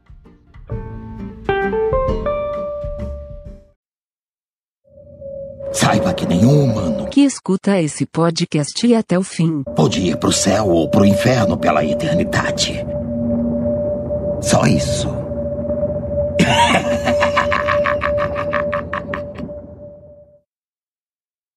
[5.71, 10.31] Saiba que nenhum humano que escuta esse podcast e até o fim pode ir pro
[10.31, 12.83] céu ou pro inferno pela eternidade.
[14.41, 15.09] Só isso.